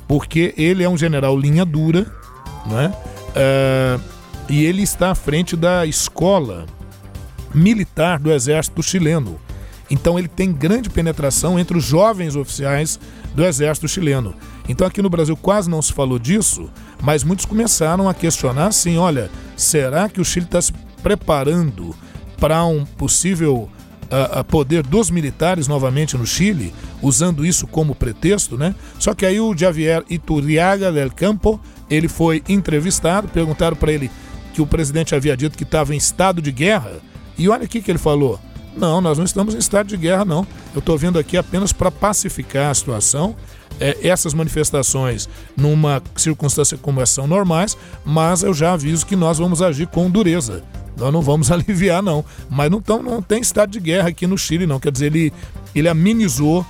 porque 0.08 0.54
ele 0.58 0.84
é 0.84 0.90
um 0.90 0.98
general 0.98 1.38
linha 1.38 1.66
dura, 1.66 2.06
né? 2.66 2.94
É, 3.36 4.00
e 4.48 4.64
ele 4.64 4.84
está 4.84 5.12
à 5.12 5.16
frente 5.16 5.56
da 5.56 5.86
escola 5.86 6.66
militar 7.54 8.20
do 8.20 8.32
exército 8.32 8.84
chileno. 8.84 9.40
Então 9.90 10.18
ele 10.18 10.28
tem 10.28 10.52
grande 10.52 10.90
penetração 10.90 11.60
entre 11.60 11.78
os 11.78 11.84
jovens 11.84 12.36
oficiais 12.36 13.00
do 13.34 13.44
exército 13.44 13.88
chileno. 13.88 14.34
Então 14.68 14.86
aqui 14.88 15.02
no 15.02 15.10
Brasil 15.10 15.38
quase 15.38 15.70
não 15.70 15.82
se 15.82 15.94
falou 15.94 16.18
disso, 16.18 16.70
mas 17.02 17.24
muitos 17.24 17.46
começaram 17.46 18.10
a 18.10 18.14
questionar 18.14 18.68
assim, 18.68 18.98
olha, 18.98 19.30
será 19.56 20.10
que 20.10 20.20
o 20.20 20.26
Chile 20.26 20.46
está 20.46 20.62
se 20.62 20.74
preparando 21.04 21.96
para 22.40 22.66
um 22.66 22.84
possível 22.84 23.70
ah, 24.10 24.40
ah, 24.40 24.44
poder 24.44 24.84
dos 24.84 25.10
militares 25.10 25.68
novamente 25.68 26.18
no 26.18 26.26
Chile, 26.26 26.74
usando 27.02 27.46
isso 27.46 27.68
como 27.68 27.96
pretexto, 27.96 28.58
né? 28.58 28.76
Só 29.00 29.14
que 29.14 29.26
aí 29.26 29.40
o 29.40 29.56
Javier 29.56 30.04
Iturriaga 30.10 30.92
del 30.92 31.12
Campo, 31.12 31.60
ele 31.90 32.08
foi 32.08 32.44
entrevistado, 32.48 33.28
perguntaram 33.28 33.76
para 33.76 33.92
ele 33.92 34.12
que 34.54 34.62
o 34.62 34.68
presidente 34.68 35.14
havia 35.14 35.36
dito 35.36 35.58
que 35.58 35.64
estava 35.64 35.94
em 35.94 35.98
estado 35.98 36.42
de 36.42 36.52
guerra, 36.52 36.94
e 37.38 37.50
olha 37.50 37.66
aqui 37.66 37.82
que 37.82 37.92
ele 37.92 37.98
falou: 37.98 38.40
não, 38.76 39.00
nós 39.02 39.18
não 39.18 39.26
estamos 39.26 39.56
em 39.56 39.58
estado 39.58 39.88
de 39.88 39.98
guerra, 39.98 40.26
não. 40.26 40.46
Eu 40.74 40.80
estou 40.80 40.98
vindo 40.98 41.18
aqui 41.18 41.38
apenas 41.38 41.72
para 41.72 41.90
pacificar 41.90 42.72
a 42.72 42.74
situação. 42.74 43.36
É, 43.78 44.08
essas 44.08 44.34
manifestações, 44.34 45.28
numa 45.58 46.02
circunstância 46.16 46.78
como 46.78 47.02
essa, 47.02 47.16
são 47.16 47.28
normais, 47.28 47.78
mas 48.06 48.42
eu 48.42 48.54
já 48.54 48.72
aviso 48.72 49.06
que 49.06 49.18
nós 49.18 49.38
vamos 49.38 49.62
agir 49.62 49.88
com 49.88 50.10
dureza. 50.10 50.64
Nós 50.98 51.12
não 51.12 51.22
vamos 51.22 51.50
aliviar, 51.52 52.02
não. 52.02 52.24
Mas 52.50 52.70
não, 52.72 52.82
tão, 52.82 53.02
não 53.04 53.22
tem 53.22 53.42
estado 53.42 53.70
de 53.72 53.80
guerra 53.80 54.10
aqui 54.10 54.26
no 54.28 54.38
Chile, 54.38 54.66
não. 54.66 54.80
Quer 54.80 54.92
dizer, 54.92 55.08
ele, 55.08 55.34
ele 55.74 55.88
amenizou 55.90 56.66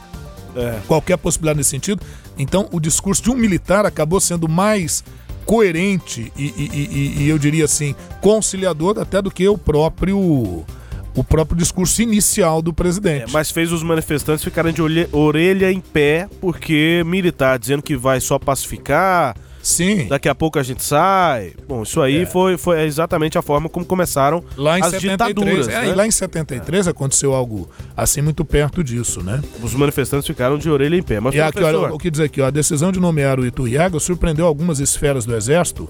qualquer 0.88 1.18
possibilidade 1.18 1.58
nesse 1.58 1.70
sentido. 1.72 2.02
Então, 2.38 2.68
o 2.72 2.80
discurso 2.80 3.22
de 3.22 3.30
um 3.30 3.36
militar 3.36 3.86
acabou 3.86 4.20
sendo 4.22 4.48
mais 4.48 5.04
coerente 5.46 6.32
e, 6.38 6.46
e- 6.46 6.70
e- 6.74 7.24
e 7.24 7.30
eu 7.30 7.38
diria 7.38 7.66
assim, 7.66 7.94
conciliador 8.22 8.98
até 9.00 9.22
do 9.22 9.30
que 9.30 9.48
o 9.48 9.58
próprio 9.58 10.18
o 11.18 11.24
próprio 11.24 11.58
discurso 11.58 12.02
inicial 12.02 12.62
do 12.62 12.74
presidente. 12.74 13.32
Mas 13.32 13.50
fez 13.52 13.72
os 13.72 13.82
manifestantes 13.84 14.44
ficarem 14.44 14.74
de 14.74 14.82
orelha 15.14 15.72
em 15.72 15.80
pé, 15.80 16.28
porque 16.42 17.04
militar 17.06 17.58
dizendo 17.58 17.82
que 17.82 17.96
vai 17.96 18.20
só 18.20 18.38
pacificar. 18.38 19.36
Sim. 19.66 20.06
Daqui 20.08 20.30
a 20.30 20.36
pouco 20.36 20.60
a 20.60 20.64
gente 20.64 20.84
sai. 20.84 21.54
Bom, 21.68 21.82
isso 21.82 22.00
aí 22.00 22.28
foi, 22.28 22.56
foi 22.56 22.84
exatamente 22.84 23.36
a 23.36 23.42
forma 23.42 23.68
como 23.68 23.84
começaram 23.84 24.44
Lá 24.56 24.78
em 24.78 24.84
as 24.84 24.92
73, 24.92 25.34
ditaduras. 25.34 25.68
é, 25.68 25.82
né? 25.82 25.90
e 25.90 25.96
lá 25.96 26.06
em 26.06 26.12
73 26.12 26.88
aconteceu 26.88 27.34
algo 27.34 27.68
assim 27.98 28.22
muito 28.22 28.46
perto 28.46 28.84
disso, 28.84 29.24
né? 29.24 29.42
Os 29.64 29.74
manifestantes 29.74 30.28
ficaram 30.28 30.60
de 30.60 30.70
orelha 30.70 30.96
em 30.96 31.02
pé. 31.02 31.20
Mas, 31.20 31.34
E 31.34 31.42
aqui, 31.42 31.64
olha, 31.64 31.92
o 31.92 31.98
que 31.98 32.12
diz 32.12 32.20
aqui, 32.20 32.42
ó, 32.42 32.46
a 32.46 32.52
decisão 32.52 32.92
de 32.92 33.00
nomear 33.00 33.40
o 33.40 33.46
Iturriaga 33.46 34.00
surpreendeu 34.00 34.46
algumas 34.46 34.80
esferas 34.80 35.26
do 35.26 35.36
Exército, 35.36 35.90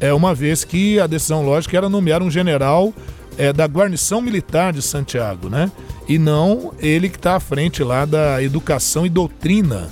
é 0.00 0.12
uma 0.12 0.34
vez 0.34 0.64
que 0.64 0.98
a 0.98 1.06
decisão 1.06 1.44
lógica 1.44 1.76
era 1.76 1.88
nomear 1.88 2.24
um 2.24 2.30
general 2.30 2.92
é, 3.38 3.52
da 3.52 3.66
guarnição 3.66 4.20
militar 4.20 4.72
de 4.72 4.82
Santiago, 4.82 5.48
né? 5.48 5.70
E 6.08 6.18
não 6.18 6.74
ele 6.80 7.08
que 7.08 7.16
está 7.18 7.36
à 7.36 7.40
frente 7.40 7.84
lá 7.84 8.04
da 8.04 8.42
educação 8.42 9.06
e 9.06 9.08
doutrina, 9.08 9.88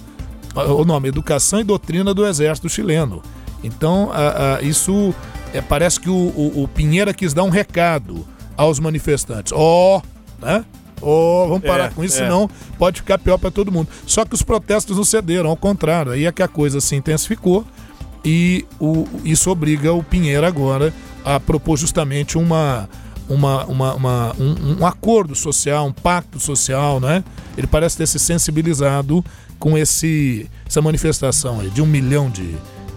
o 0.55 0.85
nome, 0.85 1.09
educação 1.09 1.61
e 1.61 1.65
doutrina 1.65 2.13
do 2.13 2.27
Exército 2.27 2.69
chileno. 2.69 3.23
Então, 3.63 4.11
a- 4.13 4.57
a- 4.57 4.63
isso 4.63 5.15
é, 5.53 5.61
parece 5.61 6.01
que 6.01 6.09
o, 6.11 6.15
o- 6.15 6.63
o 6.65 6.69
Pinheira 6.69 7.13
quis 7.13 7.33
dar 7.35 7.43
um 7.45 7.51
recado 7.51 8.27
aos 8.57 8.79
manifestantes. 8.81 9.53
Ó, 9.55 10.01
né? 10.41 10.65
Ó, 11.03 11.47
vamos 11.49 11.63
parar 11.65 11.87
É, 11.87 11.89
com 11.91 12.05
isso, 12.05 12.17
é. 12.17 12.25
senão 12.25 12.49
pode 12.79 13.01
ficar 13.01 13.19
pior 13.19 13.39
para 13.39 13.51
todo 13.51 13.73
mundo. 13.73 13.89
Só 14.07 14.25
que 14.25 14.35
os 14.35 14.43
protestos 14.43 14.97
não 14.97 15.05
cederam, 15.05 15.49
ao 15.51 15.57
contrário, 15.57 16.13
aí 16.13 16.27
é 16.27 16.33
que 16.33 16.43
a 16.43 16.49
coisa 16.49 16.81
se 16.81 16.95
intensificou 16.95 17.65
e 18.25 18.67
o- 18.79 19.07
isso 19.25 19.51
obriga 19.51 19.93
o 19.93 20.03
Pinheiro 20.03 20.47
agora 20.47 20.93
a 21.25 21.41
propor 21.41 21.77
justamente 21.79 22.37
uma, 22.37 22.89
uma, 23.29 23.65
uma- 23.65 23.95
uma- 23.95 24.37
um, 24.39 24.81
um 24.81 24.87
acordo 24.87 25.35
social, 25.35 25.87
um 25.87 25.93
pacto 25.93 26.39
social, 26.39 27.01
né? 27.01 27.25
Ele 27.57 27.67
parece 27.67 27.97
ter 27.97 28.07
se 28.07 28.19
sensibilizado 28.19 29.25
com 29.61 29.79
esse, 29.79 30.51
essa 30.67 30.83
manifestação 30.83 31.59
de 31.69 31.81
um 31.83 31.87
milhão 31.87 32.31
de, 32.31 32.57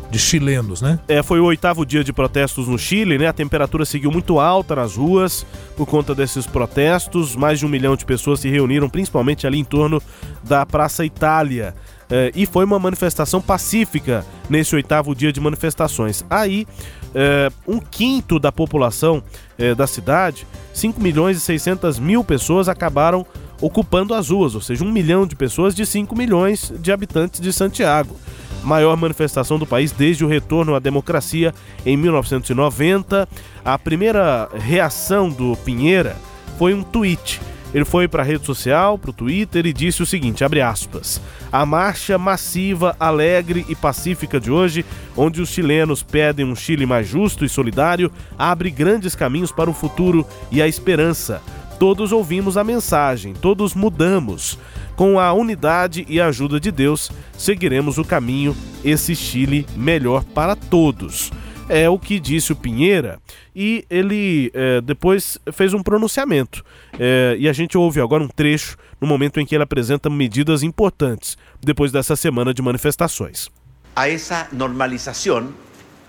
de 0.10 0.18
chilenos, 0.18 0.82
né? 0.82 0.98
É, 1.08 1.22
foi 1.22 1.40
o 1.40 1.46
oitavo 1.46 1.86
dia 1.86 2.04
de 2.04 2.14
protestos 2.14 2.68
no 2.68 2.80
Chile, 2.80 3.18
né? 3.18 3.28
A 3.28 3.34
temperatura 3.34 3.84
seguiu 3.84 4.10
muito 4.10 4.40
alta 4.40 4.76
nas 4.76 4.96
ruas 4.96 5.46
por 5.76 5.86
conta 5.86 6.16
desses 6.16 6.48
protestos. 6.48 7.36
Mais 7.36 7.60
de 7.60 7.66
um 7.66 7.70
milhão 7.70 7.96
de 7.96 8.06
pessoas 8.06 8.40
se 8.40 8.50
reuniram, 8.50 8.90
principalmente 8.90 9.46
ali 9.46 9.60
em 9.60 9.64
torno 9.64 10.02
da 10.42 10.66
Praça 10.66 11.06
Itália. 11.06 11.76
É, 12.10 12.32
e 12.34 12.46
foi 12.46 12.64
uma 12.64 12.80
manifestação 12.80 13.42
pacífica 13.42 14.26
nesse 14.50 14.76
oitavo 14.76 15.14
dia 15.14 15.34
de 15.34 15.42
manifestações. 15.42 16.24
Aí, 16.30 16.66
é, 17.14 17.52
um 17.68 17.80
quinto 17.80 18.40
da 18.40 18.52
população 18.52 19.22
é, 19.58 19.76
da 19.76 19.86
cidade, 19.86 20.48
5 20.74 21.02
milhões 21.02 21.38
e 21.38 21.40
600 21.40 22.00
mil 22.00 22.24
pessoas, 22.24 22.70
acabaram 22.70 23.26
ocupando 23.62 24.14
as 24.14 24.30
ruas, 24.30 24.56
ou 24.56 24.62
seja, 24.62 24.84
um 24.84 24.92
milhão 24.92 25.26
de 25.26 25.36
pessoas 25.36 25.74
de 25.76 25.86
5 25.86 26.16
milhões 26.16 26.74
de 26.80 26.92
habitantes 26.92 27.40
de 27.40 27.52
Santiago 27.52 28.16
maior 28.64 28.96
manifestação 28.96 29.60
do 29.60 29.68
país 29.68 29.92
desde 29.92 30.24
o 30.24 30.28
retorno 30.28 30.74
à 30.76 30.80
democracia 30.80 31.54
em 31.86 31.98
1990. 31.98 33.28
A 33.64 33.78
primeira 33.78 34.50
reação 34.54 35.30
do 35.30 35.56
Pinheira 35.58 36.16
foi 36.58 36.74
um 36.74 36.82
tweet. 36.82 37.42
Ele 37.74 37.86
foi 37.86 38.08
para 38.08 38.22
a 38.22 38.26
rede 38.26 38.46
social, 38.46 39.00
para 39.00 39.10
o 39.10 39.14
Twitter 39.14 39.66
e 39.66 39.74
disse 39.74 40.04
o 40.04 40.06
seguinte, 40.06 40.44
abre 40.44 40.62
aspas: 40.62 41.20
"A 41.52 41.66
marcha 41.66 42.20
massiva, 42.20 42.96
alegre 43.00 43.66
e 43.68 43.76
pacífica 43.76 44.40
de 44.40 44.52
hoje, 44.52 44.86
onde 45.18 45.42
os 45.42 45.50
chilenos 45.50 46.04
pedem 46.04 46.46
um 46.46 46.56
Chile 46.56 46.86
mais 46.86 47.08
justo 47.08 47.44
e 47.44 47.50
solidário, 47.50 48.12
abre 48.38 48.70
grandes 48.70 49.16
caminhos 49.16 49.52
para 49.52 49.72
o 49.72 49.74
futuro 49.74 50.26
e 50.52 50.62
a 50.62 50.68
esperança. 50.68 51.42
Todos 51.84 52.14
ouvimos 52.14 52.56
a 52.56 52.64
mensagem, 52.64 53.34
todos 53.34 53.76
mudamos. 53.76 54.58
Com 54.96 55.20
a 55.20 55.34
unidade 55.34 56.06
e 56.08 56.18
a 56.18 56.28
ajuda 56.28 56.58
de 56.58 56.72
Deus, 56.72 57.12
seguiremos 57.38 57.98
o 57.98 58.06
caminho, 58.06 58.56
esse 58.86 59.14
Chile 59.14 59.68
melhor 59.76 60.24
para 60.24 60.56
todos. 60.56 61.30
É 61.68 61.90
o 61.90 62.00
que 62.00 62.22
disse 62.22 62.54
o 62.54 62.56
Pinheira 62.56 63.20
e 63.54 63.84
ele 63.90 64.50
eh, 64.54 64.80
depois 64.80 65.38
fez 65.52 65.74
um 65.74 65.84
pronunciamento. 65.84 66.64
Eh, 66.98 67.36
e 67.38 67.50
a 67.50 67.52
gente 67.52 67.78
ouve 67.78 68.00
agora 68.00 68.24
um 68.24 68.30
trecho 68.30 68.78
no 69.02 69.06
momento 69.06 69.42
em 69.42 69.46
que 69.46 69.54
ele 69.54 69.66
apresenta 69.66 70.10
medidas 70.10 70.64
importantes 70.64 71.38
depois 71.60 71.92
dessa 71.92 72.16
semana 72.16 72.54
de 72.54 72.62
manifestações. 72.62 73.50
a 73.96 74.08
esa 74.08 74.48
normalización 74.54 75.54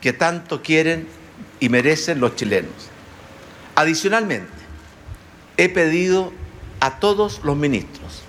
que 0.00 0.12
tanto 0.12 0.62
quieren 0.62 1.08
y 1.58 1.68
merecen 1.68 2.20
los 2.20 2.36
chilenos. 2.36 2.90
Adicionalmente, 3.74 4.63
he 5.56 5.68
pedido 5.68 6.32
a 6.80 6.98
todos 6.98 7.42
los 7.44 7.56
ministros 7.56 8.22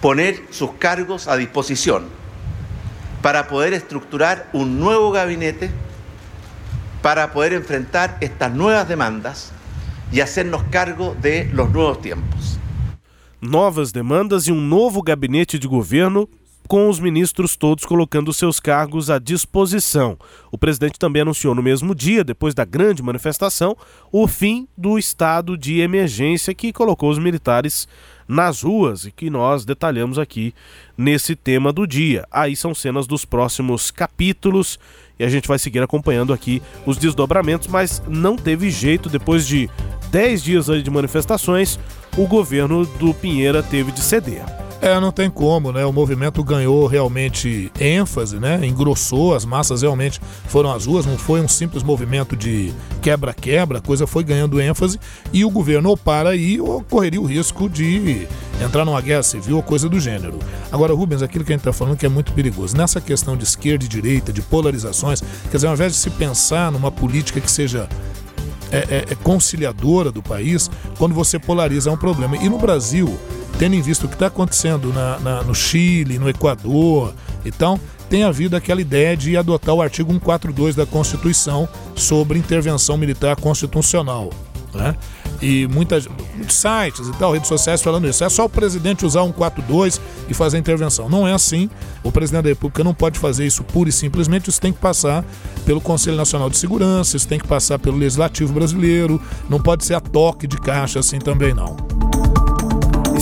poner 0.00 0.42
sus 0.50 0.72
cargos 0.72 1.28
a 1.28 1.36
disposición 1.36 2.06
para 3.22 3.46
poder 3.46 3.72
estructurar 3.72 4.50
un 4.52 4.80
nuevo 4.80 5.12
gabinete, 5.12 5.70
para 7.02 7.32
poder 7.32 7.52
enfrentar 7.52 8.18
estas 8.20 8.52
nuevas 8.52 8.88
demandas 8.88 9.52
y 10.10 10.20
hacernos 10.20 10.64
cargo 10.64 11.16
de 11.22 11.48
los 11.52 11.70
nuevos 11.70 12.00
tiempos. 12.02 12.58
Novas 13.40 13.92
demandas 13.92 14.46
e 14.46 14.52
um 14.52 14.60
novo 14.60 15.02
gabinete 15.02 15.58
de 15.58 15.66
governo 15.68 16.28
com 16.72 16.88
os 16.88 16.98
ministros 16.98 17.54
todos 17.54 17.84
colocando 17.84 18.32
seus 18.32 18.58
cargos 18.58 19.10
à 19.10 19.18
disposição. 19.18 20.16
O 20.50 20.56
presidente 20.56 20.98
também 20.98 21.20
anunciou 21.20 21.54
no 21.54 21.62
mesmo 21.62 21.94
dia, 21.94 22.24
depois 22.24 22.54
da 22.54 22.64
grande 22.64 23.02
manifestação, 23.02 23.76
o 24.10 24.26
fim 24.26 24.66
do 24.74 24.98
estado 24.98 25.58
de 25.58 25.80
emergência 25.80 26.54
que 26.54 26.72
colocou 26.72 27.10
os 27.10 27.18
militares 27.18 27.86
nas 28.26 28.62
ruas 28.62 29.04
e 29.04 29.12
que 29.12 29.28
nós 29.28 29.66
detalhamos 29.66 30.18
aqui 30.18 30.54
nesse 30.96 31.36
tema 31.36 31.74
do 31.74 31.86
dia. 31.86 32.26
Aí 32.30 32.56
são 32.56 32.74
cenas 32.74 33.06
dos 33.06 33.26
próximos 33.26 33.90
capítulos 33.90 34.78
e 35.18 35.24
a 35.24 35.28
gente 35.28 35.48
vai 35.48 35.58
seguir 35.58 35.82
acompanhando 35.82 36.32
aqui 36.32 36.62
os 36.86 36.96
desdobramentos, 36.96 37.68
mas 37.68 38.02
não 38.08 38.34
teve 38.34 38.70
jeito 38.70 39.10
depois 39.10 39.46
de 39.46 39.68
10 40.10 40.42
dias 40.42 40.66
de 40.82 40.90
manifestações, 40.90 41.78
o 42.16 42.26
governo 42.26 42.86
do 42.86 43.12
Pinheira 43.12 43.62
teve 43.62 43.92
de 43.92 44.00
ceder. 44.00 44.61
É, 44.82 44.98
não 44.98 45.12
tem 45.12 45.30
como, 45.30 45.70
né? 45.70 45.86
O 45.86 45.92
movimento 45.92 46.42
ganhou 46.42 46.88
realmente 46.88 47.70
ênfase, 47.80 48.40
né? 48.40 48.66
Engrossou, 48.66 49.32
as 49.32 49.44
massas 49.44 49.82
realmente 49.82 50.20
foram 50.48 50.72
às 50.72 50.86
ruas, 50.86 51.06
não 51.06 51.16
foi 51.16 51.40
um 51.40 51.46
simples 51.46 51.84
movimento 51.84 52.34
de 52.34 52.72
quebra-quebra, 53.00 53.78
a 53.78 53.80
coisa 53.80 54.08
foi 54.08 54.24
ganhando 54.24 54.60
ênfase 54.60 54.98
e 55.32 55.44
o 55.44 55.50
governo 55.50 55.90
ou 55.90 55.96
para 55.96 56.30
aí 56.30 56.60
ou 56.60 56.82
correria 56.82 57.20
o 57.20 57.26
risco 57.26 57.70
de 57.70 58.26
entrar 58.60 58.84
numa 58.84 59.00
guerra 59.00 59.22
civil 59.22 59.54
ou 59.54 59.62
coisa 59.62 59.88
do 59.88 60.00
gênero. 60.00 60.40
Agora, 60.72 60.92
Rubens, 60.92 61.22
aquilo 61.22 61.44
que 61.44 61.52
a 61.52 61.54
gente 61.54 61.60
está 61.60 61.72
falando 61.72 61.96
que 61.96 62.04
é 62.04 62.08
muito 62.08 62.32
perigoso. 62.32 62.76
Nessa 62.76 63.00
questão 63.00 63.36
de 63.36 63.44
esquerda 63.44 63.84
e 63.84 63.88
direita, 63.88 64.32
de 64.32 64.42
polarizações, 64.42 65.22
quer 65.48 65.58
dizer, 65.58 65.68
ao 65.68 65.74
invés 65.74 65.92
de 65.92 65.98
se 65.98 66.10
pensar 66.10 66.72
numa 66.72 66.90
política 66.90 67.40
que 67.40 67.50
seja 67.50 67.88
é, 68.72 68.78
é, 68.78 69.04
é 69.10 69.14
conciliadora 69.14 70.10
do 70.10 70.22
país, 70.22 70.70
quando 70.98 71.14
você 71.14 71.38
polariza 71.38 71.90
é 71.90 71.92
um 71.92 71.96
problema. 71.96 72.36
E 72.36 72.48
no 72.48 72.58
Brasil, 72.58 73.18
tendo 73.58 73.74
em 73.74 73.82
vista 73.82 74.06
o 74.06 74.08
que 74.08 74.14
está 74.14 74.26
acontecendo 74.26 74.92
na, 74.92 75.20
na, 75.20 75.42
no 75.42 75.54
Chile, 75.54 76.18
no 76.18 76.28
Equador, 76.28 77.14
então 77.44 77.78
tem 78.08 78.24
havido 78.24 78.56
aquela 78.56 78.80
ideia 78.80 79.16
de 79.16 79.36
adotar 79.36 79.74
o 79.74 79.82
artigo 79.82 80.10
142 80.12 80.74
da 80.74 80.84
Constituição 80.84 81.68
sobre 81.94 82.38
intervenção 82.38 82.96
militar 82.96 83.36
constitucional. 83.36 84.30
Né? 84.74 84.96
E 85.42 85.66
muitas, 85.66 86.06
muitos 86.36 86.56
sites 86.56 87.08
e 87.08 87.12
tal, 87.14 87.32
redes 87.32 87.48
sociais 87.48 87.82
falando 87.82 88.08
isso. 88.08 88.22
É 88.22 88.28
só 88.28 88.44
o 88.44 88.48
presidente 88.48 89.04
usar 89.04 89.22
142 89.22 90.00
e 90.28 90.34
fazer 90.34 90.56
a 90.56 90.60
intervenção. 90.60 91.08
Não 91.08 91.26
é 91.26 91.32
assim. 91.32 91.68
O 92.04 92.12
presidente 92.12 92.44
da 92.44 92.48
República 92.50 92.84
não 92.84 92.94
pode 92.94 93.18
fazer 93.18 93.44
isso 93.44 93.64
pura 93.64 93.88
e 93.88 93.92
simplesmente. 93.92 94.48
Isso 94.48 94.60
tem 94.60 94.72
que 94.72 94.78
passar 94.78 95.24
pelo 95.66 95.80
Conselho 95.80 96.16
Nacional 96.16 96.48
de 96.48 96.56
Segurança, 96.56 97.16
isso 97.16 97.26
tem 97.26 97.38
que 97.38 97.46
passar 97.46 97.78
pelo 97.78 97.96
Legislativo 97.96 98.52
Brasileiro. 98.52 99.20
Não 99.50 99.60
pode 99.60 99.84
ser 99.84 99.94
a 99.94 100.00
toque 100.00 100.46
de 100.46 100.58
caixa 100.58 101.00
assim 101.00 101.18
também, 101.18 101.52
não. 101.52 102.01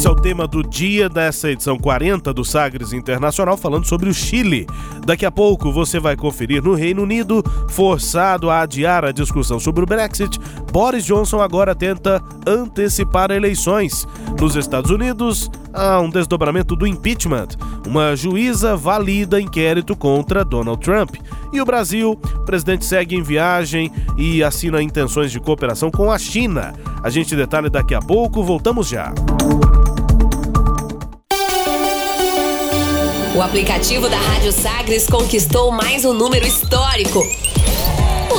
Esse 0.00 0.08
é 0.08 0.10
o 0.10 0.14
tema 0.14 0.46
do 0.46 0.62
dia 0.62 1.10
dessa 1.10 1.50
edição 1.50 1.78
40 1.78 2.32
do 2.32 2.42
Sagres 2.42 2.94
Internacional, 2.94 3.54
falando 3.54 3.86
sobre 3.86 4.08
o 4.08 4.14
Chile. 4.14 4.66
Daqui 5.04 5.26
a 5.26 5.30
pouco 5.30 5.70
você 5.70 6.00
vai 6.00 6.16
conferir 6.16 6.62
no 6.62 6.72
Reino 6.72 7.02
Unido, 7.02 7.44
forçado 7.68 8.48
a 8.48 8.62
adiar 8.62 9.04
a 9.04 9.12
discussão 9.12 9.60
sobre 9.60 9.82
o 9.82 9.86
Brexit, 9.86 10.40
Boris 10.72 11.04
Johnson 11.04 11.42
agora 11.42 11.74
tenta 11.74 12.22
antecipar 12.46 13.30
eleições. 13.30 14.08
Nos 14.40 14.56
Estados 14.56 14.90
Unidos, 14.90 15.50
há 15.70 16.00
um 16.00 16.08
desdobramento 16.08 16.74
do 16.74 16.86
impeachment. 16.86 17.48
Uma 17.86 18.16
juíza 18.16 18.74
valida 18.78 19.38
inquérito 19.38 19.94
contra 19.94 20.46
Donald 20.46 20.82
Trump. 20.82 21.16
E 21.52 21.60
o 21.60 21.64
Brasil, 21.66 22.12
o 22.12 22.44
presidente 22.46 22.86
segue 22.86 23.16
em 23.16 23.22
viagem 23.22 23.92
e 24.16 24.42
assina 24.42 24.82
intenções 24.82 25.30
de 25.30 25.38
cooperação 25.38 25.90
com 25.90 26.10
a 26.10 26.18
China. 26.18 26.72
A 27.02 27.10
gente 27.10 27.36
detalha 27.36 27.68
daqui 27.68 27.94
a 27.94 28.00
pouco, 28.00 28.42
voltamos 28.42 28.88
já. 28.88 29.12
O 33.40 33.42
aplicativo 33.42 34.06
da 34.06 34.18
Rádio 34.18 34.52
Sagres 34.52 35.06
conquistou 35.06 35.72
mais 35.72 36.04
um 36.04 36.12
número 36.12 36.46
histórico. 36.46 37.26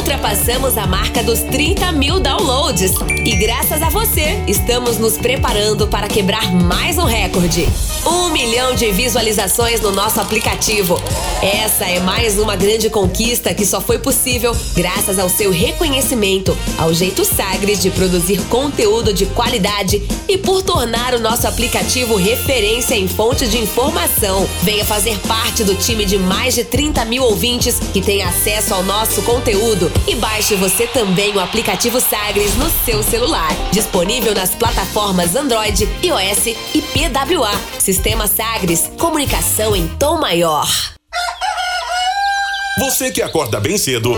Ultrapassamos 0.02 0.80
a 0.80 0.88
marca 0.88 1.22
dos 1.22 1.41
30 1.41 1.91
mil 1.91 2.20
downloads. 2.20 2.93
E 3.24 3.36
graças 3.36 3.84
a 3.84 3.89
você, 3.89 4.41
estamos 4.47 4.97
nos 4.97 5.16
preparando 5.16 5.88
para 5.88 6.08
quebrar 6.08 6.52
mais 6.52 6.97
um 6.97 7.04
recorde. 7.04 7.70
Um 8.04 8.30
milhão 8.30 8.74
de 8.74 8.91
visualizações 8.91 9.80
no 9.80 9.91
nosso 9.91 10.20
aplicativo. 10.20 10.99
Essa 11.39 11.86
é 11.86 11.99
mais 11.99 12.39
uma 12.39 12.56
grande 12.56 12.89
conquista 12.89 13.54
que 13.54 13.64
só 13.64 13.80
foi 13.80 13.99
possível 13.99 14.56
graças 14.76 15.20
ao 15.20 15.30
seu 15.30 15.52
reconhecimento, 15.52 16.58
ao 16.80 16.91
jeito 16.95 17.24
Sagres 17.24 17.80
de 17.80 17.91
produzir 17.91 18.41
conteúdo 18.49 19.14
de 19.14 19.28
qualidade 19.28 20.02
e 20.28 20.36
por 20.36 20.64
tornar 20.64 21.14
o 21.14 21.20
nosso 21.20 21.47
aplicativo 21.47 22.16
referência 22.16 22.95
em 22.95 23.08
fonte 23.08 23.47
de 23.47 23.60
informação. 23.60 24.49
Venha 24.64 24.84
fazer 24.84 25.20
parte 25.28 25.64
do 25.64 25.76
time 25.76 26.06
de 26.06 26.18
mais 26.18 26.56
de 26.56 26.64
30 26.64 27.06
mil 27.06 27.24
ouvintes 27.24 27.80
que 27.93 28.02
tem 28.02 28.24
acesso 28.24 28.74
ao 28.74 28.82
nosso 28.82 29.22
conteúdo 29.22 29.91
e 30.08 30.16
baixe 30.16 30.56
você 30.56 30.88
também 30.88 31.36
o 31.36 31.39
aplicativo 31.39 32.00
Sagres 32.00 32.56
no 32.56 32.70
seu 32.86 33.04
celular. 33.04 33.50
Disponível 33.72 34.34
nas 34.34 34.56
plataformas 34.56 35.36
Android, 35.36 35.88
iOS 36.04 36.48
e 36.74 36.82
PWA. 36.82 37.52
Sistema 37.80 38.28
Sagres, 38.28 38.89
comunicação 39.00 39.76
em 39.76 39.88
tom 39.88 40.20
maior. 40.20 40.68
Você 42.80 43.12
que 43.12 43.22
acorda 43.22 43.60
bem 43.60 43.78
cedo 43.78 44.18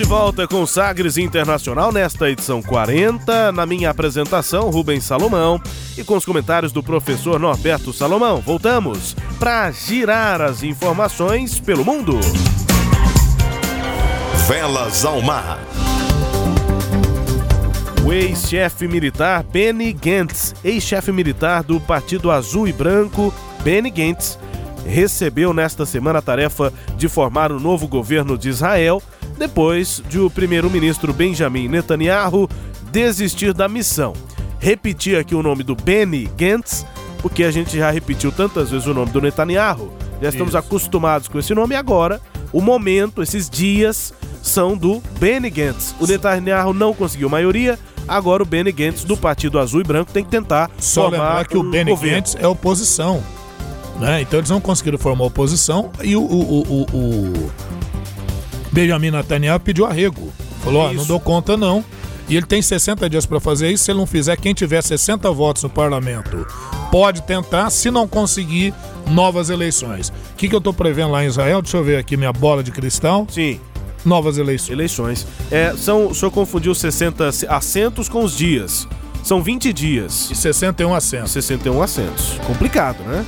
De 0.00 0.06
volta 0.06 0.48
com 0.48 0.62
o 0.62 0.66
Sagres 0.66 1.18
Internacional 1.18 1.92
nesta 1.92 2.30
edição 2.30 2.62
40. 2.62 3.52
Na 3.52 3.66
minha 3.66 3.90
apresentação, 3.90 4.70
Rubens 4.70 5.04
Salomão. 5.04 5.60
E 5.94 6.02
com 6.02 6.16
os 6.16 6.24
comentários 6.24 6.72
do 6.72 6.82
professor 6.82 7.38
Norberto 7.38 7.92
Salomão. 7.92 8.40
Voltamos 8.40 9.14
para 9.38 9.70
girar 9.70 10.40
as 10.40 10.62
informações 10.62 11.60
pelo 11.60 11.84
mundo. 11.84 12.18
Velas 14.48 15.04
ao 15.04 15.20
mar. 15.20 15.58
O 18.02 18.10
ex-chefe 18.10 18.88
militar 18.88 19.42
Benny 19.42 19.92
Gantz, 19.92 20.54
ex-chefe 20.64 21.12
militar 21.12 21.62
do 21.62 21.78
Partido 21.78 22.30
Azul 22.30 22.66
e 22.66 22.72
Branco, 22.72 23.34
Benny 23.62 23.90
Gantz, 23.90 24.38
recebeu 24.86 25.52
nesta 25.52 25.84
semana 25.84 26.20
a 26.20 26.22
tarefa 26.22 26.72
de 26.96 27.06
formar 27.06 27.52
o 27.52 27.60
novo 27.60 27.86
governo 27.86 28.38
de 28.38 28.48
Israel, 28.48 29.02
depois 29.40 30.02
de 30.08 30.18
o 30.20 30.28
primeiro-ministro 30.28 31.14
Benjamin 31.14 31.66
Netanyahu 31.66 32.46
desistir 32.92 33.54
da 33.54 33.68
missão. 33.68 34.12
Repetir 34.58 35.18
aqui 35.18 35.34
o 35.34 35.42
nome 35.42 35.62
do 35.64 35.74
Benny 35.74 36.28
Gantz, 36.36 36.84
porque 37.22 37.42
a 37.44 37.50
gente 37.50 37.76
já 37.78 37.90
repetiu 37.90 38.30
tantas 38.30 38.70
vezes 38.70 38.86
o 38.86 38.92
nome 38.92 39.10
do 39.10 39.20
Netanyahu, 39.20 39.90
já 40.20 40.28
estamos 40.28 40.50
Isso. 40.50 40.58
acostumados 40.58 41.26
com 41.26 41.38
esse 41.38 41.54
nome 41.54 41.74
agora. 41.74 42.20
O 42.52 42.60
momento, 42.60 43.22
esses 43.22 43.48
dias, 43.48 44.12
são 44.42 44.76
do 44.76 45.00
Benny 45.18 45.48
Gantz. 45.48 45.94
O 45.98 46.06
Netanyahu 46.06 46.74
não 46.74 46.92
conseguiu 46.92 47.30
maioria, 47.30 47.78
agora 48.06 48.42
o 48.42 48.46
Benny 48.46 48.72
Gantz 48.72 49.04
do 49.04 49.16
Partido 49.16 49.58
Azul 49.58 49.80
e 49.80 49.84
Branco 49.84 50.12
tem 50.12 50.22
que 50.22 50.30
tentar 50.30 50.70
Só 50.78 51.08
lembrar 51.08 51.46
que 51.46 51.56
o 51.56 51.62
um 51.62 51.70
Benny 51.70 51.92
governo. 51.92 52.16
Gantz 52.18 52.36
é 52.38 52.46
oposição. 52.46 53.22
Né? 53.98 54.20
Então 54.20 54.38
eles 54.40 54.50
não 54.50 54.60
conseguiram 54.60 54.98
formar 54.98 55.24
oposição 55.24 55.90
e 56.02 56.14
o, 56.16 56.20
o, 56.22 56.24
o, 56.24 56.82
o- 56.82 56.86
o 56.92 57.50
Benjamin 58.72 59.10
Netanyahu 59.10 59.60
pediu 59.60 59.86
arrego. 59.86 60.32
Falou, 60.62 60.82
ó, 60.82 60.92
não 60.92 61.04
dou 61.04 61.18
conta 61.18 61.56
não. 61.56 61.84
E 62.28 62.36
ele 62.36 62.46
tem 62.46 62.62
60 62.62 63.10
dias 63.10 63.26
para 63.26 63.40
fazer 63.40 63.70
isso. 63.70 63.84
Se 63.84 63.90
ele 63.90 63.98
não 63.98 64.06
fizer, 64.06 64.36
quem 64.36 64.54
tiver 64.54 64.80
60 64.82 65.30
votos 65.32 65.64
no 65.64 65.70
parlamento 65.70 66.46
pode 66.90 67.22
tentar, 67.22 67.70
se 67.70 67.90
não 67.90 68.06
conseguir, 68.06 68.72
novas 69.08 69.50
eleições. 69.50 70.10
O 70.10 70.36
que, 70.36 70.48
que 70.48 70.54
eu 70.54 70.58
estou 70.58 70.72
prevendo 70.72 71.10
lá 71.10 71.24
em 71.24 71.26
Israel? 71.26 71.60
Deixa 71.60 71.76
eu 71.76 71.84
ver 71.84 71.96
aqui 71.96 72.16
minha 72.16 72.32
bola 72.32 72.62
de 72.62 72.70
cristal. 72.70 73.26
Sim. 73.28 73.60
Novas 74.04 74.38
eleições. 74.38 74.70
Eleições. 74.70 75.26
É, 75.50 75.74
são, 75.76 76.06
o 76.06 76.14
senhor 76.14 76.30
confundiu 76.30 76.74
60 76.74 77.28
assentos 77.48 78.08
com 78.08 78.22
os 78.22 78.36
dias. 78.36 78.86
São 79.22 79.42
20 79.42 79.72
dias. 79.72 80.30
E 80.30 80.34
61 80.34 80.94
assentos. 80.94 81.32
61 81.32 81.82
assentos. 81.82 82.38
Complicado, 82.46 83.02
né? 83.02 83.24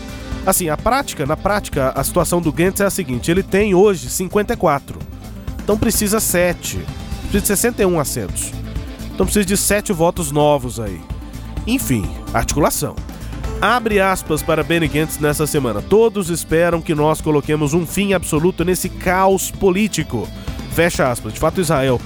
Assim, 0.47 0.69
a 0.69 0.77
prática, 0.77 1.27
na 1.27 1.37
prática, 1.37 1.91
a 1.91 2.03
situação 2.03 2.41
do 2.41 2.53
Gantz 2.53 2.81
é 2.81 2.85
a 2.85 2.91
seguinte: 2.91 3.31
ele 3.31 3.43
tem 3.43 3.75
hoje 3.75 4.09
54. 4.09 5.12
Então 5.73 5.81
precisa 5.81 6.21
7. 6.21 6.81
Precisa 7.31 7.41
de 7.41 7.47
61 7.47 7.99
assentos. 7.99 8.53
Então 9.15 9.25
precisa 9.25 9.47
de 9.47 9.57
7 9.57 9.91
votos 9.91 10.31
novos 10.31 10.79
aí. 10.79 11.01
Enfim, 11.67 12.07
articulação. 12.35 12.95
Abre 13.59 13.99
aspas 13.99 14.43
para 14.43 14.63
Benny 14.63 14.87
Gantz 14.87 15.19
nessa 15.19 15.47
semana. 15.47 15.81
Todos 15.81 16.29
esperam 16.29 16.83
que 16.83 16.95
nós 16.95 17.23
coloquemos 17.23 17.73
um 17.73 17.87
fim 17.87 18.13
absoluto 18.13 18.67
nesse 18.67 18.91
caos 18.91 19.51
político. 19.51 20.29
Fecha 20.75 21.11
aspas. 21.11 21.33
De 21.33 21.41
fato, 21.41 21.59
Israel 21.59 21.99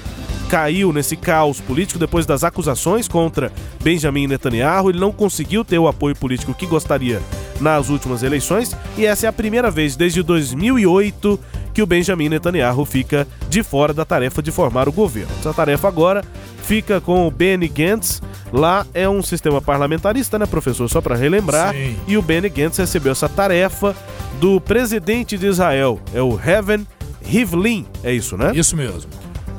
caiu 0.48 0.92
nesse 0.92 1.16
caos 1.16 1.60
político 1.60 1.98
depois 1.98 2.24
das 2.24 2.44
acusações 2.44 3.08
contra 3.08 3.52
Benjamin 3.82 4.28
Netanyahu. 4.28 4.90
Ele 4.90 5.00
não 5.00 5.10
conseguiu 5.10 5.64
ter 5.64 5.80
o 5.80 5.88
apoio 5.88 6.14
político 6.14 6.54
que 6.54 6.66
gostaria 6.66 7.20
nas 7.60 7.88
últimas 7.88 8.22
eleições 8.22 8.76
e 8.96 9.06
essa 9.06 9.26
é 9.26 9.28
a 9.28 9.32
primeira 9.32 9.70
vez 9.70 9.96
desde 9.96 10.22
2008 10.22 11.40
que 11.76 11.82
o 11.82 11.86
Benjamin 11.86 12.30
Netanyahu 12.30 12.86
fica 12.86 13.28
de 13.50 13.62
fora 13.62 13.92
da 13.92 14.02
tarefa 14.02 14.42
de 14.42 14.50
formar 14.50 14.88
o 14.88 14.92
governo. 14.92 15.30
Essa 15.38 15.52
tarefa 15.52 15.86
agora 15.86 16.24
fica 16.62 17.02
com 17.02 17.26
o 17.26 17.30
Benny 17.30 17.68
Gantz. 17.68 18.22
Lá 18.50 18.86
é 18.94 19.06
um 19.06 19.22
sistema 19.22 19.60
parlamentarista, 19.60 20.38
né, 20.38 20.46
professor? 20.46 20.88
Só 20.88 21.02
para 21.02 21.14
relembrar. 21.14 21.74
Sim. 21.74 21.94
E 22.08 22.16
o 22.16 22.22
Benny 22.22 22.48
Gantz 22.48 22.78
recebeu 22.78 23.12
essa 23.12 23.28
tarefa 23.28 23.94
do 24.40 24.58
presidente 24.58 25.36
de 25.36 25.46
Israel, 25.48 26.00
é 26.14 26.22
o 26.22 26.40
Heaven 26.42 26.86
Rivlin, 27.20 27.84
é 28.02 28.10
isso, 28.10 28.38
né? 28.38 28.52
Isso 28.54 28.74
mesmo. 28.74 29.10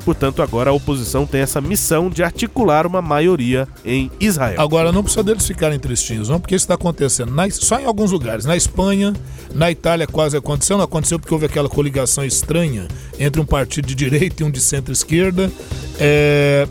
Portanto, 0.08 0.40
agora 0.40 0.70
a 0.70 0.72
oposição 0.72 1.26
tem 1.26 1.42
essa 1.42 1.60
missão 1.60 2.08
de 2.08 2.22
articular 2.22 2.86
uma 2.86 3.02
maioria 3.02 3.68
em 3.84 4.10
Israel. 4.18 4.58
Agora, 4.58 4.90
não 4.90 5.02
precisa 5.02 5.22
deles 5.22 5.46
ficarem 5.46 5.78
tristinhos, 5.78 6.30
não, 6.30 6.40
porque 6.40 6.54
isso 6.54 6.64
está 6.64 6.72
acontecendo 6.72 7.30
na- 7.30 7.50
só 7.50 7.78
em 7.78 7.84
alguns 7.84 8.10
lugares. 8.10 8.46
Na 8.46 8.56
Espanha, 8.56 9.12
na 9.54 9.70
Itália 9.70 10.06
quase 10.06 10.34
aconteceu, 10.34 10.78
não 10.78 10.84
aconteceu 10.86 11.18
porque 11.18 11.34
houve 11.34 11.44
aquela 11.44 11.68
coligação 11.68 12.24
estranha 12.24 12.88
entre 13.20 13.38
um 13.38 13.44
partido 13.44 13.86
de 13.86 13.94
direita 13.94 14.42
e 14.42 14.46
um 14.46 14.50
de 14.50 14.60
centro-esquerda. 14.60 15.52
É, 16.00 16.66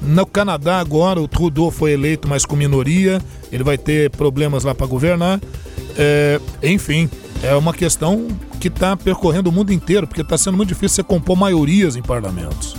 No 0.00 0.24
Canadá, 0.24 0.78
agora, 0.78 1.20
o 1.20 1.28
Trudeau 1.28 1.70
foi 1.70 1.92
eleito, 1.92 2.26
mas 2.26 2.46
com 2.46 2.56
minoria, 2.56 3.20
ele 3.52 3.64
vai 3.64 3.76
ter 3.76 4.08
problemas 4.10 4.64
lá 4.64 4.74
para 4.74 4.86
governar. 4.86 5.38
É, 5.94 6.40
enfim, 6.62 7.10
é 7.42 7.54
uma 7.54 7.74
questão 7.74 8.28
que 8.60 8.68
está 8.68 8.96
percorrendo 8.96 9.50
o 9.50 9.52
mundo 9.52 9.72
inteiro, 9.72 10.06
porque 10.06 10.22
está 10.22 10.38
sendo 10.38 10.56
muito 10.56 10.68
difícil 10.70 10.96
você 10.96 11.02
compor 11.02 11.36
maiorias 11.36 11.96
em 11.96 12.02
parlamentos. 12.02 12.74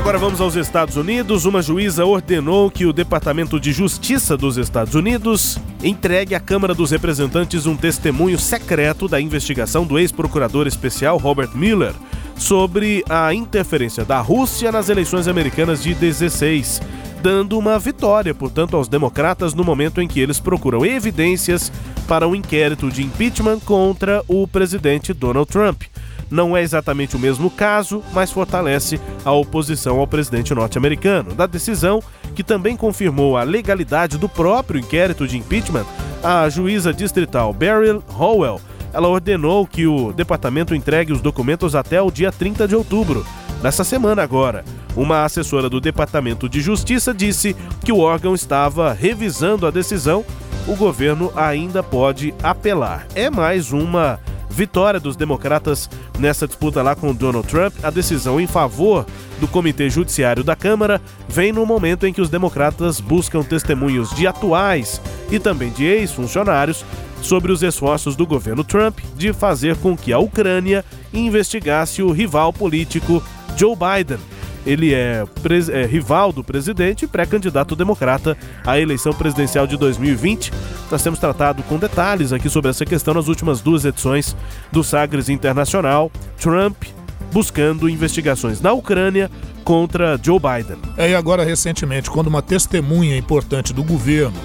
Agora 0.00 0.16
vamos 0.16 0.40
aos 0.40 0.56
Estados 0.56 0.96
Unidos. 0.96 1.44
Uma 1.44 1.60
juíza 1.60 2.06
ordenou 2.06 2.70
que 2.70 2.86
o 2.86 2.92
Departamento 2.92 3.60
de 3.60 3.70
Justiça 3.70 4.34
dos 4.34 4.56
Estados 4.56 4.94
Unidos 4.94 5.58
entregue 5.84 6.34
à 6.34 6.40
Câmara 6.40 6.74
dos 6.74 6.90
Representantes 6.90 7.66
um 7.66 7.76
testemunho 7.76 8.38
secreto 8.38 9.06
da 9.06 9.20
investigação 9.20 9.84
do 9.84 9.98
ex-procurador 9.98 10.66
especial 10.66 11.18
Robert 11.18 11.50
Mueller 11.54 11.92
sobre 12.34 13.04
a 13.10 13.34
interferência 13.34 14.02
da 14.02 14.22
Rússia 14.22 14.72
nas 14.72 14.88
eleições 14.88 15.28
americanas 15.28 15.82
de 15.82 15.94
16, 15.94 16.80
dando 17.22 17.58
uma 17.58 17.78
vitória, 17.78 18.34
portanto, 18.34 18.78
aos 18.78 18.88
democratas 18.88 19.52
no 19.52 19.62
momento 19.62 20.00
em 20.00 20.08
que 20.08 20.18
eles 20.18 20.40
procuram 20.40 20.84
evidências 20.84 21.70
para 22.08 22.26
um 22.26 22.34
inquérito 22.34 22.88
de 22.88 23.02
impeachment 23.02 23.60
contra 23.60 24.24
o 24.26 24.48
presidente 24.48 25.12
Donald 25.12 25.48
Trump. 25.52 25.82
Não 26.30 26.56
é 26.56 26.62
exatamente 26.62 27.16
o 27.16 27.18
mesmo 27.18 27.50
caso, 27.50 28.02
mas 28.12 28.30
fortalece 28.30 29.00
a 29.24 29.32
oposição 29.32 29.98
ao 29.98 30.06
presidente 30.06 30.54
norte-americano. 30.54 31.34
Da 31.34 31.46
decisão, 31.46 32.02
que 32.34 32.44
também 32.44 32.76
confirmou 32.76 33.36
a 33.36 33.42
legalidade 33.42 34.16
do 34.16 34.28
próprio 34.28 34.80
inquérito 34.80 35.26
de 35.26 35.36
impeachment, 35.36 35.86
a 36.22 36.48
juíza 36.48 36.92
distrital 36.92 37.52
Beryl 37.52 38.02
Howell 38.16 38.60
ela 38.92 39.08
ordenou 39.08 39.66
que 39.66 39.86
o 39.86 40.12
departamento 40.12 40.74
entregue 40.74 41.12
os 41.12 41.20
documentos 41.20 41.74
até 41.74 42.00
o 42.02 42.10
dia 42.10 42.32
30 42.32 42.66
de 42.66 42.74
outubro. 42.74 43.24
Nessa 43.62 43.84
semana 43.84 44.22
agora, 44.22 44.64
uma 44.96 45.24
assessora 45.24 45.68
do 45.68 45.80
Departamento 45.80 46.48
de 46.48 46.60
Justiça 46.60 47.14
disse 47.14 47.54
que 47.84 47.92
o 47.92 47.98
órgão 47.98 48.34
estava 48.34 48.92
revisando 48.92 49.66
a 49.66 49.70
decisão. 49.70 50.24
O 50.66 50.74
governo 50.74 51.32
ainda 51.36 51.82
pode 51.82 52.34
apelar. 52.42 53.06
É 53.14 53.30
mais 53.30 53.70
uma 53.70 54.18
vitória 54.50 55.00
dos 55.00 55.16
democratas 55.16 55.88
nessa 56.18 56.46
disputa 56.46 56.82
lá 56.82 56.94
com 56.94 57.14
Donald 57.14 57.46
Trump. 57.46 57.74
A 57.82 57.90
decisão 57.90 58.40
em 58.40 58.46
favor 58.46 59.06
do 59.40 59.48
Comitê 59.48 59.88
Judiciário 59.88 60.44
da 60.44 60.56
Câmara 60.56 61.00
vem 61.28 61.52
no 61.52 61.64
momento 61.64 62.06
em 62.06 62.12
que 62.12 62.20
os 62.20 62.28
democratas 62.28 63.00
buscam 63.00 63.42
testemunhos 63.42 64.10
de 64.14 64.26
atuais 64.26 65.00
e 65.30 65.38
também 65.38 65.70
de 65.70 65.84
ex-funcionários 65.84 66.84
sobre 67.22 67.52
os 67.52 67.62
esforços 67.62 68.16
do 68.16 68.26
governo 68.26 68.64
Trump 68.64 68.98
de 69.16 69.32
fazer 69.32 69.76
com 69.76 69.96
que 69.96 70.12
a 70.12 70.18
Ucrânia 70.18 70.84
investigasse 71.12 72.02
o 72.02 72.10
rival 72.10 72.52
político 72.52 73.22
Joe 73.56 73.76
Biden. 73.76 74.18
Ele 74.66 74.94
é, 74.94 75.24
é 75.72 75.86
rival 75.86 76.32
do 76.32 76.44
presidente 76.44 77.04
e 77.04 77.08
pré-candidato 77.08 77.74
democrata 77.74 78.36
à 78.64 78.78
eleição 78.78 79.12
presidencial 79.12 79.66
de 79.66 79.76
2020. 79.76 80.52
Nós 80.90 81.02
temos 81.02 81.18
tratado 81.18 81.62
com 81.62 81.78
detalhes 81.78 82.32
aqui 82.32 82.48
sobre 82.48 82.70
essa 82.70 82.84
questão 82.84 83.14
nas 83.14 83.28
últimas 83.28 83.60
duas 83.60 83.84
edições 83.84 84.36
do 84.70 84.82
Sagres 84.84 85.28
Internacional. 85.28 86.10
Trump 86.38 86.84
buscando 87.32 87.88
investigações 87.88 88.60
na 88.60 88.72
Ucrânia 88.72 89.30
contra 89.64 90.18
Joe 90.20 90.38
Biden. 90.38 90.78
É, 90.96 91.10
e 91.10 91.14
agora, 91.14 91.44
recentemente, 91.44 92.10
quando 92.10 92.26
uma 92.26 92.42
testemunha 92.42 93.16
importante 93.16 93.72
do 93.72 93.84
governo 93.84 94.36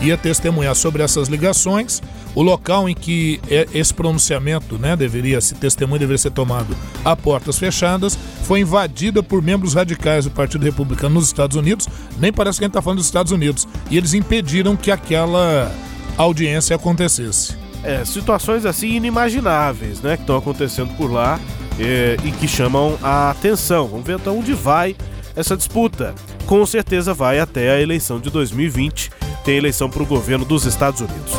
ia 0.00 0.16
testemunhar 0.16 0.74
sobre 0.74 1.02
essas 1.02 1.28
ligações, 1.28 2.02
o 2.34 2.42
local 2.42 2.88
em 2.88 2.94
que 2.94 3.40
é- 3.48 3.66
esse 3.74 3.92
pronunciamento, 3.92 4.78
né, 4.78 4.96
deveria, 4.96 5.38
esse 5.38 5.54
testemunho 5.54 5.98
deveria 5.98 6.18
ser 6.18 6.30
tomado 6.30 6.76
a 7.04 7.14
portas 7.16 7.58
fechadas, 7.58 8.18
foi 8.44 8.60
invadida 8.60 9.22
por 9.22 9.42
membros 9.42 9.74
radicais 9.74 10.24
do 10.24 10.30
Partido 10.30 10.64
Republicano 10.64 11.14
nos 11.16 11.26
Estados 11.26 11.56
Unidos. 11.56 11.88
Nem 12.18 12.32
parece 12.32 12.58
que 12.58 12.64
a 12.64 12.66
gente 12.66 12.72
está 12.72 12.82
falando 12.82 12.98
dos 12.98 13.06
Estados 13.06 13.32
Unidos. 13.32 13.66
E 13.90 13.96
eles 13.96 14.14
impediram 14.14 14.76
que 14.76 14.90
aquela 14.90 15.70
audiência 16.16 16.74
acontecesse. 16.76 17.54
É, 17.82 18.04
situações 18.04 18.66
assim 18.66 18.94
inimagináveis, 18.94 20.00
né, 20.00 20.16
que 20.16 20.22
estão 20.22 20.36
acontecendo 20.36 20.94
por 20.96 21.10
lá 21.10 21.40
é, 21.78 22.16
e 22.24 22.30
que 22.30 22.46
chamam 22.46 22.98
a 23.02 23.30
atenção. 23.30 23.88
Vamos 23.88 24.06
ver 24.06 24.16
até 24.16 24.30
onde 24.30 24.52
vai 24.52 24.94
essa 25.34 25.56
disputa. 25.56 26.14
Com 26.46 26.64
certeza 26.66 27.14
vai 27.14 27.38
até 27.38 27.70
a 27.70 27.80
eleição 27.80 28.20
de 28.20 28.28
2020, 28.30 29.10
tem 29.50 29.56
eleição 29.56 29.90
para 29.90 30.04
o 30.04 30.06
governo 30.06 30.44
dos 30.44 30.64
Estados 30.64 31.00
Unidos. 31.00 31.32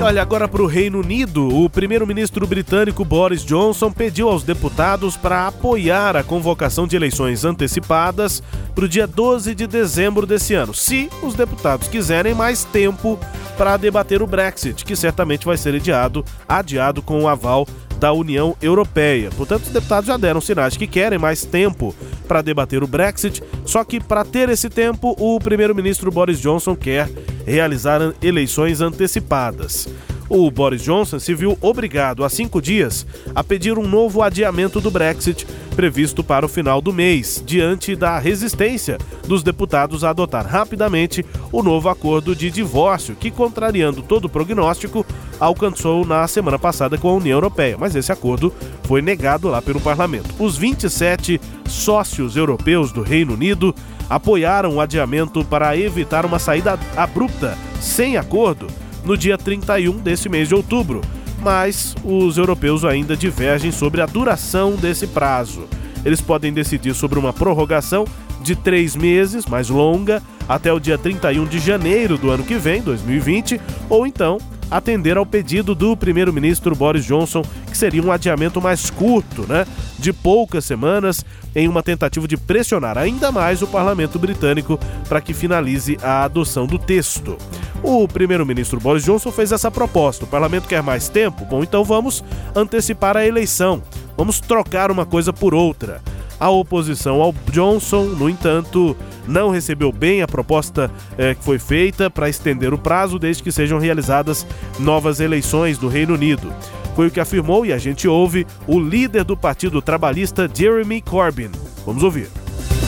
Olha, 0.00 0.22
agora 0.22 0.48
para 0.48 0.62
o 0.62 0.66
Reino 0.66 1.00
Unido, 1.00 1.46
o 1.46 1.68
primeiro-ministro 1.68 2.46
britânico 2.46 3.04
Boris 3.04 3.44
Johnson 3.44 3.92
pediu 3.92 4.30
aos 4.30 4.42
deputados 4.42 5.14
para 5.14 5.46
apoiar 5.46 6.16
a 6.16 6.22
convocação 6.22 6.86
de 6.86 6.96
eleições 6.96 7.44
antecipadas 7.44 8.42
para 8.74 8.86
o 8.86 8.88
dia 8.88 9.06
12 9.06 9.54
de 9.54 9.66
dezembro 9.66 10.26
desse 10.26 10.54
ano, 10.54 10.72
se 10.72 11.10
os 11.22 11.34
deputados 11.34 11.86
quiserem 11.86 12.34
mais 12.34 12.64
tempo 12.64 13.18
para 13.58 13.76
debater 13.76 14.22
o 14.22 14.26
Brexit, 14.26 14.86
que 14.86 14.96
certamente 14.96 15.44
vai 15.44 15.58
ser 15.58 15.74
adiado, 15.74 16.24
adiado 16.48 17.02
com 17.02 17.24
o 17.24 17.28
aval 17.28 17.66
da 17.98 18.12
União 18.12 18.56
Europeia. 18.60 19.30
Portanto, 19.36 19.64
os 19.64 19.70
deputados 19.70 20.06
já 20.08 20.16
deram 20.16 20.40
sinais 20.40 20.76
que 20.76 20.86
querem 20.86 21.18
mais 21.18 21.44
tempo 21.44 21.94
para 22.26 22.42
debater 22.42 22.82
o 22.82 22.86
Brexit, 22.86 23.42
só 23.64 23.84
que 23.84 24.00
para 24.00 24.24
ter 24.24 24.48
esse 24.48 24.68
tempo, 24.68 25.14
o 25.18 25.38
primeiro-ministro 25.38 26.10
Boris 26.10 26.40
Johnson 26.40 26.74
quer 26.74 27.08
realizar 27.46 28.00
eleições 28.22 28.80
antecipadas. 28.80 29.88
O 30.28 30.50
Boris 30.50 30.82
Johnson 30.82 31.20
se 31.20 31.34
viu 31.34 31.56
obrigado 31.60 32.24
há 32.24 32.28
cinco 32.28 32.60
dias 32.60 33.06
a 33.32 33.44
pedir 33.44 33.78
um 33.78 33.86
novo 33.86 34.22
adiamento 34.22 34.80
do 34.80 34.90
Brexit, 34.90 35.46
previsto 35.76 36.24
para 36.24 36.44
o 36.44 36.48
final 36.48 36.80
do 36.80 36.92
mês, 36.92 37.42
diante 37.46 37.94
da 37.94 38.18
resistência 38.18 38.98
dos 39.28 39.44
deputados 39.44 40.02
a 40.02 40.10
adotar 40.10 40.44
rapidamente 40.44 41.24
o 41.52 41.62
novo 41.62 41.88
acordo 41.88 42.34
de 42.34 42.50
divórcio, 42.50 43.14
que, 43.14 43.30
contrariando 43.30 44.02
todo 44.02 44.28
prognóstico, 44.28 45.06
alcançou 45.38 46.04
na 46.04 46.26
semana 46.26 46.58
passada 46.58 46.96
com 46.98 47.08
a 47.08 47.14
União 47.14 47.36
Europeia. 47.36 47.76
Mas 47.78 47.94
esse 47.94 48.12
acordo 48.12 48.52
foi 48.84 49.02
negado 49.02 49.48
lá 49.48 49.60
pelo 49.60 49.80
parlamento. 49.80 50.34
Os 50.38 50.56
27 50.56 51.40
sócios 51.66 52.36
europeus 52.36 52.92
do 52.92 53.02
Reino 53.02 53.34
Unido 53.34 53.74
apoiaram 54.08 54.76
o 54.76 54.80
adiamento 54.80 55.44
para 55.44 55.76
evitar 55.76 56.24
uma 56.24 56.38
saída 56.38 56.78
abrupta, 56.96 57.56
sem 57.80 58.16
acordo, 58.16 58.66
no 59.04 59.16
dia 59.16 59.36
31 59.36 59.98
desse 59.98 60.28
mês 60.28 60.48
de 60.48 60.54
outubro. 60.54 61.00
Mas 61.42 61.94
os 62.04 62.38
europeus 62.38 62.84
ainda 62.84 63.16
divergem 63.16 63.70
sobre 63.70 64.00
a 64.00 64.06
duração 64.06 64.74
desse 64.74 65.06
prazo. 65.06 65.64
Eles 66.04 66.20
podem 66.20 66.52
decidir 66.52 66.94
sobre 66.94 67.18
uma 67.18 67.32
prorrogação 67.32 68.04
de 68.40 68.54
três 68.54 68.94
meses, 68.94 69.44
mais 69.46 69.68
longa, 69.68 70.22
até 70.48 70.72
o 70.72 70.78
dia 70.78 70.96
31 70.96 71.44
de 71.46 71.58
janeiro 71.58 72.16
do 72.16 72.30
ano 72.30 72.44
que 72.44 72.54
vem, 72.54 72.80
2020, 72.80 73.60
ou 73.88 74.06
então 74.06 74.38
atender 74.70 75.16
ao 75.16 75.26
pedido 75.26 75.74
do 75.74 75.96
primeiro-ministro 75.96 76.74
Boris 76.74 77.04
Johnson, 77.04 77.42
que 77.66 77.76
seria 77.76 78.02
um 78.02 78.12
adiamento 78.12 78.60
mais 78.60 78.90
curto, 78.90 79.46
né, 79.48 79.66
de 79.98 80.12
poucas 80.12 80.64
semanas, 80.64 81.24
em 81.54 81.68
uma 81.68 81.82
tentativa 81.82 82.28
de 82.28 82.36
pressionar 82.36 82.98
ainda 82.98 83.32
mais 83.32 83.62
o 83.62 83.66
parlamento 83.66 84.18
britânico 84.18 84.78
para 85.08 85.20
que 85.20 85.32
finalize 85.32 85.96
a 86.02 86.24
adoção 86.24 86.66
do 86.66 86.78
texto. 86.78 87.36
O 87.82 88.06
primeiro-ministro 88.08 88.80
Boris 88.80 89.04
Johnson 89.04 89.30
fez 89.30 89.52
essa 89.52 89.70
proposta. 89.70 90.24
O 90.24 90.28
parlamento 90.28 90.68
quer 90.68 90.82
mais 90.82 91.08
tempo? 91.08 91.44
Bom, 91.44 91.62
então 91.62 91.84
vamos 91.84 92.24
antecipar 92.54 93.16
a 93.16 93.26
eleição. 93.26 93.82
Vamos 94.16 94.40
trocar 94.40 94.90
uma 94.90 95.04
coisa 95.04 95.32
por 95.32 95.54
outra. 95.54 96.02
A 96.38 96.50
oposição 96.50 97.22
ao 97.22 97.34
Johnson, 97.50 98.04
no 98.04 98.28
entanto, 98.28 98.96
não 99.26 99.50
recebeu 99.50 99.90
bem 99.90 100.22
a 100.22 100.28
proposta 100.28 100.90
eh, 101.16 101.34
que 101.34 101.42
foi 101.42 101.58
feita 101.58 102.10
para 102.10 102.28
estender 102.28 102.74
o 102.74 102.78
prazo 102.78 103.18
desde 103.18 103.42
que 103.42 103.50
sejam 103.50 103.78
realizadas 103.78 104.46
novas 104.78 105.18
eleições 105.18 105.78
do 105.78 105.88
Reino 105.88 106.14
Unido. 106.14 106.52
Foi 106.94 107.08
o 107.08 107.10
que 107.10 107.20
afirmou, 107.20 107.66
e 107.66 107.72
a 107.72 107.78
gente 107.78 108.08
ouve, 108.08 108.46
o 108.66 108.80
líder 108.80 109.24
do 109.24 109.36
Partido 109.36 109.82
Trabalhista, 109.82 110.50
Jeremy 110.52 111.02
Corbyn. 111.02 111.50
Vamos 111.84 112.02
ouvir. 112.02 112.28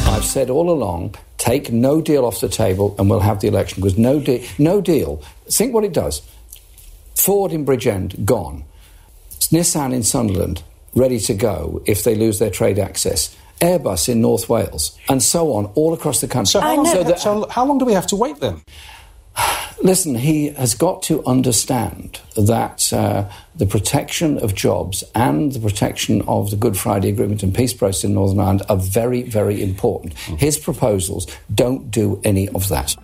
I've 0.07 0.25
said 0.27 0.51
all 0.51 0.71
along, 0.71 1.13
take 1.37 1.71
no 1.73 2.01
deal 2.01 2.25
off 2.25 2.41
the 2.41 2.49
table 2.49 2.95
and 2.99 3.09
we'll 3.09 3.21
have 3.21 3.41
the 3.41 3.49
election 3.49 3.83
because 3.83 3.99
no, 4.01 4.19
de- 4.19 4.43
no 4.59 4.81
deal. 4.81 5.21
Think 5.49 5.75
what 5.75 5.85
it 5.87 5.93
does. 5.93 6.23
Ford 7.15 7.53
in 7.53 7.65
Bridgend, 7.65 8.25
gone. 8.25 8.65
Nissan 9.53 9.93
in 9.95 10.03
Sunderland, 10.03 10.63
ready 10.95 11.19
to 11.21 11.35
go 11.35 11.83
if 11.87 12.05
they 12.05 12.15
lose 12.15 12.39
their 12.39 12.51
trade 12.51 12.79
access. 12.79 13.37
Airbus 13.61 14.09
in 14.09 14.21
North 14.21 14.49
Wales, 14.49 14.97
and 15.09 15.23
so 15.23 15.53
on, 15.55 15.67
all 15.75 15.93
across 15.93 16.21
the 16.21 16.29
country. 16.29 16.53
So 16.53 16.61
how, 16.61 16.77
long, 16.77 16.87
so 16.87 17.03
that, 17.03 17.19
so 17.19 17.49
how 17.49 17.67
long 17.67 17.79
do 17.79 17.85
we 17.85 17.93
have 17.93 18.07
to 18.09 18.17
wait 18.17 18.39
then? 18.39 18.63
Listen, 19.83 20.15
he 20.15 20.51
has 20.51 20.75
got 20.75 21.03
to 21.05 21.25
understand 21.25 22.21
that 22.37 22.93
uh, 22.93 23.29
the 23.55 23.67
protection 23.67 24.39
of 24.39 24.55
jobs 24.55 25.05
and 25.15 25.53
the 25.53 25.61
protection 25.61 26.23
of 26.23 26.51
the 26.51 26.57
Good 26.57 26.77
Friday 26.77 27.09
Agreement 27.09 27.43
and 27.43 27.55
peace 27.55 27.73
process 27.73 28.05
in 28.05 28.15
Northern 28.15 28.41
Ireland 28.41 28.63
are 28.69 28.77
very, 28.77 29.23
very 29.23 29.63
important. 29.63 30.15
His 30.19 30.59
proposals 30.59 31.27
don't 31.55 31.91
do 31.91 32.21
any 32.25 32.49
of 32.51 32.69
that. 32.69 32.97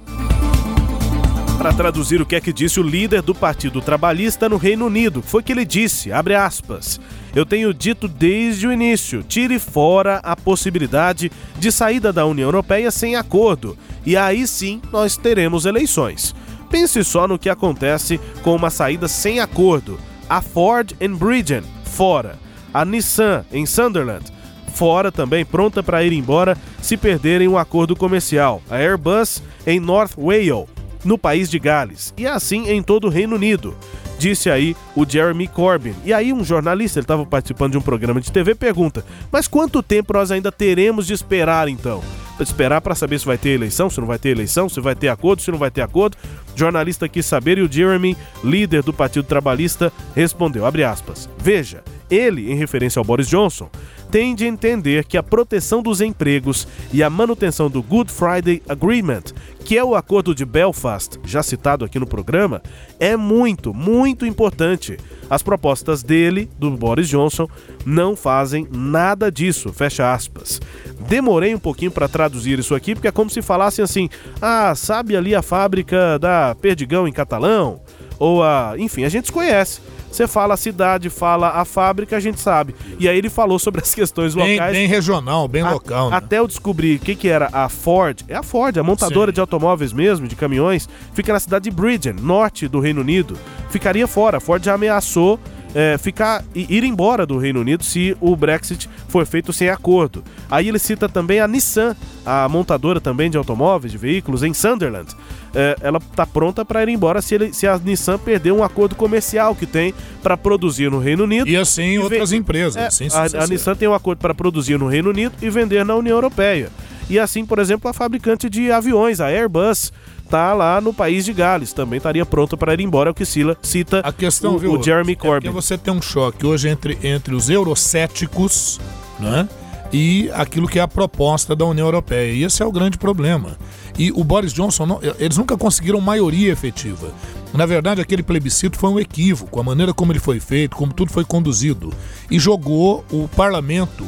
Para 1.65 1.73
traduzir 1.73 2.21
o 2.21 2.27
que 2.27 2.37
é 2.37 2.43
que 2.43 2.53
disse 2.53 2.79
o 2.79 2.83
líder 2.83 3.23
do 3.23 3.35
Partido 3.35 3.81
Trabalhista 3.81 4.51
no 4.51 4.59
Reino 4.59 4.85
Unido, 4.85 5.23
foi 5.23 5.43
que 5.43 5.51
ele 5.51 5.65
disse, 5.65 6.13
abre 6.13 6.35
aspas, 6.35 7.01
eu 7.35 7.47
tenho 7.47 7.73
dito 7.73 8.07
desde 8.07 8.67
o 8.67 8.73
início, 8.73 9.23
tire 9.23 9.59
fora 9.59 10.17
a 10.17 10.37
possibilidade 10.37 11.33
de 11.59 11.73
saída 11.73 12.13
da 12.13 12.27
União 12.27 12.49
Europeia 12.49 12.91
sem 12.91 13.17
acordo, 13.17 13.79
e 14.05 14.15
aí 14.15 14.47
sim 14.47 14.83
nós 14.93 15.17
teremos 15.17 15.65
eleições. 15.65 16.35
Pense 16.71 17.03
só 17.03 17.27
no 17.27 17.39
que 17.39 17.49
acontece 17.49 18.21
com 18.43 18.55
uma 18.55 18.69
saída 18.69 19.09
sem 19.09 19.41
acordo. 19.41 19.99
A 20.29 20.43
Ford 20.43 20.93
em 21.01 21.15
Bridgen, 21.15 21.63
fora. 21.83 22.39
A 22.75 22.85
Nissan 22.85 23.43
em 23.51 23.65
Sunderland, 23.65 24.27
fora 24.75 25.11
também, 25.11 25.47
pronta 25.47 25.83
para 25.83 26.05
ir 26.05 26.13
embora 26.13 26.59
se 26.83 26.99
perderem 26.99 27.49
um 27.49 27.57
acordo 27.57 27.97
comercial. 27.97 28.61
A 28.69 28.77
Airbus 28.77 29.43
em 29.67 29.81
North 29.81 30.13
Wales, 30.19 30.74
no 31.05 31.19
país 31.19 31.51
de 31.51 31.59
Gales, 31.59 32.15
e 32.17 32.27
assim 32.27 32.69
em 32.71 32.83
todo 32.83 33.07
o 33.07 33.11
Reino 33.11 33.37
Unido. 33.37 33.75
Disse 34.19 34.49
aí 34.49 34.77
o 34.95 35.05
Jeremy 35.09 35.49
Corbyn. 35.49 35.95
E 36.05 36.13
aí 36.13 36.33
um 36.33 36.45
jornalista, 36.45 36.99
ele 36.99 37.05
estava 37.05 37.27
participando 37.27 37.73
de 37.73 37.79
um 37.79 37.83
programa 37.83 38.21
de 38.21 38.31
TV, 38.31 38.55
pergunta: 38.55 39.05
"Mas 39.31 39.49
quanto 39.49 39.83
tempo 39.83 40.13
nós 40.13 40.31
ainda 40.31 40.51
teremos 40.53 41.07
de 41.07 41.13
esperar 41.13 41.69
então?" 41.69 42.03
Esperar 42.41 42.81
para 42.81 42.97
saber 42.97 43.21
se 43.21 43.27
vai 43.27 43.39
ter 43.39 43.51
eleição, 43.51 43.89
se 43.89 44.01
não 44.01 44.09
vai 44.09 44.19
ter 44.19 44.31
eleição, 44.31 44.69
se 44.69 44.81
vai 44.81 44.97
ter 44.97 45.09
acordo, 45.09 45.41
se 45.41 45.53
não 45.53 45.59
vai 45.59 45.71
ter 45.71 45.83
acordo. 45.83 46.17
O 46.55 46.59
jornalista 46.59 47.09
quis 47.09 47.25
saber 47.27 47.59
e 47.59 47.63
o 47.63 47.71
Jeremy, 47.71 48.17
líder 48.43 48.83
do 48.83 48.93
Partido 48.93 49.25
Trabalhista, 49.25 49.93
respondeu: 50.17 50.67
abre 50.67 50.83
aspas. 50.83 51.29
Veja, 51.39 51.85
ele, 52.11 52.51
em 52.51 52.57
referência 52.57 52.99
ao 52.99 53.05
Boris 53.05 53.29
Johnson, 53.29 53.71
tende 54.15 54.45
a 54.45 54.47
entender 54.49 55.07
que 55.07 55.17
a 55.17 55.25
proteção 55.25 55.83
dos 55.83 56.01
empregos 56.01 56.69
e 56.93 57.03
a 57.03 57.11
manutenção 57.11 57.69
do 57.69 57.83
Good 57.83 58.13
Friday 58.13 58.63
Agreement, 58.69 59.25
que 59.65 59.77
é 59.77 59.83
o 59.83 59.97
acordo 59.97 60.33
de 60.33 60.45
Belfast, 60.45 61.19
já 61.25 61.43
citado 61.43 61.85
aqui 61.85 61.99
no 61.99 62.07
programa, 62.07 62.63
é 63.01 63.17
muito, 63.17 63.75
muito 63.75 64.25
importante. 64.25 64.97
As 65.29 65.43
propostas 65.43 66.05
dele, 66.05 66.49
do 66.57 66.71
Boris 66.71 67.09
Johnson, 67.09 67.49
não 67.85 68.15
fazem 68.15 68.69
nada 68.71 69.33
disso, 69.33 69.73
fecha 69.73 70.15
aspas. 70.15 70.61
Demorei 71.09 71.53
um 71.53 71.59
pouquinho 71.59 71.91
para 71.91 72.07
traduzir 72.07 72.57
isso 72.61 72.73
aqui, 72.73 72.95
porque 72.95 73.09
é 73.09 73.13
como 73.13 73.29
se 73.29 73.43
falassem 73.43 73.83
assim: 73.83 74.09
ah, 74.41 74.77
sabe 74.77 75.17
ali 75.17 75.35
a 75.35 75.43
fábrica 75.43 76.21
da 76.21 76.55
Perdigão 76.55 77.09
em 77.09 77.13
Catalão? 77.13 77.81
Ou 78.17 78.45
a. 78.45 78.75
Enfim, 78.79 79.03
a 79.03 79.09
gente 79.09 79.33
conhece. 79.33 79.81
Você 80.15 80.29
fala 80.29 80.55
a 80.55 80.57
cidade, 80.57 81.11
fala 81.11 81.49
a 81.49 81.65
fábrica, 81.65 82.17
a 82.17 82.21
gente 82.21 82.39
sabe. 82.39 82.73
E 83.01 83.09
aí 83.09 83.19
ele 83.19 83.29
falou 83.29 83.59
sobre 83.59 83.81
as 83.81 83.93
questões 83.93 84.33
Bem, 84.33 84.53
locais. 84.53 84.73
bem 84.73 84.87
regional, 84.87 85.49
bem 85.49 85.63
A- 85.63 85.73
local. 85.73 86.09
Né? 86.11 86.17
Até 86.17 86.39
eu 86.39 86.47
descobrir 86.47 86.97
o 86.97 86.99
que, 87.01 87.17
que 87.17 87.27
era 87.29 87.49
a 87.53 87.69
Ford. 87.69 88.21
É 88.29 88.37
a 88.37 88.43
Ford, 88.45 88.79
a 88.79 88.83
montadora 88.85 89.33
Sim. 89.33 89.35
de 89.35 89.41
automóveis 89.41 89.93
mesmo, 89.93 90.29
de 90.29 90.37
caminhões. 90.37 90.89
Fica 91.15 91.33
na 91.33 91.41
cidade 91.41 91.65
de 91.65 91.73
Bridgen, 91.73 92.13
norte 92.15 92.69
do 92.69 92.79
Reino 92.79 93.01
Unido. 93.01 93.37
Ficaria 93.71 94.07
fora. 94.07 94.37
A 94.37 94.41
Ford 94.41 94.65
já 94.65 94.75
ameaçou 94.75 95.41
é, 95.75 95.99
ficar 95.99 96.45
e 96.55 96.67
ir 96.75 96.85
embora 96.85 97.27
do 97.27 97.37
Reino 97.37 97.61
Unido 97.61 97.83
se 97.85 98.17
o 98.21 98.37
Brexit 98.37 98.89
for 99.09 99.27
feito 99.27 99.53
sem 99.53 99.69
acordo. 99.69 100.23
Aí 100.51 100.69
ele 100.69 100.79
cita 100.79 101.09
também 101.09 101.41
a 101.41 101.49
Nissan, 101.49 101.97
a 102.25 102.49
montadora 102.49 103.01
também 103.01 103.29
de 103.31 103.37
automóveis, 103.37 103.91
de 103.93 103.99
veículos, 103.99 104.43
em 104.43 104.55
Sunderland. 104.55 105.09
É, 105.55 105.77
ela 105.81 105.99
está 105.99 106.27
pronta 106.27 106.65
para 106.65 106.83
ir 106.83 106.89
embora 106.89 107.21
se, 107.23 107.35
ele- 107.35 107.53
se 107.53 107.67
a 107.67 107.79
Nissan 107.79 108.19
perder 108.19 108.53
um 108.53 108.63
acordo 108.65 108.95
comercial 108.97 109.55
que 109.55 109.67
tem 109.67 109.95
para 110.23 110.37
produzir 110.37 110.91
no 110.91 110.99
Reino 110.99 111.25
Unido. 111.25 111.49
E 111.49 111.57
assim 111.57 111.99
outras 111.99 112.31
ve- 112.31 112.37
empresas. 112.37 112.77
É, 112.77 112.87
assim 112.87 113.09
a, 113.13 113.43
a 113.43 113.47
Nissan 113.47 113.75
tem 113.77 113.87
um 113.89 113.95
acordo 113.95 114.19
para 114.19 114.35
produzir 114.35 114.79
no 114.79 114.87
Reino 114.89 115.11
Unido 115.11 115.35
e 115.43 115.49
vender 115.51 115.85
na 115.85 115.95
União 115.95 116.17
Europeia. 116.17 116.71
E 117.09 117.19
assim, 117.19 117.45
por 117.45 117.59
exemplo, 117.59 117.89
a 117.91 117.93
fabricante 117.93 118.49
de 118.49 118.73
aviões, 118.73 119.21
a 119.21 119.27
Airbus, 119.27 119.93
tá 120.29 120.53
lá 120.55 120.81
no 120.81 120.93
país 120.93 121.25
de 121.25 121.33
Gales, 121.33 121.73
também 121.73 121.99
estaria 121.99 122.25
pronta 122.27 122.57
para 122.57 122.75
ir 122.75 122.81
embora, 122.81 123.11
é 123.11 123.13
o 123.13 123.15
que 123.15 123.25
Sila 123.25 123.57
cita 123.63 124.01
A 124.01 124.13
questão, 124.13 124.57
o, 124.57 124.59
viu? 124.59 124.73
o 124.79 124.83
Jeremy 124.83 125.13
é 125.13 125.17
Corbyn. 125.17 125.51
porque 125.51 125.63
você 125.63 125.77
tem 125.79 125.93
um 125.93 126.03
choque 126.03 126.47
hoje 126.47 126.69
entre, 126.69 126.99
entre 127.03 127.35
os 127.35 127.49
eurocéticos 127.51 128.81
né, 129.21 129.49
e 129.93 130.31
aquilo 130.35 130.67
que 130.69 130.79
é 130.79 130.83
a 130.83 130.89
proposta 130.89 131.55
da 131.55 131.65
União 131.65 131.87
Europeia. 131.87 132.33
E 132.33 132.43
esse 132.43 132.63
é 132.63 132.67
o 132.67 132.73
grande 132.73 132.99
problema. 132.99 133.57
E 133.97 134.11
o 134.11 134.25
Boris 134.25 134.53
Johnson, 134.53 134.87
não- 134.87 135.01
eles 135.19 135.37
nunca 135.37 135.57
conseguiram 135.57 136.01
maioria 136.01 136.51
efetiva. 136.51 137.13
Na 137.53 137.65
verdade, 137.67 138.01
aquele 138.01 138.23
plebiscito 138.25 138.77
foi 138.77 138.91
um 138.91 138.99
equívoco, 138.99 139.61
a 139.61 139.63
maneira 139.63 139.95
como 139.95 140.11
ele 140.11 140.19
foi 140.19 140.41
feito, 140.41 140.75
como 140.77 140.93
tudo 140.93 141.13
foi 141.13 141.25
conduzido. 141.25 141.93
E 142.29 142.39
jogou 142.41 143.05
o 143.13 143.29
parlamento 143.29 144.05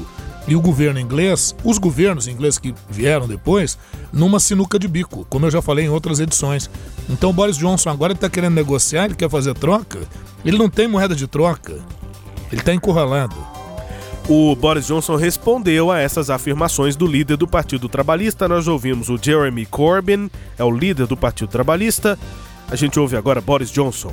e 0.48 0.54
o 0.54 0.60
governo 0.60 1.00
inglês, 1.00 1.54
os 1.64 1.78
governos 1.78 2.28
ingleses 2.28 2.58
que 2.58 2.74
vieram 2.88 3.26
depois, 3.26 3.78
numa 4.12 4.38
sinuca 4.38 4.78
de 4.78 4.86
bico, 4.86 5.26
como 5.28 5.46
eu 5.46 5.50
já 5.50 5.60
falei 5.60 5.86
em 5.86 5.90
outras 5.90 6.20
edições. 6.20 6.70
Então 7.08 7.30
o 7.30 7.32
Boris 7.32 7.56
Johnson 7.56 7.90
agora 7.90 8.12
está 8.12 8.28
querendo 8.28 8.54
negociar, 8.54 9.06
ele 9.06 9.14
quer 9.14 9.28
fazer 9.28 9.54
troca, 9.54 10.00
ele 10.44 10.58
não 10.58 10.68
tem 10.68 10.86
moeda 10.86 11.14
de 11.14 11.26
troca, 11.26 11.74
ele 12.52 12.60
está 12.60 12.72
encurralado. 12.72 13.36
O 14.28 14.56
Boris 14.56 14.86
Johnson 14.86 15.14
respondeu 15.14 15.90
a 15.90 16.00
essas 16.00 16.30
afirmações 16.30 16.96
do 16.96 17.06
líder 17.06 17.36
do 17.36 17.46
Partido 17.46 17.88
Trabalhista. 17.88 18.48
Nós 18.48 18.66
ouvimos 18.66 19.08
o 19.08 19.16
Jeremy 19.16 19.64
Corbyn, 19.66 20.28
é 20.58 20.64
o 20.64 20.70
líder 20.70 21.06
do 21.06 21.16
Partido 21.16 21.48
Trabalhista. 21.48 22.18
A 22.68 22.74
gente 22.74 22.98
ouve 22.98 23.16
agora 23.16 23.40
Boris 23.40 23.70
Johnson. 23.70 24.12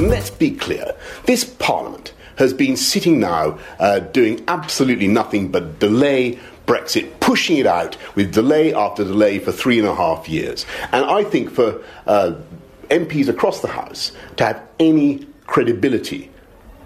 Let's 0.00 0.30
be 0.30 0.52
clear 0.52 0.94
this 1.26 1.44
Parliament 1.44 2.14
has 2.40 2.52
been 2.52 2.76
sitting 2.76 3.20
now 3.20 3.58
uh, 3.78 4.00
doing 4.00 4.42
absolutely 4.48 5.06
nothing 5.06 5.48
but 5.48 5.78
delay 5.78 6.38
Brexit, 6.66 7.20
pushing 7.20 7.56
it 7.56 7.66
out 7.66 7.96
with 8.14 8.32
delay 8.32 8.74
after 8.74 9.04
delay 9.04 9.38
for 9.38 9.52
three 9.52 9.78
and 9.78 9.88
a 9.88 9.94
half 9.94 10.28
years. 10.28 10.66
And 10.92 11.04
I 11.04 11.24
think 11.24 11.50
for 11.50 11.82
uh, 12.06 12.34
MPs 12.88 13.28
across 13.28 13.60
the 13.60 13.68
House 13.68 14.12
to 14.36 14.44
have 14.46 14.62
any 14.78 15.26
credibility 15.46 16.30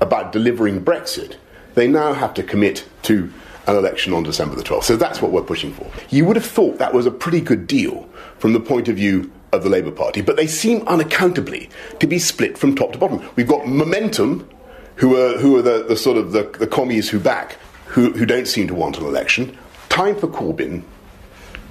about 0.01 0.33
delivering 0.33 0.85
Brexit, 0.85 1.37
they 1.75 1.87
now 1.87 2.13
have 2.13 2.35
to 2.35 2.43
commit 2.43 2.87
to 3.03 3.33
an 3.67 3.77
election 3.77 4.13
on 4.13 4.23
December 4.23 4.57
the 4.57 4.63
12th. 4.63 4.85
So 4.85 4.97
that's 4.97 5.21
what 5.23 5.33
we're 5.33 5.43
pushing 5.43 5.73
for. 5.73 5.91
You 6.11 6.25
would 6.25 6.37
have 6.37 6.47
thought 6.47 6.79
that 6.79 6.93
was 6.93 7.07
a 7.07 7.11
pretty 7.11 7.41
good 7.41 7.67
deal 7.67 8.09
from 8.39 8.53
the 8.53 8.61
point 8.61 8.89
of 8.89 8.97
view 8.97 9.31
of 9.53 9.63
the 9.63 9.71
Labour 9.71 9.91
Party, 9.91 10.21
but 10.21 10.37
they 10.37 10.47
seem 10.47 10.87
unaccountably 10.87 11.71
to 12.01 12.07
be 12.07 12.19
split 12.19 12.59
from 12.59 12.75
top 12.75 12.93
to 12.93 12.99
bottom. 12.99 13.27
We've 13.37 13.49
got 13.49 13.67
Momentum, 13.67 14.49
who 14.97 15.17
are, 15.17 15.39
who 15.39 15.57
are 15.57 15.63
the, 15.63 15.85
the 15.89 15.97
sort 15.97 16.17
of 16.17 16.33
the, 16.33 16.45
the 16.59 16.67
commies 16.67 17.09
who 17.09 17.19
back, 17.19 17.57
who, 17.89 18.13
who 18.13 18.27
don't 18.27 18.47
seem 18.47 18.69
to 18.69 18.75
want 18.75 18.99
an 18.99 19.05
election. 19.05 19.57
Time 19.89 20.17
for 20.17 20.29
Corbyn. 20.29 20.83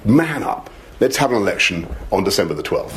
Man 0.05 0.43
up. 0.43 0.69
Let's 0.99 1.17
have 1.17 1.31
an 1.31 1.37
election 1.37 1.87
on 2.11 2.23
December 2.23 2.53
the 2.53 2.63
12th. 2.63 2.91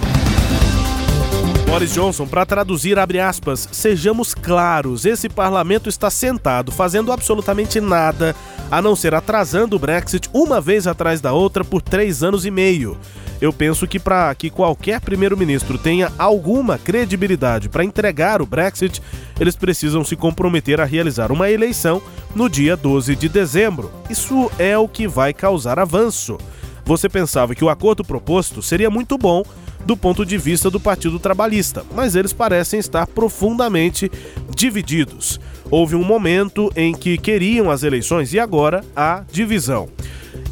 Boris 1.67 1.93
Johnson, 1.93 2.27
para 2.27 2.47
traduzir, 2.47 2.99
abre 2.99 3.19
aspas, 3.19 3.69
sejamos 3.73 4.35
claros, 4.35 5.05
esse 5.05 5.29
parlamento 5.29 5.89
está 5.89 6.09
sentado 6.09 6.71
fazendo 6.71 7.11
absolutamente 7.11 7.81
nada 7.81 8.37
a 8.71 8.81
não 8.81 8.95
ser 8.95 9.15
atrasando 9.15 9.75
o 9.75 9.79
Brexit 9.79 10.31
uma 10.33 10.61
vez 10.61 10.87
atrás 10.87 11.21
da 11.21 11.33
outra 11.33 11.65
por 11.65 11.83
três 11.83 12.23
anos 12.23 12.47
e 12.47 12.51
meio. 12.51 12.97
Eu 13.41 13.53
penso 13.53 13.87
que 13.87 13.99
para 13.99 14.35
que 14.35 14.49
qualquer 14.49 15.01
primeiro-ministro 15.01 15.77
tenha 15.77 16.11
alguma 16.19 16.79
credibilidade 16.79 17.69
para 17.69 17.85
entregar 17.85 18.41
o 18.41 18.47
Brexit, 18.47 19.03
eles 19.39 19.57
precisam 19.57 20.05
se 20.05 20.17
comprometer 20.17 20.81
a 20.81 20.85
realizar 20.85 21.31
uma 21.31 21.51
eleição 21.51 22.01
no 22.35 22.49
dia 22.49 22.77
12 22.77 23.15
de 23.15 23.29
dezembro. 23.29 23.91
Isso 24.09 24.51
é 24.59 24.77
o 24.77 24.89
que 24.89 25.07
vai 25.07 25.35
causar 25.35 25.79
avanço. 25.79 26.39
Você 26.85 27.09
pensava 27.09 27.55
que 27.55 27.65
o 27.65 27.69
acordo 27.69 28.05
proposto 28.05 28.63
seria 28.63 28.89
muito 28.89 29.19
bom 29.19 29.43
do 29.85 29.97
ponto 29.97 30.25
de 30.25 30.37
vista 30.37 30.69
do 30.71 30.81
Partido 30.81 31.19
Trabalhista, 31.19 31.85
mas 31.95 32.17
eles 32.17 32.33
parecem 32.33 32.81
estar 32.81 33.07
profundamente 33.07 34.11
divididos. 34.55 35.39
Houve 35.71 35.95
um 35.95 36.05
momento 36.05 36.73
em 36.75 36.93
que 36.93 37.19
queriam 37.19 37.71
as 37.71 37.83
eleições 37.83 38.33
e 38.33 38.39
agora 38.39 38.85
há 38.95 39.25
divisão. 39.31 39.89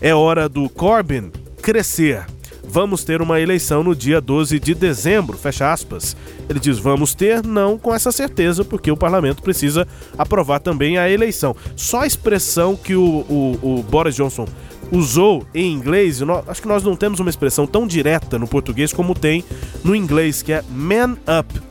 É 0.01 0.15
hora 0.15 0.49
do 0.49 0.69
Corbyn 0.69 1.31
crescer. 1.61 2.34
Vamos 2.69 3.05
ter 3.05 3.23
uma 3.23 3.41
eleição 3.41 3.83
no 3.85 3.95
dia 3.95 4.21
12 4.21 4.59
de 4.59 4.75
dezembro, 4.75 5.39
fecha 5.39 5.73
aspas. 5.73 6.17
Ele 6.49 6.59
diz: 6.59 6.79
vamos 6.79 7.15
ter, 7.15 7.45
não 7.45 7.79
com 7.79 7.95
essa 7.95 8.11
certeza, 8.11 8.65
porque 8.65 8.91
o 8.91 8.97
parlamento 8.97 9.43
precisa 9.43 9.87
aprovar 10.19 10.61
também 10.61 10.99
a 10.99 11.09
eleição. 11.09 11.55
Só 11.77 12.01
a 12.01 12.07
expressão 12.07 12.75
que 12.75 12.95
o, 12.95 13.03
o, 13.03 13.59
o 13.63 13.83
Boris 13.83 14.15
Johnson 14.15 14.47
usou 14.91 15.47
em 15.55 15.73
inglês, 15.73 16.21
acho 16.47 16.63
que 16.63 16.69
nós 16.69 16.83
não 16.83 16.97
temos 16.97 17.21
uma 17.21 17.31
expressão 17.31 17.67
tão 17.67 17.87
direta 17.87 18.39
no 18.39 18.47
português 18.47 18.93
como 18.93 19.15
tem 19.15 19.45
no 19.83 19.95
inglês, 19.95 20.43
que 20.43 20.53
é 20.53 20.63
man 20.71 21.17
up. 21.41 21.63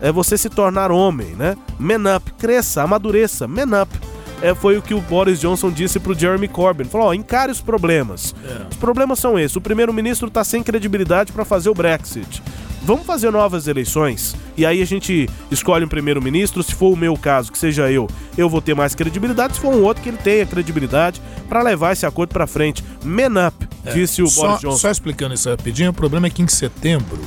É 0.00 0.12
você 0.12 0.38
se 0.38 0.48
tornar 0.48 0.92
homem, 0.92 1.34
né? 1.34 1.56
Man 1.78 2.16
up, 2.16 2.32
cresça, 2.34 2.82
amadureça, 2.82 3.48
man 3.48 3.82
up. 3.82 4.07
É, 4.40 4.54
foi 4.54 4.78
o 4.78 4.82
que 4.82 4.94
o 4.94 5.00
Boris 5.00 5.40
Johnson 5.40 5.70
disse 5.70 5.98
pro 5.98 6.14
Jeremy 6.14 6.48
Corbyn. 6.48 6.86
Falou, 6.86 7.08
ó, 7.08 7.14
encare 7.14 7.50
os 7.50 7.60
problemas. 7.60 8.34
É. 8.44 8.66
Os 8.70 8.76
problemas 8.76 9.18
são 9.18 9.38
esses. 9.38 9.56
O 9.56 9.60
primeiro-ministro 9.60 10.30
tá 10.30 10.44
sem 10.44 10.62
credibilidade 10.62 11.32
para 11.32 11.44
fazer 11.44 11.70
o 11.70 11.74
Brexit 11.74 12.42
vamos 12.88 13.04
fazer 13.04 13.30
novas 13.30 13.68
eleições 13.68 14.34
e 14.56 14.64
aí 14.64 14.80
a 14.80 14.84
gente 14.86 15.28
escolhe 15.50 15.84
um 15.84 15.88
primeiro-ministro. 15.88 16.62
Se 16.62 16.74
for 16.74 16.90
o 16.90 16.96
meu 16.96 17.16
caso, 17.18 17.52
que 17.52 17.58
seja 17.58 17.90
eu, 17.90 18.08
eu 18.36 18.48
vou 18.48 18.62
ter 18.62 18.74
mais 18.74 18.94
credibilidade. 18.94 19.54
Se 19.54 19.60
for 19.60 19.74
um 19.74 19.82
outro, 19.82 20.02
que 20.02 20.08
ele 20.08 20.16
tenha 20.16 20.46
credibilidade 20.46 21.20
para 21.48 21.62
levar 21.62 21.92
esse 21.92 22.06
acordo 22.06 22.30
para 22.30 22.46
frente. 22.46 22.82
Man 23.04 23.46
up, 23.46 23.68
é, 23.84 23.92
disse 23.92 24.22
o 24.22 24.26
só, 24.26 24.46
Boris 24.46 24.60
Johnson. 24.62 24.78
Só 24.78 24.90
explicando 24.90 25.34
isso 25.34 25.50
rapidinho, 25.50 25.90
o 25.90 25.94
problema 25.94 26.28
é 26.28 26.30
que 26.30 26.40
em 26.40 26.48
setembro 26.48 27.20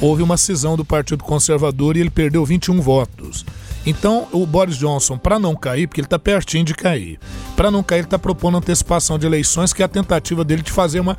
houve 0.00 0.20
uma 0.20 0.36
cisão 0.36 0.76
do 0.76 0.84
Partido 0.84 1.22
Conservador 1.22 1.96
e 1.96 2.00
ele 2.00 2.10
perdeu 2.10 2.44
21 2.44 2.80
votos. 2.80 3.46
Então, 3.86 4.26
o 4.32 4.46
Boris 4.46 4.76
Johnson, 4.76 5.18
para 5.18 5.38
não 5.38 5.54
cair, 5.54 5.86
porque 5.86 6.00
ele 6.00 6.06
está 6.06 6.18
pertinho 6.18 6.64
de 6.64 6.74
cair, 6.74 7.18
para 7.54 7.70
não 7.70 7.82
cair, 7.82 8.00
ele 8.00 8.06
está 8.06 8.18
propondo 8.18 8.56
antecipação 8.56 9.18
de 9.18 9.26
eleições, 9.26 9.72
que 9.72 9.82
é 9.82 9.84
a 9.84 9.88
tentativa 9.88 10.44
dele 10.44 10.62
de 10.62 10.72
fazer 10.72 11.00
uma. 11.00 11.16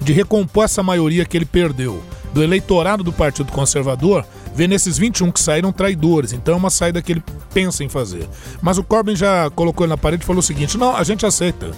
de 0.00 0.12
recompor 0.12 0.64
essa 0.64 0.82
maioria 0.82 1.24
que 1.24 1.36
ele 1.36 1.46
perdeu 1.46 2.02
do 2.32 2.42
eleitorado 2.42 3.02
do 3.02 3.12
Partido 3.12 3.50
Conservador 3.52 4.24
vê 4.54 4.66
nesses 4.66 4.98
21 4.98 5.30
que 5.30 5.40
saíram 5.40 5.72
traidores. 5.72 6.32
Então 6.32 6.54
é 6.54 6.56
uma 6.56 6.70
saída 6.70 7.00
que 7.00 7.12
ele 7.12 7.24
pensa 7.54 7.84
em 7.84 7.88
fazer. 7.88 8.28
Mas 8.60 8.78
o 8.78 8.84
Corbyn 8.84 9.16
já 9.16 9.50
colocou 9.50 9.84
ele 9.84 9.90
na 9.90 9.96
parede 9.96 10.24
e 10.24 10.26
falou 10.26 10.40
o 10.40 10.42
seguinte: 10.42 10.76
não, 10.76 10.96
a 10.96 11.04
gente 11.04 11.24
aceita. 11.24 11.70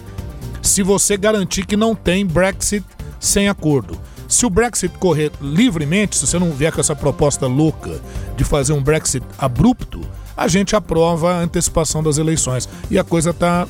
Se 0.62 0.82
você 0.82 1.16
garantir 1.16 1.66
que 1.66 1.76
não 1.76 1.94
tem 1.94 2.26
Brexit 2.26 2.84
sem 3.18 3.48
acordo. 3.48 3.98
Se 4.26 4.46
o 4.46 4.50
Brexit 4.50 4.96
correr 4.98 5.32
livremente, 5.40 6.16
se 6.16 6.26
você 6.26 6.38
não 6.38 6.52
vier 6.52 6.72
com 6.72 6.80
essa 6.80 6.94
proposta 6.94 7.46
louca 7.46 8.00
de 8.36 8.44
fazer 8.44 8.72
um 8.72 8.82
Brexit 8.82 9.26
abrupto, 9.36 10.00
a 10.40 10.48
gente 10.48 10.74
aprova 10.74 11.34
a 11.34 11.40
antecipação 11.40 12.02
das 12.02 12.16
eleições. 12.16 12.66
E 12.90 12.98
a 12.98 13.04
coisa 13.04 13.28
está, 13.28 13.68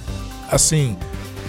assim, 0.48 0.96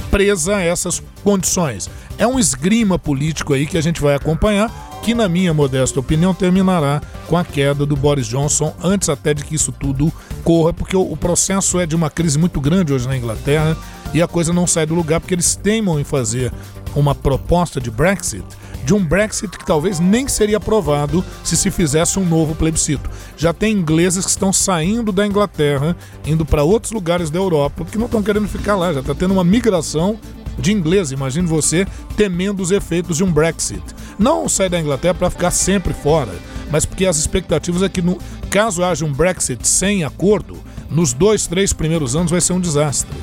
presa 0.10 0.56
a 0.56 0.62
essas 0.64 1.00
condições. 1.24 1.88
É 2.18 2.26
um 2.26 2.40
esgrima 2.40 2.98
político 2.98 3.54
aí 3.54 3.68
que 3.68 3.78
a 3.78 3.82
gente 3.82 4.02
vai 4.02 4.16
acompanhar 4.16 4.72
que, 5.04 5.14
na 5.14 5.30
minha 5.30 5.54
modesta 5.54 6.00
opinião, 6.00 6.34
terminará 6.34 7.04
com 7.28 7.38
a 7.38 7.46
queda 7.46 7.86
do 7.86 7.96
Boris 7.96 8.26
Johnson 8.26 8.74
antes 8.84 9.10
até 9.10 9.32
de 9.32 9.46
que 9.46 9.54
isso 9.54 9.72
tudo 9.72 10.12
corra, 10.44 10.74
porque 10.74 10.98
o 10.98 11.16
processo 11.16 11.80
é 11.80 11.86
de 11.86 11.96
uma 11.96 12.10
crise 12.10 12.40
muito 12.40 12.60
grande 12.60 12.92
hoje 12.92 13.08
na 13.08 13.16
Inglaterra 13.16 13.78
e 14.16 14.24
a 14.24 14.28
coisa 14.28 14.52
não 14.52 14.66
sai 14.66 14.88
do 14.88 14.96
lugar 14.96 15.20
porque 15.20 15.36
eles 15.36 15.56
teimam 15.56 16.00
em 16.00 16.04
fazer 16.04 16.52
uma 16.96 17.14
proposta 17.14 17.80
de 17.80 17.92
Brexit, 17.92 18.44
de 18.84 18.94
um 18.94 19.04
Brexit 19.04 19.58
que 19.58 19.66
talvez 19.66 20.00
nem 20.00 20.28
seria 20.28 20.58
aprovado 20.58 21.24
se 21.44 21.56
se 21.56 21.70
fizesse 21.72 22.20
um 22.20 22.26
novo 22.26 22.56
plebiscito. 22.56 23.10
Já 23.38 23.54
tem 23.54 23.74
ingleses 23.74 24.26
que 24.26 24.32
estão 24.32 24.52
saindo 24.52 25.12
da 25.12 25.26
Inglaterra, 25.26 25.96
indo 26.26 26.46
para 26.46 26.64
outros 26.64 26.92
lugares 26.92 27.30
da 27.30 27.40
Europa, 27.40 27.84
porque 27.84 27.98
não 27.98 28.06
estão 28.06 28.24
querendo 28.24 28.48
ficar 28.48 28.76
lá, 28.76 28.94
já 28.94 29.00
está 29.00 29.14
tendo 29.14 29.34
uma 29.34 29.44
migração 29.44 30.20
de 30.58 30.72
inglês, 30.72 31.12
imagine 31.12 31.48
você 31.48 31.88
temendo 32.16 32.62
os 32.62 32.72
efeitos 32.72 33.18
de 33.18 33.24
um 33.24 33.32
Brexit. 33.32 33.84
Não 34.20 34.48
sair 34.50 34.70
da 34.70 34.80
Inglaterra 34.80 35.14
para 35.14 35.30
ficar 35.30 35.52
sempre 35.52 35.94
fora, 35.94 36.34
mas 36.70 36.86
porque 36.86 37.06
as 37.06 37.18
expectativas 37.18 37.82
é 37.82 37.90
que, 37.90 38.02
no, 38.02 38.18
caso 38.50 38.84
haja 38.84 39.06
um 39.06 39.14
Brexit 39.14 39.68
sem 39.68 40.04
acordo, 40.04 40.58
nos 40.90 41.14
dois, 41.14 41.48
três 41.48 41.72
primeiros 41.72 42.16
anos 42.16 42.32
vai 42.32 42.42
ser 42.42 42.54
um 42.54 42.60
desastre. 42.60 43.18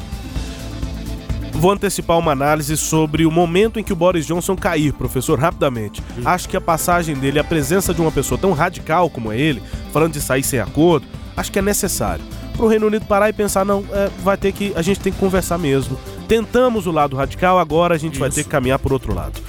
Vou 1.59 1.73
antecipar 1.73 2.19
uma 2.19 2.33
análise 2.33 2.77
sobre 2.77 3.27
o 3.27 3.31
momento 3.31 3.79
em 3.79 3.85
que 3.85 3.93
o 3.93 3.97
Boris 3.97 4.27
Johnson 4.27 4.57
cair, 4.57 4.93
professor, 4.93 5.39
rapidamente. 5.39 6.03
Sim. 6.15 6.23
Acho 6.25 6.49
que 6.49 6.57
a 6.57 6.61
passagem 6.61 7.17
dele, 7.17 7.39
a 7.39 7.45
presença 7.45 7.93
de 7.93 8.01
uma 8.01 8.13
pessoa 8.13 8.39
tão 8.39 8.53
radical 8.53 9.11
como 9.11 9.33
é 9.33 9.39
ele, 9.39 9.63
falando 9.93 10.13
de 10.13 10.21
sair 10.21 10.43
sem 10.43 10.61
acordo, 10.61 11.07
acho 11.37 11.51
que 11.51 11.59
é 11.59 11.63
necessário. 11.63 12.25
Para 12.57 12.65
o 12.65 12.69
Reino 12.69 12.87
Unido 12.87 13.05
parar 13.07 13.29
e 13.29 13.33
pensar, 13.33 13.65
não, 13.65 13.85
é, 13.93 14.11
vai 14.23 14.37
ter 14.37 14.53
que, 14.53 14.73
a 14.75 14.83
gente 14.83 15.01
tem 15.01 15.13
que 15.13 15.19
conversar 15.19 15.59
mesmo 15.59 15.99
Tentamos 16.29 16.87
o 16.87 16.93
lado 16.93 17.17
radical, 17.17 17.59
agora 17.59 17.95
a 17.95 17.99
gente 17.99 18.13
Isso. 18.13 18.21
vai 18.21 18.29
ter 18.29 18.45
que 18.45 18.51
caminhar 18.51 18.79
por 18.79 18.93
outro 18.93 19.15
lado. 19.15 19.41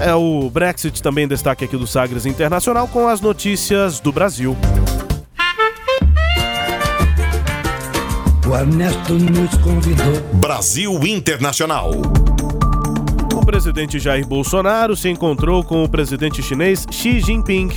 É 0.00 0.12
o 0.14 0.50
Brexit 0.50 1.00
também 1.00 1.28
destaque 1.28 1.64
aqui 1.64 1.76
do 1.76 1.86
Sagres 1.86 2.26
Internacional 2.26 2.88
com 2.88 3.06
as 3.06 3.20
notícias 3.20 4.00
do 4.00 4.10
Brasil. 4.10 4.56
O 8.48 8.56
Ernesto 8.56 9.12
nos 9.12 9.54
convidou. 9.58 10.22
Brasil 10.40 11.06
Internacional. 11.06 11.90
Presidente 13.48 13.98
Jair 13.98 14.26
Bolsonaro 14.26 14.94
se 14.94 15.08
encontrou 15.08 15.64
com 15.64 15.82
o 15.82 15.88
presidente 15.88 16.42
chinês 16.42 16.86
Xi 16.90 17.18
Jinping 17.18 17.70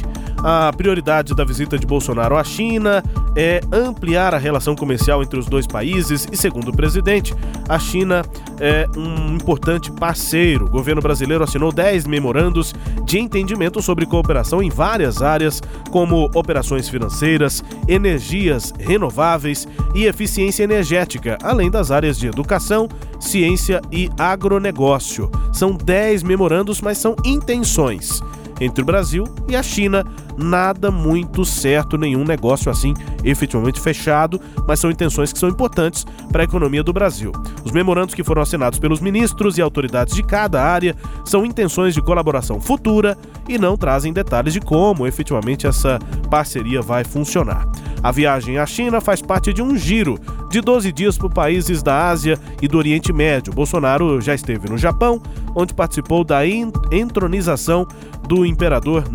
a 0.43 0.73
prioridade 0.75 1.35
da 1.35 1.43
visita 1.43 1.77
de 1.77 1.85
Bolsonaro 1.85 2.35
à 2.35 2.43
China 2.43 3.03
é 3.35 3.61
ampliar 3.71 4.33
a 4.33 4.39
relação 4.39 4.75
comercial 4.75 5.21
entre 5.21 5.39
os 5.39 5.45
dois 5.45 5.67
países 5.67 6.27
e, 6.31 6.35
segundo 6.35 6.69
o 6.69 6.75
presidente, 6.75 7.33
a 7.69 7.77
China 7.77 8.23
é 8.59 8.87
um 8.97 9.35
importante 9.35 9.91
parceiro. 9.91 10.65
O 10.65 10.69
governo 10.69 11.01
brasileiro 11.01 11.43
assinou 11.43 11.71
10 11.71 12.07
memorandos 12.07 12.73
de 13.05 13.19
entendimento 13.19 13.81
sobre 13.83 14.05
cooperação 14.05 14.63
em 14.63 14.69
várias 14.69 15.21
áreas, 15.21 15.61
como 15.91 16.29
operações 16.33 16.89
financeiras, 16.89 17.63
energias 17.87 18.73
renováveis 18.79 19.67
e 19.93 20.05
eficiência 20.05 20.63
energética, 20.63 21.37
além 21.43 21.69
das 21.69 21.91
áreas 21.91 22.17
de 22.17 22.27
educação, 22.27 22.89
ciência 23.19 23.79
e 23.91 24.09
agronegócio. 24.17 25.29
São 25.61 25.73
10 25.73 26.23
memorandos, 26.23 26.81
mas 26.81 26.97
são 26.97 27.15
intenções 27.23 28.19
entre 28.59 28.81
o 28.81 28.85
Brasil 28.85 29.25
e 29.47 29.55
a 29.55 29.61
China. 29.61 30.03
Nada 30.37 30.89
muito 30.89 31.45
certo, 31.45 31.97
nenhum 31.97 32.23
negócio 32.23 32.71
assim 32.71 32.93
efetivamente 33.23 33.79
fechado, 33.79 34.39
mas 34.67 34.79
são 34.79 34.89
intenções 34.89 35.31
que 35.31 35.39
são 35.39 35.49
importantes 35.49 36.05
para 36.31 36.43
a 36.43 36.45
economia 36.45 36.83
do 36.83 36.93
Brasil. 36.93 37.31
Os 37.63 37.71
memorandos 37.71 38.15
que 38.15 38.23
foram 38.23 38.41
assinados 38.41 38.79
pelos 38.79 38.99
ministros 38.99 39.57
e 39.57 39.61
autoridades 39.61 40.15
de 40.15 40.23
cada 40.23 40.63
área 40.63 40.95
são 41.25 41.45
intenções 41.45 41.93
de 41.93 42.01
colaboração 42.01 42.59
futura 42.59 43.17
e 43.47 43.57
não 43.57 43.77
trazem 43.77 44.13
detalhes 44.13 44.53
de 44.53 44.59
como 44.59 45.05
efetivamente 45.05 45.67
essa 45.67 45.99
parceria 46.29 46.81
vai 46.81 47.03
funcionar. 47.03 47.67
A 48.03 48.11
viagem 48.11 48.57
à 48.57 48.65
China 48.65 48.99
faz 48.99 49.21
parte 49.21 49.53
de 49.53 49.61
um 49.61 49.77
giro 49.77 50.17
de 50.49 50.59
12 50.59 50.91
dias 50.91 51.17
por 51.17 51.31
países 51.31 51.83
da 51.83 52.09
Ásia 52.09 52.37
e 52.61 52.67
do 52.67 52.77
Oriente 52.77 53.13
Médio. 53.13 53.53
Bolsonaro 53.53 54.19
já 54.19 54.33
esteve 54.33 54.69
no 54.69 54.77
Japão, 54.77 55.21
onde 55.55 55.73
participou 55.73 56.23
da 56.23 56.41
entronização 56.45 57.87
do 58.27 58.45
imperador 58.45 59.05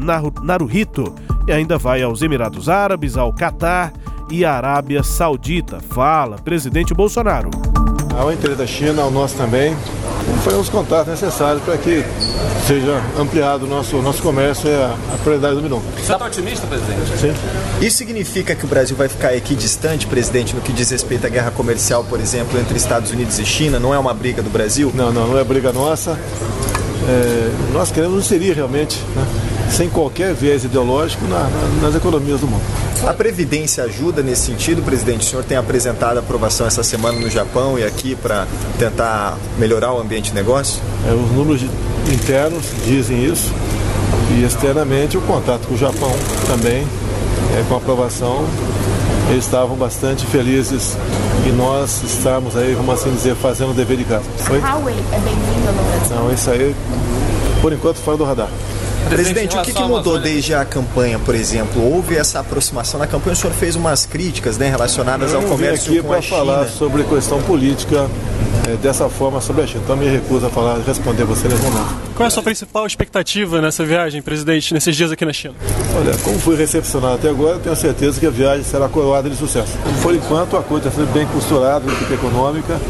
Naruhito 0.42 1.14
e 1.46 1.52
ainda 1.52 1.78
vai 1.78 2.02
aos 2.02 2.22
Emirados 2.22 2.68
Árabes, 2.68 3.16
ao 3.16 3.32
Catar 3.32 3.92
e 4.30 4.44
à 4.44 4.54
Arábia 4.54 5.02
Saudita. 5.02 5.80
Fala, 5.80 6.36
presidente 6.36 6.92
Bolsonaro. 6.92 7.50
Ao 8.18 8.32
interesse 8.32 8.58
da 8.58 8.66
China, 8.66 9.02
ao 9.02 9.10
nosso 9.10 9.36
também, 9.36 9.76
foi 10.42 10.54
os 10.54 10.68
contatos 10.68 11.08
necessários 11.08 11.62
para 11.62 11.76
que 11.76 12.02
seja 12.66 13.00
ampliado 13.18 13.64
o 13.66 13.68
nosso, 13.68 13.96
nosso 13.98 14.22
comércio 14.22 14.68
é 14.68 14.74
a, 14.74 14.96
a 15.14 15.18
prioridade 15.18 15.54
do 15.54 15.62
milhão. 15.62 15.80
Você 15.94 16.12
está 16.12 16.24
otimista, 16.24 16.66
presidente? 16.66 17.18
Sim. 17.18 17.34
Isso 17.80 17.98
significa 17.98 18.54
que 18.54 18.64
o 18.64 18.68
Brasil 18.68 18.96
vai 18.96 19.08
ficar 19.08 19.36
equidistante, 19.36 20.06
presidente, 20.06 20.54
no 20.54 20.62
que 20.62 20.72
diz 20.72 20.90
respeito 20.90 21.26
à 21.26 21.28
guerra 21.28 21.50
comercial, 21.50 22.04
por 22.04 22.18
exemplo, 22.18 22.58
entre 22.58 22.76
Estados 22.76 23.10
Unidos 23.12 23.38
e 23.38 23.44
China? 23.44 23.78
Não 23.78 23.94
é 23.94 23.98
uma 23.98 24.14
briga 24.14 24.42
do 24.42 24.50
Brasil? 24.50 24.90
Não, 24.94 25.12
não, 25.12 25.28
não 25.28 25.38
é 25.38 25.44
briga 25.44 25.72
nossa. 25.72 26.18
É, 27.08 27.50
nós 27.72 27.90
queremos 27.90 28.26
seria 28.26 28.54
realmente 28.54 28.98
né, 29.14 29.26
sem 29.70 29.88
qualquer 29.88 30.34
viés 30.34 30.64
ideológico 30.64 31.24
na, 31.26 31.40
na, 31.44 31.82
nas 31.82 31.94
economias 31.94 32.40
do 32.40 32.46
mundo. 32.46 32.62
A 33.06 33.12
Previdência 33.12 33.84
ajuda 33.84 34.22
nesse 34.22 34.46
sentido, 34.46 34.82
presidente? 34.82 35.26
O 35.26 35.30
senhor 35.30 35.44
tem 35.44 35.56
apresentado 35.56 36.16
a 36.16 36.20
aprovação 36.20 36.66
essa 36.66 36.82
semana 36.82 37.18
no 37.18 37.28
Japão 37.28 37.78
e 37.78 37.84
aqui 37.84 38.14
para 38.14 38.46
tentar 38.78 39.36
melhorar 39.58 39.92
o 39.92 40.00
ambiente 40.00 40.30
de 40.30 40.34
negócio? 40.34 40.80
É, 41.08 41.12
os 41.12 41.30
números 41.32 41.62
internos 42.12 42.64
dizem 42.84 43.24
isso 43.24 43.52
e 44.36 44.44
externamente 44.44 45.16
o 45.16 45.20
contato 45.20 45.66
com 45.68 45.74
o 45.74 45.78
Japão 45.78 46.12
também, 46.46 46.86
é, 47.56 47.64
com 47.68 47.74
a 47.74 47.78
aprovação, 47.78 48.44
eles 49.30 49.44
estavam 49.44 49.76
bastante 49.76 50.26
felizes 50.26 50.96
e 51.46 51.52
nós 51.52 52.02
estamos 52.02 52.56
aí, 52.56 52.74
vamos 52.74 53.00
assim 53.00 53.10
dizer, 53.10 53.36
fazendo 53.36 53.70
o 53.70 53.74
dever 53.74 53.96
de 53.96 54.04
casa. 54.04 54.24
Foi? 54.38 54.58
Huawei 54.58 54.96
é 55.12 55.18
bem-vindo 55.20 55.68
Brasil? 55.84 56.16
Não, 56.16 56.32
isso 56.32 56.50
aí, 56.50 56.74
por 57.62 57.72
enquanto, 57.72 57.98
fora 57.98 58.16
do 58.16 58.24
radar. 58.24 58.48
Presidente, 59.08 59.56
o 59.56 59.62
que, 59.62 59.72
que 59.72 59.82
mudou 59.82 60.18
desde 60.18 60.54
a 60.54 60.64
campanha, 60.64 61.18
por 61.18 61.34
exemplo? 61.34 61.82
Houve 61.82 62.16
essa 62.16 62.40
aproximação 62.40 62.98
na 62.98 63.06
campanha, 63.06 63.34
o 63.34 63.36
senhor 63.36 63.52
fez 63.52 63.76
umas 63.76 64.04
críticas 64.04 64.58
né, 64.58 64.68
relacionadas 64.68 65.32
ao 65.32 65.42
comércio 65.42 65.92
aqui 65.92 66.02
com 66.02 66.12
a 66.12 66.20
China. 66.20 66.38
falar 66.38 66.68
sobre 66.68 67.04
questão 67.04 67.40
política 67.42 68.08
é, 68.68 68.76
dessa 68.76 69.08
forma 69.08 69.40
sobre 69.40 69.62
a 69.62 69.66
China. 69.66 69.80
Então 69.84 69.96
me 69.96 70.08
recuso 70.08 70.46
a 70.46 70.50
falar, 70.50 70.78
responder 70.80 71.24
você 71.24 71.46
nesse 71.46 71.62
momento. 71.62 72.06
Qual 72.14 72.24
é 72.24 72.26
a 72.26 72.30
sua 72.30 72.42
principal 72.42 72.86
expectativa 72.86 73.60
nessa 73.60 73.84
viagem, 73.84 74.20
presidente, 74.20 74.74
nesses 74.74 74.96
dias 74.96 75.12
aqui 75.12 75.24
na 75.24 75.32
China? 75.32 75.54
Olha, 75.98 76.16
como 76.18 76.38
fui 76.38 76.56
recepcionado 76.56 77.14
até 77.14 77.28
agora, 77.28 77.56
eu 77.56 77.60
tenho 77.60 77.76
certeza 77.76 78.18
que 78.18 78.26
a 78.26 78.30
viagem 78.30 78.64
será 78.64 78.88
coroada 78.88 79.30
de 79.30 79.36
sucesso. 79.36 79.72
Por 80.02 80.14
enquanto, 80.14 80.56
a 80.56 80.62
coisa 80.62 80.88
está 80.88 81.00
sendo 81.00 81.12
bem 81.12 81.26
costurada, 81.28 81.88
a 81.88 81.94
equipe 81.94 82.14
econômica. 82.14 82.80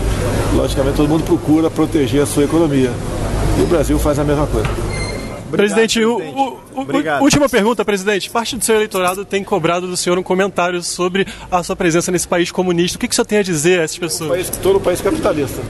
Logicamente, 0.55 0.97
todo 0.97 1.09
mundo 1.09 1.25
procura 1.25 1.71
proteger 1.71 2.23
a 2.23 2.27
sua 2.27 2.45
economia. 2.45 2.91
E 3.59 3.62
o 3.62 3.67
Brasil 3.67 3.99
faz 3.99 4.19
a 4.19 4.25
mesma 4.25 4.47
coisa. 4.47 4.95
Presidente, 5.51 6.05
o- 6.05 6.18
o- 6.18 6.59
o- 6.74 6.80
Obrigado. 6.82 7.22
última 7.22 7.49
pergunta, 7.49 7.84
presidente. 7.84 8.28
Parte 8.30 8.57
do 8.57 8.64
seu 8.64 8.74
eleitorado 8.76 9.24
tem 9.24 9.42
cobrado 9.44 9.86
do 9.86 9.97
senhor 9.97 10.18
um 10.18 10.22
comentário 10.22 10.82
sobre 10.82 11.26
a 11.51 11.62
sua 11.62 11.76
presença 11.76 12.11
nesse 12.11 12.26
país 12.28 12.51
comunista. 12.51 12.97
O 12.97 13.01
que, 13.01 13.09
que 13.09 13.12
o 13.12 13.16
senhor 13.16 13.26
tem 13.26 13.38
a 13.38 13.42
dizer 13.42 13.80
a 13.80 13.82
essas 13.84 13.99
pessoas? 13.99 14.30
País, 14.30 14.51
todo 14.62 14.80
país 14.80 15.01
capitalista. 15.01 15.61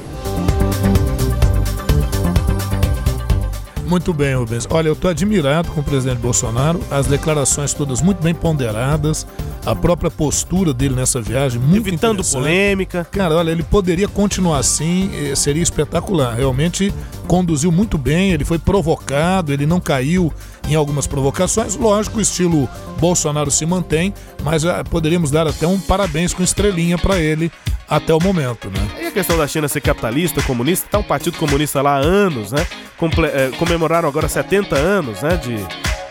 Muito 3.87 4.13
bem, 4.13 4.35
Rubens. 4.35 4.67
Olha, 4.69 4.89
eu 4.89 4.95
estou 4.95 5.09
admirado 5.11 5.71
com 5.71 5.81
o 5.81 5.85
presidente 5.85 6.19
Bolsonaro, 6.19 6.81
as 6.91 7.07
declarações 7.07 7.73
todas 7.73 8.03
muito 8.03 8.21
bem 8.21 8.35
ponderadas, 8.35 9.27
a 9.65 9.77
própria 9.77 10.11
postura 10.11 10.75
dele 10.75 10.95
nessa 10.95 11.23
viagem, 11.23 11.61
muito 11.61 11.89
Evitando 11.89 12.25
polêmica. 12.25 13.07
Cara, 13.11 13.37
olha, 13.37 13.51
ele 13.53 13.63
poderia 13.63 14.09
continuar 14.09 14.59
assim, 14.59 15.11
eh, 15.15 15.37
seria 15.37 15.63
espetacular. 15.63 16.35
Realmente 16.35 16.93
conduziu 17.29 17.71
muito 17.71 17.97
bem, 17.97 18.33
ele 18.33 18.45
foi 18.45 18.59
provocado, 18.59 19.53
ele 19.53 19.67
não 19.67 19.81
caiu 19.81 20.33
em 20.69 20.75
algumas 20.75 21.07
provocações. 21.07 21.77
Lógico, 21.77 22.19
o 22.19 22.21
estilo 22.21 22.69
Bolsonaro 22.99 23.51
se 23.51 23.65
mantém, 23.67 24.13
mas 24.43 24.65
ah, 24.65 24.83
poderíamos 24.89 25.31
dar 25.31 25.47
até 25.47 25.67
um 25.67 25.79
parabéns 25.79 26.33
com 26.35 26.43
estrelinha 26.43 26.99
para 26.99 27.19
ele 27.19 27.51
até 27.89 28.13
o 28.13 28.21
momento, 28.21 28.69
né? 28.69 29.03
E 29.03 29.07
a 29.07 29.13
questão 29.13 29.39
da 29.39 29.47
China 29.47 29.69
ser 29.69 29.81
capitalista, 29.81 30.43
comunista, 30.43 30.89
tá 30.91 30.99
um 30.99 31.03
partido 31.05 31.39
comunista 31.39 31.81
lá 31.81 31.97
há 31.97 31.99
anos, 31.99 32.51
né? 32.53 32.67
Comple- 32.99 33.27
eh, 33.27 33.51
comemoraram 33.59 34.09
agora 34.09 34.29
70 34.29 34.75
anos, 34.77 35.23
né? 35.23 35.37
De 35.37 35.57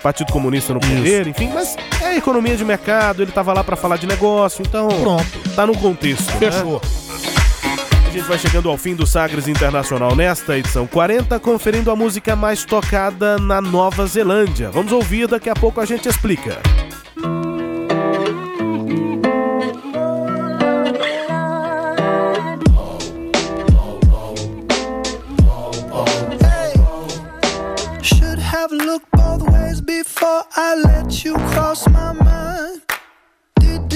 Partido 0.01 0.31
Comunista 0.31 0.71
no 0.71 0.79
poder, 0.79 1.25
enfim, 1.25 1.49
mas 1.51 1.75
é 1.99 2.15
economia 2.17 2.55
de 2.55 2.63
mercado, 2.63 3.23
ele 3.23 3.31
tava 3.31 3.51
lá 3.53 3.63
para 3.63 3.75
falar 3.75 3.97
de 3.97 4.05
negócio, 4.05 4.61
então. 4.65 4.87
Pronto. 4.87 5.25
Tá 5.55 5.65
no 5.65 5.75
contexto. 5.75 6.31
né? 6.33 6.37
Fechou. 6.51 6.79
A 7.04 7.04
gente 8.15 8.29
vai 8.29 8.39
chegando 8.39 8.69
ao 8.69 8.77
fim 8.77 8.95
do 8.95 9.05
Sagres 9.05 9.45
Internacional 9.45 10.15
nesta 10.15 10.57
edição 10.57 10.87
40, 10.87 11.37
conferindo 11.37 11.91
a 11.91 11.97
música 11.97 12.33
mais 12.33 12.63
tocada 12.63 13.37
na 13.37 13.59
Nova 13.59 14.07
Zelândia. 14.07 14.71
Vamos 14.71 14.93
ouvir, 14.93 15.27
daqui 15.27 15.49
a 15.49 15.53
pouco 15.53 15.81
a 15.81 15.85
gente 15.85 16.07
explica. 16.07 16.61
Should 28.01 28.39
have 28.39 28.71
looked 28.71 29.11
both 29.11 29.43
ways 29.51 29.81
before 29.81 30.45
I 30.55 30.75
let 30.75 31.25
you 31.25 31.33
cross 31.51 31.85
my 31.89 32.13
mind. 32.13 32.84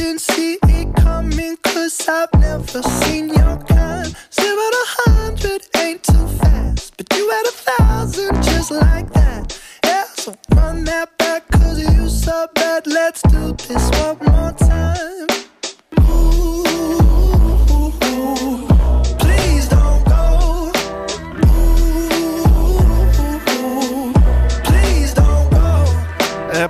Didn't 0.10 0.22
see 0.22 0.58
it 0.64 0.96
coming, 0.96 1.56
cause 1.58 2.08
I've 2.10 2.34
never 2.40 2.82
seen 2.82 3.30
your 3.30 3.58
kind. 3.58 4.08
Zero 4.32 4.66
to 4.76 4.84
hundred 5.06 5.62
ain't 5.78 6.02
too 6.02 6.28
fast, 6.40 6.98
but 6.98 7.16
you 7.16 7.30
had 7.30 7.46
a 7.46 7.52
thousand 7.52 8.42
just 8.42 8.72
like 8.72 9.14
that. 9.14 9.62
Yeah, 9.84 10.06
so 10.06 10.34
run 10.56 10.84
that 10.86 11.16
back, 11.20 11.48
cause 11.52 11.78
you 11.78 12.10
so 12.10 12.48
bad. 12.56 12.88
Let's 12.88 13.22
do 13.22 13.54
this 13.54 13.88
one 14.02 14.18
more 14.26 14.52
time. 14.54 15.39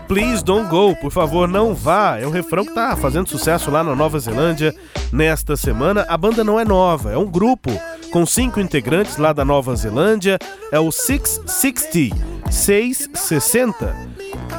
Please 0.07 0.43
Don't 0.43 0.69
Go, 0.69 0.95
por 0.95 1.11
favor, 1.11 1.47
não 1.47 1.75
vá. 1.75 2.17
É 2.19 2.25
um 2.25 2.31
refrão 2.31 2.65
que 2.65 2.73
tá 2.73 2.95
fazendo 2.95 3.29
sucesso 3.29 3.69
lá 3.69 3.83
na 3.83 3.95
Nova 3.95 4.19
Zelândia 4.19 4.73
nesta 5.11 5.55
semana. 5.55 6.05
A 6.07 6.17
banda 6.17 6.43
não 6.43 6.59
é 6.59 6.65
nova, 6.65 7.11
é 7.11 7.17
um 7.17 7.29
grupo 7.29 7.69
com 8.11 8.25
cinco 8.25 8.59
integrantes 8.59 9.17
lá 9.17 9.33
da 9.33 9.45
Nova 9.45 9.75
Zelândia. 9.75 10.39
É 10.71 10.79
o 10.79 10.91
660. 10.91 12.15
660. 12.49 13.95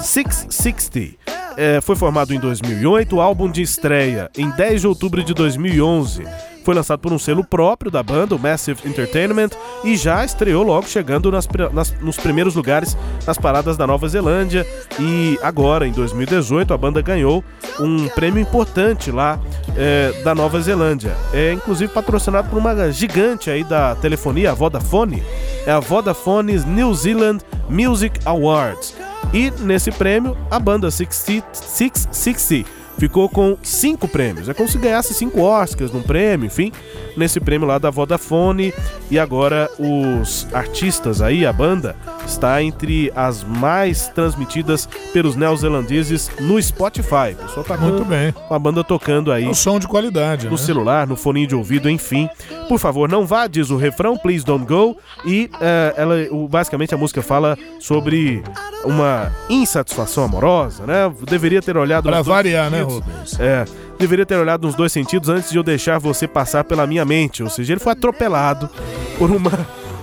660. 0.01 1.21
É, 1.57 1.81
foi 1.81 1.97
formado 1.97 2.33
em 2.33 2.39
2008, 2.39 3.17
o 3.17 3.21
álbum 3.21 3.51
de 3.51 3.61
estreia 3.61 4.31
em 4.37 4.49
10 4.51 4.83
de 4.83 4.87
outubro 4.87 5.23
de 5.23 5.35
2011. 5.35 6.25
Foi 6.71 6.75
lançado 6.77 7.01
por 7.01 7.13
um 7.13 7.19
selo 7.19 7.43
próprio 7.43 7.91
da 7.91 8.01
banda, 8.01 8.37
o 8.37 8.39
Massive 8.39 8.89
Entertainment, 8.89 9.49
e 9.83 9.97
já 9.97 10.25
estreou 10.25 10.63
logo 10.63 10.87
chegando 10.87 11.29
nas, 11.29 11.49
nas- 11.73 11.93
nos 12.01 12.17
primeiros 12.17 12.55
lugares 12.55 12.97
nas 13.27 13.37
paradas 13.37 13.77
da 13.77 13.89
Nova 13.89 14.07
Zelândia. 14.07 14.65
E 15.01 15.37
agora, 15.43 15.85
em 15.85 15.91
2018, 15.91 16.73
a 16.73 16.79
banda 16.79 17.03
ganhou 17.03 17.43
um 17.81 18.07
prêmio 18.11 18.41
importante 18.41 19.11
lá 19.11 19.37
é, 19.77 20.13
da 20.23 20.33
Nova 20.33 20.61
Zelândia. 20.61 21.17
É 21.33 21.53
inclusive 21.53 21.93
patrocinado 21.93 22.49
por 22.49 22.57
uma 22.61 22.93
gigante 22.93 23.51
aí 23.51 23.65
da 23.65 23.97
telefonia, 23.97 24.53
a 24.53 24.55
Vodafone. 24.55 25.25
É 25.67 25.73
a 25.73 25.81
Vodafone 25.81 26.57
New 26.61 26.95
Zealand 26.95 27.41
Music 27.69 28.21
Awards. 28.25 28.95
E 29.35 29.51
nesse 29.59 29.91
prêmio, 29.91 30.37
a 30.49 30.61
banda 30.61 30.89
60, 30.89 31.49
660 31.53 32.80
ficou 33.01 33.29
com 33.29 33.57
cinco 33.63 34.07
prêmios. 34.07 34.49
É 34.49 34.55
como 34.55 34.69
se 34.69 34.77
ganhasse 34.79 35.15
cinco 35.15 35.41
Oscars 35.41 35.91
num 35.91 36.03
prêmio, 36.03 36.47
enfim, 36.47 36.71
nesse 37.17 37.41
prêmio 37.41 37.67
lá 37.67 37.79
da 37.79 37.89
Vodafone. 37.91 38.73
E 39.11 39.19
agora 39.19 39.69
os 39.79 40.47
artistas 40.53 41.21
aí, 41.23 41.45
a 41.47 41.53
banda, 41.53 41.97
está 42.27 42.63
entre 42.63 43.11
as 43.17 43.43
mais 43.43 44.09
transmitidas 44.09 44.87
pelos 45.13 45.35
neozelandeses 45.35 46.31
no 46.41 46.63
Spotify. 46.63 47.33
O 47.33 47.37
pessoal 47.47 47.65
tá 47.65 47.77
com, 47.79 47.85
Muito 47.87 48.05
bem. 48.05 48.35
a 48.51 48.59
banda 48.59 48.85
tocando 48.85 49.33
aí. 49.33 49.45
É 49.45 49.49
um 49.49 49.55
som 49.55 49.79
de 49.79 49.89
qualidade, 49.89 50.45
No 50.45 50.53
né? 50.53 50.57
celular, 50.59 51.07
no 51.07 51.17
fone 51.17 51.47
de 51.47 51.55
ouvido, 51.55 51.89
enfim. 51.89 52.29
Por 52.69 52.79
favor, 52.79 53.09
não 53.09 53.25
vá, 53.27 53.47
diz 53.47 53.71
o 53.71 53.77
refrão, 53.77 54.17
please 54.17 54.45
don't 54.45 54.65
go. 54.67 54.97
E 55.25 55.51
eh, 55.61 55.95
ela, 55.97 56.15
o- 56.31 56.47
basicamente 56.47 56.95
a 56.95 56.99
música 56.99 57.23
fala 57.23 57.57
sobre 57.81 58.43
uma 58.85 59.33
insatisfação 59.49 60.25
amorosa, 60.25 60.87
né? 60.87 61.11
Deveria 61.29 61.61
ter 61.63 61.77
olhado. 61.77 62.05
Pra 62.05 62.23
variar, 62.23 62.71
né, 62.71 62.85
Rubens? 62.95 63.39
É. 63.39 63.65
Deveria 63.99 64.25
ter 64.27 64.37
olhado 64.37 64.67
nos 64.67 64.75
dois 64.75 64.93
sentidos 64.93 65.29
antes 65.29 65.51
de 65.51 65.57
eu 65.57 65.63
deixar 65.63 65.99
você 65.99 66.27
passar 66.27 66.65
pela 66.65 66.87
minha 66.87 67.05
mente. 67.05 67.43
Ou 67.43 67.51
seja, 67.51 67.73
ele 67.73 67.81
foi 67.81 67.93
atropelado 67.93 68.69
por 69.19 69.31
uma, 69.31 69.51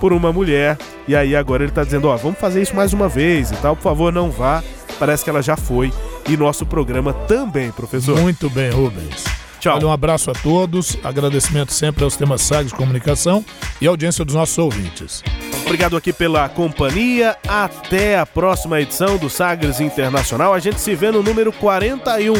por 0.00 0.12
uma 0.12 0.32
mulher. 0.32 0.78
E 1.06 1.14
aí 1.16 1.34
agora 1.34 1.64
ele 1.64 1.72
tá 1.72 1.84
dizendo, 1.84 2.08
ó, 2.08 2.16
vamos 2.16 2.38
fazer 2.38 2.62
isso 2.62 2.74
mais 2.74 2.92
uma 2.92 3.08
vez 3.08 3.50
e 3.50 3.56
tal. 3.56 3.76
Por 3.76 3.82
favor, 3.82 4.12
não 4.12 4.30
vá. 4.30 4.62
Parece 4.98 5.24
que 5.24 5.30
ela 5.30 5.42
já 5.42 5.56
foi. 5.56 5.92
E 6.28 6.36
nosso 6.36 6.66
programa 6.66 7.12
também, 7.12 7.70
professor. 7.70 8.20
Muito 8.20 8.50
bem, 8.50 8.70
Rubens. 8.70 9.37
Tchau. 9.60 9.76
Olha, 9.76 9.86
um 9.86 9.92
abraço 9.92 10.30
a 10.30 10.34
todos, 10.34 10.96
agradecimento 11.02 11.72
sempre 11.72 12.04
aos 12.04 12.16
temas 12.16 12.42
Sagres 12.42 12.68
de 12.68 12.74
Comunicação 12.74 13.44
e 13.80 13.86
à 13.86 13.90
audiência 13.90 14.24
dos 14.24 14.34
nossos 14.34 14.56
ouvintes. 14.58 15.22
Obrigado 15.64 15.96
aqui 15.96 16.12
pela 16.12 16.48
companhia. 16.48 17.36
Até 17.46 18.18
a 18.18 18.24
próxima 18.24 18.80
edição 18.80 19.18
do 19.18 19.28
Sagres 19.28 19.80
Internacional. 19.80 20.54
A 20.54 20.58
gente 20.58 20.80
se 20.80 20.94
vê 20.94 21.10
no 21.10 21.22
número 21.22 21.52
41. 21.52 22.34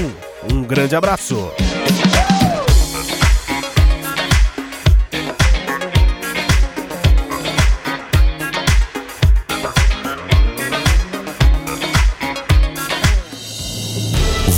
Um 0.51 0.63
grande 0.63 0.97
abraço. 0.97 1.53